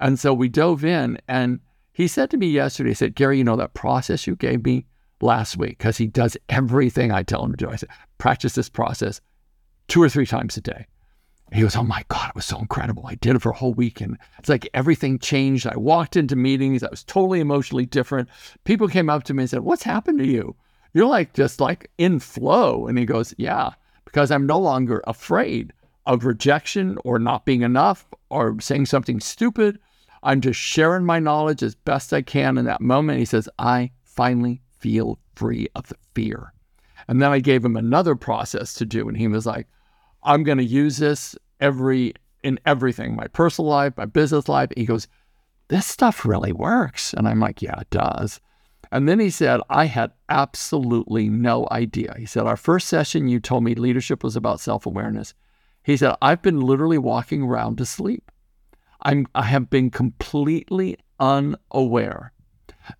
And 0.00 0.18
so 0.18 0.32
we 0.32 0.48
dove 0.48 0.84
in 0.84 1.18
and 1.28 1.60
he 1.92 2.08
said 2.08 2.30
to 2.30 2.36
me 2.36 2.48
yesterday, 2.48 2.90
he 2.90 2.94
said, 2.94 3.14
Gary, 3.14 3.38
you 3.38 3.44
know 3.44 3.56
that 3.56 3.74
process 3.74 4.26
you 4.26 4.36
gave 4.36 4.64
me 4.64 4.86
last 5.20 5.56
week? 5.56 5.78
Because 5.78 5.96
he 5.96 6.06
does 6.06 6.36
everything 6.48 7.12
I 7.12 7.22
tell 7.22 7.44
him 7.44 7.52
to 7.52 7.56
do. 7.56 7.70
I 7.70 7.76
said, 7.76 7.88
practice 8.18 8.54
this 8.54 8.68
process 8.68 9.20
two 9.86 10.02
or 10.02 10.08
three 10.08 10.26
times 10.26 10.56
a 10.56 10.60
day. 10.60 10.86
He 11.52 11.60
goes, 11.60 11.76
Oh 11.76 11.84
my 11.84 12.04
God, 12.08 12.30
it 12.30 12.34
was 12.34 12.44
so 12.44 12.58
incredible. 12.58 13.06
I 13.06 13.14
did 13.16 13.36
it 13.36 13.42
for 13.42 13.50
a 13.50 13.56
whole 13.56 13.74
week 13.74 14.00
and 14.00 14.18
it's 14.38 14.48
like 14.48 14.68
everything 14.74 15.18
changed. 15.18 15.66
I 15.66 15.76
walked 15.76 16.16
into 16.16 16.36
meetings. 16.36 16.82
I 16.82 16.90
was 16.90 17.04
totally 17.04 17.40
emotionally 17.40 17.86
different. 17.86 18.28
People 18.64 18.88
came 18.88 19.10
up 19.10 19.24
to 19.24 19.34
me 19.34 19.44
and 19.44 19.50
said, 19.50 19.60
What's 19.60 19.82
happened 19.82 20.18
to 20.18 20.26
you? 20.26 20.56
You're 20.92 21.06
like 21.06 21.32
just 21.34 21.60
like 21.60 21.90
in 21.98 22.20
flow. 22.20 22.86
And 22.86 22.98
he 22.98 23.04
goes, 23.04 23.34
Yeah, 23.38 23.70
because 24.04 24.30
I'm 24.30 24.46
no 24.46 24.58
longer 24.58 25.02
afraid 25.06 25.72
of 26.06 26.24
rejection 26.24 26.98
or 27.04 27.18
not 27.18 27.44
being 27.44 27.62
enough 27.62 28.06
or 28.30 28.60
saying 28.60 28.86
something 28.86 29.20
stupid 29.20 29.78
I'm 30.24 30.40
just 30.40 30.58
sharing 30.58 31.04
my 31.04 31.18
knowledge 31.18 31.62
as 31.62 31.74
best 31.74 32.14
I 32.14 32.22
can 32.22 32.56
in 32.56 32.64
that 32.64 32.80
moment. 32.80 33.18
He 33.18 33.26
says, 33.26 33.46
I 33.58 33.90
finally 34.02 34.62
feel 34.78 35.18
free 35.36 35.68
of 35.74 35.86
the 35.88 35.96
fear. 36.14 36.54
And 37.06 37.20
then 37.20 37.30
I 37.30 37.40
gave 37.40 37.62
him 37.62 37.76
another 37.76 38.16
process 38.16 38.72
to 38.74 38.86
do. 38.86 39.06
And 39.06 39.18
he 39.18 39.28
was 39.28 39.44
like, 39.44 39.68
I'm 40.24 40.42
going 40.42 40.58
to 40.58 40.64
use 40.64 40.96
this 40.98 41.36
every 41.60 42.14
in 42.42 42.60
everything, 42.66 43.16
my 43.16 43.26
personal 43.28 43.70
life, 43.70 43.94
my 43.96 44.04
business 44.04 44.48
life. 44.48 44.70
He 44.76 44.84
goes, 44.84 45.08
This 45.68 45.86
stuff 45.86 46.24
really 46.24 46.52
works. 46.52 47.14
And 47.14 47.26
I'm 47.26 47.40
like, 47.40 47.62
Yeah, 47.62 47.80
it 47.80 47.90
does. 47.90 48.40
And 48.92 49.08
then 49.08 49.18
he 49.18 49.30
said, 49.30 49.60
I 49.70 49.86
had 49.86 50.12
absolutely 50.28 51.28
no 51.28 51.66
idea. 51.70 52.14
He 52.18 52.26
said, 52.26 52.46
Our 52.46 52.56
first 52.56 52.88
session, 52.88 53.28
you 53.28 53.40
told 53.40 53.64
me 53.64 53.74
leadership 53.74 54.22
was 54.22 54.36
about 54.36 54.60
self 54.60 54.86
awareness. 54.86 55.34
He 55.82 55.96
said, 55.96 56.14
I've 56.22 56.42
been 56.42 56.60
literally 56.60 56.98
walking 56.98 57.42
around 57.42 57.78
to 57.78 57.86
sleep. 57.86 58.30
I'm, 59.02 59.26
I 59.34 59.42
have 59.42 59.68
been 59.68 59.90
completely 59.90 60.96
unaware 61.20 62.32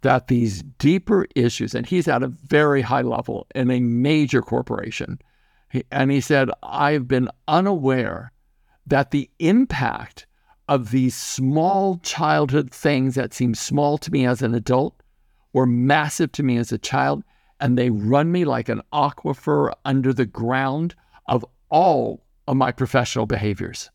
that 0.03 0.29
these 0.29 0.63
deeper 0.79 1.27
issues, 1.35 1.75
and 1.75 1.87
he's 1.87 2.09
at 2.09 2.23
a 2.23 2.29
very 2.29 2.83
high 2.83 3.03
level 3.03 3.47
in 3.55 3.71
a 3.71 3.81
major 3.81 4.43
corporation, 4.43 5.19
and 5.91 6.11
he 6.11 6.21
said, 6.21 6.51
I've 6.63 7.09
been 7.09 7.29
unaware 7.49 8.33
that 8.87 9.11
the 9.11 9.31
impact 9.39 10.27
of 10.69 10.91
these 10.91 11.15
small 11.15 11.99
childhood 11.99 12.71
things 12.71 13.15
that 13.15 13.35
seem 13.35 13.55
small 13.55 13.99
to 13.99 14.11
me 14.11 14.27
as 14.27 14.43
an 14.43 14.55
adult 14.55 15.03
were 15.53 15.67
massive 15.67 16.33
to 16.33 16.43
me 16.43 16.57
as 16.57 16.73
a 16.73 16.79
child, 16.79 17.23
and 17.61 17.79
they 17.79 17.91
run 17.91 18.33
me 18.33 18.45
like 18.45 18.69
an 18.69 18.83
aquifer 18.93 19.73
under 19.85 20.13
the 20.13 20.27
ground 20.27 20.95
of 21.27 21.45
all 21.71 22.25
of 22.47 22.57
my 22.57 22.73
professional 22.73 23.27
behaviors. 23.27 23.91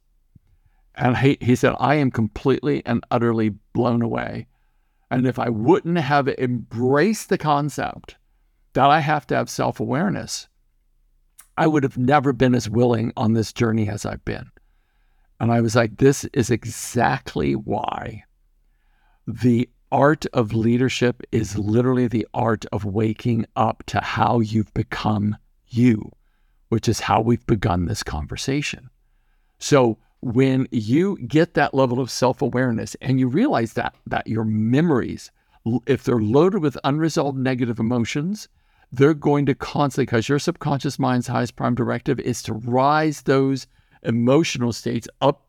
And 0.96 1.18
he, 1.18 1.38
he 1.42 1.56
said, 1.56 1.76
I 1.80 1.96
am 1.96 2.12
completely 2.12 2.86
and 2.86 3.04
utterly 3.12 3.50
blown 3.74 4.02
away. 4.02 4.48
And 5.12 5.26
if 5.26 5.40
I 5.40 5.50
wouldn't 5.50 5.98
have 5.98 6.28
embraced 6.28 7.30
the 7.30 7.38
concept 7.38 8.18
that 8.74 8.90
I 8.90 9.00
have 9.00 9.26
to 9.28 9.36
have 9.36 9.50
self 9.50 9.80
awareness, 9.80 10.48
I 11.60 11.68
would 11.68 11.84
have 11.84 11.98
never 11.98 12.32
been 12.32 12.56
as 12.56 12.70
willing 12.70 13.12
on 13.18 13.34
this 13.34 13.52
journey 13.52 13.90
as 13.90 14.06
I've 14.06 14.24
been. 14.24 14.50
And 15.42 15.52
I 15.52 15.60
was 15.60 15.76
like, 15.76 15.98
this 15.98 16.24
is 16.32 16.50
exactly 16.50 17.54
why 17.54 18.24
the 19.28 19.70
art 19.92 20.26
of 20.28 20.54
leadership 20.54 21.22
is 21.34 21.58
literally 21.58 22.08
the 22.08 22.26
art 22.34 22.66
of 22.72 22.86
waking 22.86 23.46
up 23.58 23.84
to 23.88 24.00
how 24.00 24.40
you've 24.40 24.74
become 24.74 25.36
you, 25.68 26.10
which 26.70 26.88
is 26.88 27.02
how 27.02 27.20
we've 27.20 27.46
begun 27.46 27.86
this 27.86 28.04
conversation. 28.04 28.90
So, 29.58 29.98
when 30.22 30.66
you 30.72 31.18
get 31.28 31.56
that 31.56 31.74
level 31.74 32.00
of 32.00 32.10
self-awareness 32.10 32.96
and 33.02 33.20
you 33.20 33.28
realize 33.28 33.74
that 33.74 33.96
that 34.06 34.28
your 34.28 34.44
memories 34.44 35.32
if 35.86 36.04
they're 36.04 36.20
loaded 36.20 36.62
with 36.62 36.78
unresolved 36.84 37.38
negative 37.38 37.80
emotions 37.80 38.50
they're 38.92 39.14
going 39.14 39.46
to 39.46 39.56
constantly 39.56 40.06
because 40.06 40.30
your 40.30 40.40
subconscious 40.40 40.98
mind's 40.98 41.28
highest 41.28 41.56
prime 41.56 41.76
directive 41.76 42.20
is 42.20 42.42
to 42.44 42.54
rise 42.54 43.22
those 43.22 43.68
emotional 44.04 44.74
states 44.74 45.08
up 45.22 45.46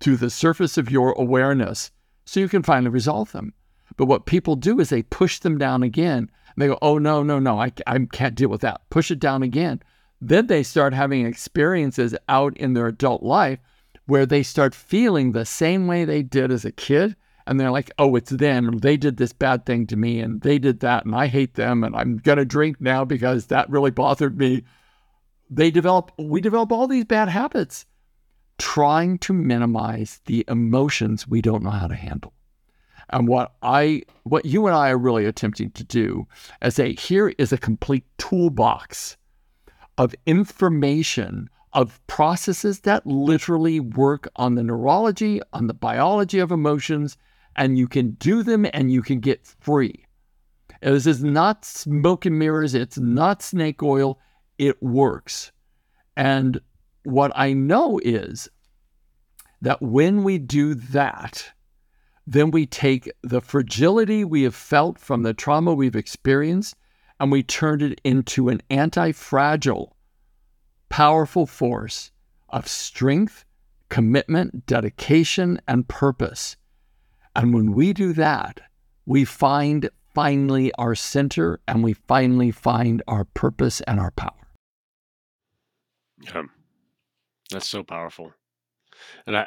to 0.00 0.16
the 0.16 0.30
surface 0.30 0.78
of 0.78 0.90
your 0.90 1.12
awareness 1.12 1.90
so 2.24 2.40
you 2.40 2.48
can 2.48 2.62
finally 2.62 2.90
resolve 2.90 3.32
them. 3.32 3.52
But 3.96 4.06
what 4.06 4.26
people 4.26 4.56
do 4.56 4.80
is 4.80 4.90
they 4.90 5.02
push 5.02 5.40
them 5.40 5.58
down 5.58 5.82
again. 5.82 6.30
They 6.56 6.66
go 6.66 6.78
oh 6.82 6.98
no 6.98 7.22
no 7.22 7.38
no 7.38 7.60
I, 7.60 7.72
I 7.86 7.98
can't 8.12 8.34
deal 8.34 8.48
with 8.48 8.62
that. 8.62 8.82
Push 8.90 9.10
it 9.10 9.20
down 9.20 9.42
again. 9.42 9.82
Then 10.20 10.46
they 10.46 10.62
start 10.62 10.92
having 10.92 11.26
experiences 11.26 12.14
out 12.28 12.56
in 12.56 12.74
their 12.74 12.88
adult 12.88 13.22
life 13.22 13.60
where 14.06 14.26
they 14.26 14.42
start 14.42 14.74
feeling 14.74 15.32
the 15.32 15.44
same 15.44 15.86
way 15.86 16.04
they 16.04 16.22
did 16.22 16.50
as 16.50 16.64
a 16.64 16.72
kid. 16.72 17.14
And 17.48 17.58
they're 17.58 17.70
like, 17.70 17.90
oh, 17.98 18.14
it's 18.14 18.30
them. 18.30 18.76
They 18.76 18.98
did 18.98 19.16
this 19.16 19.32
bad 19.32 19.64
thing 19.64 19.86
to 19.86 19.96
me 19.96 20.20
and 20.20 20.42
they 20.42 20.58
did 20.58 20.80
that 20.80 21.06
and 21.06 21.14
I 21.14 21.28
hate 21.28 21.54
them 21.54 21.82
and 21.82 21.96
I'm 21.96 22.18
going 22.18 22.36
to 22.36 22.44
drink 22.44 22.78
now 22.78 23.06
because 23.06 23.46
that 23.46 23.70
really 23.70 23.90
bothered 23.90 24.36
me. 24.36 24.64
They 25.48 25.70
develop, 25.70 26.12
we 26.18 26.42
develop 26.42 26.70
all 26.70 26.86
these 26.86 27.06
bad 27.06 27.30
habits 27.30 27.86
trying 28.58 29.16
to 29.20 29.32
minimize 29.32 30.20
the 30.26 30.44
emotions 30.46 31.26
we 31.26 31.40
don't 31.40 31.62
know 31.62 31.70
how 31.70 31.86
to 31.86 31.94
handle. 31.94 32.34
And 33.08 33.26
what 33.26 33.54
I, 33.62 34.02
what 34.24 34.44
you 34.44 34.66
and 34.66 34.76
I 34.76 34.90
are 34.90 34.98
really 34.98 35.24
attempting 35.24 35.70
to 35.70 35.84
do 35.84 36.28
is 36.60 36.74
say, 36.74 36.92
here 36.92 37.32
is 37.38 37.50
a 37.50 37.56
complete 37.56 38.04
toolbox 38.18 39.16
of 39.96 40.14
information 40.26 41.48
of 41.72 42.06
processes 42.08 42.80
that 42.80 43.06
literally 43.06 43.80
work 43.80 44.28
on 44.36 44.54
the 44.54 44.62
neurology, 44.62 45.40
on 45.54 45.66
the 45.66 45.72
biology 45.72 46.40
of 46.40 46.52
emotions, 46.52 47.16
and 47.58 47.76
you 47.76 47.88
can 47.88 48.12
do 48.12 48.42
them 48.42 48.64
and 48.72 48.90
you 48.90 49.02
can 49.02 49.20
get 49.20 49.44
free. 49.60 50.06
This 50.80 51.06
is 51.06 51.24
not 51.24 51.64
smoke 51.64 52.24
and 52.24 52.38
mirrors, 52.38 52.72
it's 52.72 52.98
not 52.98 53.42
snake 53.42 53.82
oil, 53.82 54.20
it 54.58 54.80
works. 54.80 55.50
And 56.16 56.60
what 57.02 57.32
I 57.34 57.52
know 57.52 58.00
is 58.02 58.48
that 59.60 59.82
when 59.82 60.22
we 60.22 60.38
do 60.38 60.74
that, 60.74 61.52
then 62.26 62.52
we 62.52 62.64
take 62.64 63.10
the 63.22 63.40
fragility 63.40 64.24
we 64.24 64.42
have 64.42 64.54
felt 64.54 64.98
from 64.98 65.24
the 65.24 65.34
trauma 65.34 65.74
we've 65.74 65.96
experienced 65.96 66.76
and 67.18 67.32
we 67.32 67.42
turn 67.42 67.80
it 67.80 68.00
into 68.04 68.48
an 68.48 68.62
anti 68.70 69.10
fragile 69.10 69.96
powerful 70.88 71.46
force 71.46 72.12
of 72.48 72.68
strength, 72.68 73.44
commitment, 73.88 74.64
dedication, 74.64 75.60
and 75.66 75.88
purpose. 75.88 76.56
And 77.38 77.54
when 77.54 77.72
we 77.72 77.92
do 77.92 78.12
that, 78.14 78.60
we 79.06 79.24
find 79.24 79.88
finally 80.12 80.72
our 80.74 80.96
center 80.96 81.60
and 81.68 81.84
we 81.84 81.92
finally 81.92 82.50
find 82.50 83.00
our 83.06 83.24
purpose 83.24 83.80
and 83.82 84.00
our 84.00 84.10
power. 84.10 84.48
Yeah, 86.20 86.42
that's 87.48 87.68
so 87.68 87.84
powerful. 87.84 88.32
And 89.24 89.36
I, 89.36 89.46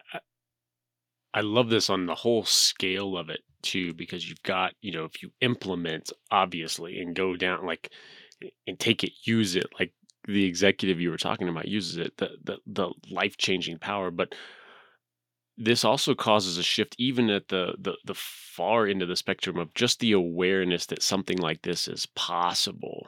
I 1.34 1.42
love 1.42 1.70
this 1.70 1.90
on 1.90 2.06
the 2.06 2.16
whole 2.16 2.46
scale 2.46 3.18
of 3.18 3.30
it 3.30 3.42
too, 3.62 3.94
because 3.94 4.28
you've 4.28 4.42
got, 4.44 4.72
you 4.82 4.94
know, 4.94 5.04
if 5.04 5.22
you 5.22 5.34
implement 5.42 6.14
obviously 6.32 7.00
and 7.00 7.14
go 7.14 7.36
down 7.36 7.66
like 7.66 7.92
and 8.68 8.80
take 8.80 9.04
it, 9.04 9.12
use 9.26 9.58
it, 9.58 9.68
like 9.78 9.92
the 10.30 10.46
executive 10.46 11.02
you 11.02 11.12
were 11.12 11.18
talking 11.18 11.50
about 11.50 11.68
uses 11.68 11.98
it, 11.98 12.16
the 12.16 12.30
the, 12.42 12.58
the 12.68 12.90
life 13.10 13.36
changing 13.36 13.80
power, 13.80 14.12
but 14.12 14.34
this 15.58 15.84
also 15.84 16.16
causes 16.16 16.58
a 16.58 16.64
shift 16.64 16.96
even 16.98 17.30
at 17.30 17.48
the, 17.50 17.76
the 17.78 17.94
the 18.06 18.16
far 18.16 18.88
end 18.88 19.02
of 19.02 19.08
the 19.08 19.16
spectrum 19.16 19.58
of 19.58 19.74
just 19.74 20.00
the 20.00 20.12
awareness 20.12 20.86
that 20.88 21.04
something 21.04 21.38
like 21.38 21.62
this 21.62 21.88
is 21.88 22.06
possible. 22.16 23.08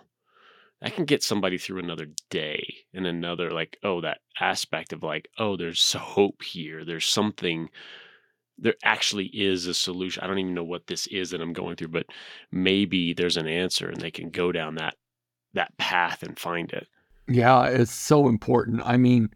That 0.81 0.95
can 0.95 1.05
get 1.05 1.23
somebody 1.23 1.57
through 1.57 1.79
another 1.79 2.07
day 2.29 2.61
and 2.93 3.07
another 3.07 3.51
like 3.51 3.77
oh 3.83 4.01
that 4.01 4.19
aspect 4.39 4.93
of 4.93 5.03
like 5.03 5.29
oh 5.37 5.55
there's 5.55 5.93
hope 5.93 6.43
here. 6.43 6.83
There's 6.85 7.05
something 7.05 7.69
there 8.57 8.75
actually 8.83 9.27
is 9.27 9.65
a 9.65 9.73
solution. 9.73 10.23
I 10.23 10.27
don't 10.27 10.39
even 10.39 10.53
know 10.53 10.63
what 10.63 10.87
this 10.87 11.07
is 11.07 11.31
that 11.31 11.41
i'm 11.41 11.53
going 11.53 11.75
through 11.75 11.87
but 11.87 12.05
maybe 12.51 13.13
there's 13.13 13.37
an 13.37 13.47
answer 13.47 13.89
and 13.89 13.99
they 13.99 14.11
can 14.11 14.29
go 14.29 14.51
down 14.51 14.75
that 14.75 14.95
that 15.53 15.75
path 15.77 16.23
and 16.23 16.37
find 16.37 16.71
it. 16.71 16.87
Yeah 17.27 17.65
it's 17.65 17.93
so 17.93 18.27
important. 18.27 18.81
I 18.85 18.97
mean 18.97 19.29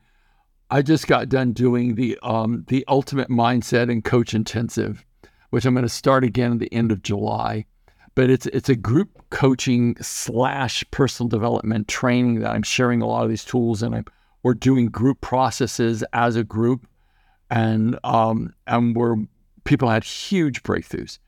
I 0.70 0.82
just 0.82 1.08
got 1.08 1.30
done 1.30 1.54
doing 1.54 1.96
the 1.96 2.18
um, 2.22 2.66
the 2.68 2.84
ultimate 2.88 3.30
mindset 3.30 3.92
and 3.92 4.04
coach 4.04 4.34
intensive, 4.34 5.06
which 5.50 5.66
I'm 5.66 5.74
going 5.74 5.84
to 5.84 5.90
start 5.90 6.24
again 6.24 6.54
at 6.54 6.60
the 6.60 6.74
end 6.74 6.92
of 6.92 7.04
July. 7.04 7.66
But 8.16 8.30
it's 8.30 8.48
it's 8.48 8.70
a 8.70 8.76
group 8.76 9.10
coaching 9.30 9.96
slash 10.02 10.84
personal 10.92 11.30
development 11.30 11.88
training 11.88 12.40
that 12.42 12.52
I'm 12.52 12.64
sharing 12.64 13.02
a 13.02 13.08
lot 13.08 13.24
of 13.24 13.30
these 13.30 13.46
tools 13.46 13.82
and 13.82 13.96
I'm 13.96 14.06
we're 14.44 14.54
doing 14.54 14.88
group 14.88 15.22
processes 15.22 16.04
as 16.14 16.36
a 16.36 16.44
group, 16.44 16.88
and 17.50 18.00
um, 18.04 18.54
and 18.66 18.96
we're 18.96 19.16
people 19.64 19.90
had 19.90 20.04
huge 20.04 20.64
breakthroughs. 20.64 21.20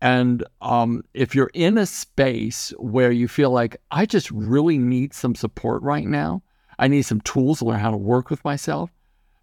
And 0.00 0.44
um, 0.60 1.02
if 1.14 1.34
you're 1.34 1.50
in 1.54 1.78
a 1.78 1.86
space 1.86 2.74
where 2.78 3.10
you 3.10 3.26
feel 3.26 3.50
like 3.50 3.76
I 3.90 4.06
just 4.06 4.30
really 4.30 4.76
need 4.76 5.14
some 5.14 5.34
support 5.34 5.82
right 5.82 6.06
now, 6.06 6.42
I 6.78 6.88
need 6.88 7.02
some 7.02 7.20
tools 7.20 7.58
to 7.58 7.66
learn 7.66 7.80
how 7.80 7.90
to 7.90 7.96
work 7.96 8.30
with 8.30 8.44
myself. 8.44 8.90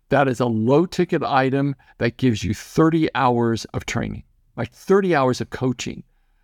That 0.09 0.27
is 0.27 0.39
a 0.39 0.45
low 0.45 0.86
ticket 0.86 1.23
item 1.23 1.75
that 1.97 2.17
gives 2.17 2.43
you 2.43 2.53
30 2.53 3.09
hours 3.15 3.65
of 3.73 3.86
training, 3.86 4.23
like 4.57 4.73
30 4.73 5.15
hours 5.15 5.39
of 5.39 5.49
coaching. 5.49 6.03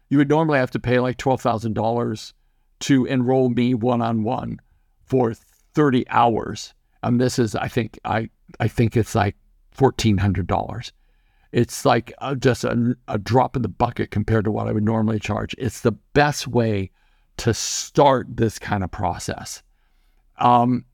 You 0.09 0.17
would 0.19 0.29
normally 0.29 0.59
have 0.59 0.71
to 0.71 0.79
pay 0.79 0.99
like 0.99 1.17
$12,000 1.17 2.33
to 2.79 3.05
enroll 3.05 3.49
me 3.49 3.73
one 3.73 4.01
on 4.01 4.23
one 4.23 4.59
for 5.03 5.33
30 5.33 6.07
hours. 6.09 6.73
And 7.03 7.19
this 7.19 7.37
is, 7.39 7.55
I 7.55 7.67
think, 7.67 7.99
I, 8.05 8.29
I 8.59 8.67
think 8.67 8.95
it's 8.95 9.15
like 9.15 9.35
$1,400. 9.77 10.91
It's 11.51 11.85
like 11.85 12.13
a, 12.19 12.35
just 12.35 12.63
a, 12.63 12.95
a 13.07 13.17
drop 13.17 13.55
in 13.55 13.61
the 13.61 13.67
bucket 13.67 14.11
compared 14.11 14.45
to 14.45 14.51
what 14.51 14.67
I 14.67 14.71
would 14.71 14.83
normally 14.83 15.19
charge. 15.19 15.55
It's 15.57 15.81
the 15.81 15.93
best 16.13 16.47
way 16.47 16.91
to 17.37 17.53
start 17.53 18.27
this 18.35 18.59
kind 18.59 18.83
of 18.83 18.91
process. 18.91 19.61
Um, 20.37 20.85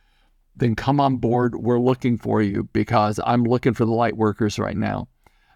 then 0.56 0.74
come 0.74 1.00
on 1.00 1.16
board. 1.16 1.56
We're 1.56 1.78
looking 1.78 2.16
for 2.16 2.42
you 2.42 2.68
because 2.72 3.20
I'm 3.24 3.44
looking 3.44 3.74
for 3.74 3.84
the 3.84 3.92
light 3.92 4.16
workers 4.16 4.58
right 4.58 4.76
now 4.76 5.08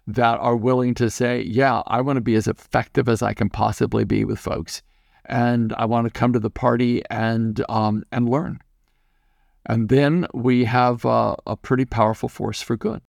that 0.07 0.39
are 0.39 0.55
willing 0.55 0.93
to 0.95 1.09
say, 1.09 1.41
yeah, 1.41 1.81
I 1.87 2.01
want 2.01 2.17
to 2.17 2.21
be 2.21 2.35
as 2.35 2.47
effective 2.47 3.09
as 3.09 3.21
I 3.21 3.33
can 3.33 3.49
possibly 3.49 4.03
be 4.03 4.25
with 4.25 4.39
folks. 4.39 4.81
And 5.25 5.73
I 5.73 5.85
want 5.85 6.05
to 6.05 6.19
come 6.19 6.33
to 6.33 6.39
the 6.39 6.49
party 6.49 7.03
and 7.09 7.63
um, 7.69 8.03
and 8.11 8.27
learn. 8.29 8.59
And 9.65 9.89
then 9.89 10.25
we 10.33 10.65
have 10.65 11.05
a 11.05 11.55
pretty 11.61 11.85
powerful 11.85 12.27
force 12.27 12.61
for 12.61 12.75
good. 12.75 13.01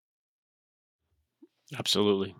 Absolutely, 1.78 2.36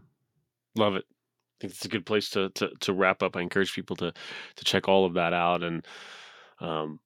love 0.77 0.97
it. 0.97 1.05
I 1.09 1.55
think 1.63 1.73
it's 1.73 1.85
a 1.87 1.89
good 1.89 2.05
place 2.05 2.29
to, 2.31 2.51
to 2.51 2.71
to 2.81 2.93
wrap 2.93 3.23
up. 3.23 3.37
I 3.37 3.41
encourage 3.41 3.73
people 3.73 3.97
to 3.97 4.13
to 4.57 4.65
check 4.65 4.89
all 4.89 5.07
of 5.07 5.15
that 5.15 5.33
out 5.33 5.63
and 5.63 5.87
um, 6.61 7.01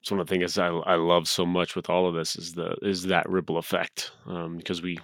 it's 0.00 0.10
one 0.10 0.20
of 0.20 0.26
the 0.26 0.34
things 0.34 0.58
I, 0.58 0.68
I 0.68 0.94
love 0.94 1.28
so 1.28 1.44
much 1.44 1.76
with 1.76 1.90
all 1.90 2.08
of 2.08 2.14
this 2.14 2.36
is 2.36 2.54
the 2.54 2.76
is 2.82 3.04
that 3.04 3.28
ripple 3.28 3.58
effect 3.58 4.12
um, 4.26 4.56
because 4.56 4.82
we 4.82 4.98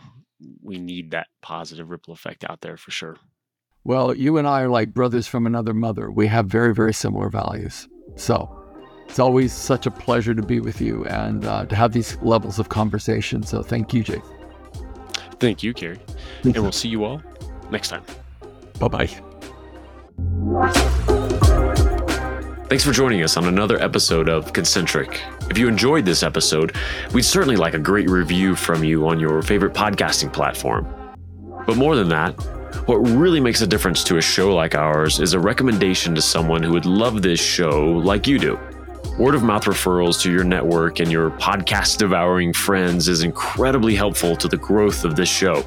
we 0.63 0.79
need 0.79 1.11
that 1.13 1.29
positive 1.43 1.91
ripple 1.91 2.15
effect 2.15 2.45
out 2.49 2.61
there 2.61 2.77
for 2.77 2.91
sure. 2.91 3.17
Well, 3.85 4.15
you 4.15 4.39
and 4.39 4.49
I 4.49 4.63
are 4.63 4.69
like 4.69 4.95
brothers 4.95 5.27
from 5.27 5.47
another 5.47 5.75
mother. 5.75 6.11
We 6.11 6.27
have 6.29 6.47
very 6.47 6.75
very 6.75 6.95
similar 6.95 7.29
values. 7.29 7.89
So 8.17 8.65
it's 9.07 9.19
always 9.19 9.53
such 9.53 9.87
a 9.87 9.91
pleasure 9.91 10.35
to 10.35 10.43
be 10.43 10.61
with 10.61 10.81
you 10.81 11.05
and 11.07 11.45
uh, 11.45 11.67
to 11.67 11.77
have 11.77 11.93
these 11.93 12.17
levels 12.23 12.59
of 12.59 12.69
conversation. 12.69 13.43
So 13.43 13.63
thank 13.63 13.93
you, 13.93 14.03
Jake. 14.03 14.23
Thank 15.41 15.63
you, 15.63 15.73
Gary. 15.73 15.99
and 16.45 16.57
we'll 16.57 16.73
see 16.73 16.89
you 16.89 17.05
all 17.05 17.23
next 17.71 17.89
time. 17.89 18.03
Bye 18.79 18.89
bye. 18.89 19.11
Thanks 22.75 22.83
for 22.83 22.91
joining 22.91 23.23
us 23.23 23.37
on 23.37 23.45
another 23.45 23.81
episode 23.81 24.29
of 24.29 24.53
Concentric. 24.53 25.23
If 25.49 25.57
you 25.57 25.69
enjoyed 25.69 26.05
this 26.05 26.25
episode, 26.25 26.75
we'd 27.13 27.23
certainly 27.23 27.55
like 27.55 27.75
a 27.75 27.79
great 27.79 28.11
review 28.11 28.57
from 28.57 28.83
you 28.83 29.07
on 29.07 29.21
your 29.21 29.43
favorite 29.43 29.75
podcasting 29.75 30.33
platform. 30.33 30.93
But 31.69 31.77
more 31.77 31.95
than 31.95 32.09
that, 32.09 32.33
what 32.89 32.97
really 32.97 33.39
makes 33.39 33.61
a 33.61 33.67
difference 33.69 34.03
to 34.03 34.17
a 34.17 34.21
show 34.21 34.53
like 34.53 34.75
ours 34.75 35.21
is 35.21 35.35
a 35.35 35.39
recommendation 35.39 36.17
to 36.17 36.21
someone 36.21 36.65
who 36.65 36.73
would 36.73 36.85
love 36.85 37.23
this 37.23 37.39
show 37.39 37.93
like 37.93 38.27
you 38.27 38.41
do. 38.41 38.59
Word 39.21 39.37
of 39.37 39.45
mouth 39.45 39.67
referrals 39.67 40.21
to 40.23 40.33
your 40.33 40.43
network 40.43 40.99
and 40.99 41.13
your 41.13 41.31
podcast 41.31 41.99
devouring 41.99 42.53
friends 42.53 43.07
is 43.07 43.23
incredibly 43.23 43.95
helpful 43.95 44.35
to 44.35 44.49
the 44.49 44.57
growth 44.57 45.05
of 45.05 45.15
this 45.15 45.29
show. 45.29 45.65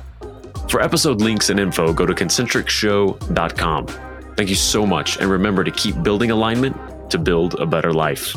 For 0.68 0.82
episode 0.82 1.22
links 1.22 1.50
and 1.50 1.58
info, 1.58 1.94
go 1.94 2.06
to 2.06 2.14
concentricshow.com. 2.14 3.88
Thank 4.36 4.50
you 4.50 4.56
so 4.56 4.86
much, 4.86 5.18
and 5.20 5.32
remember 5.32 5.64
to 5.64 5.72
keep 5.72 6.04
building 6.04 6.32
alignment 6.32 6.76
to 7.10 7.18
build 7.18 7.60
a 7.60 7.66
better 7.66 7.94
life. 7.94 8.36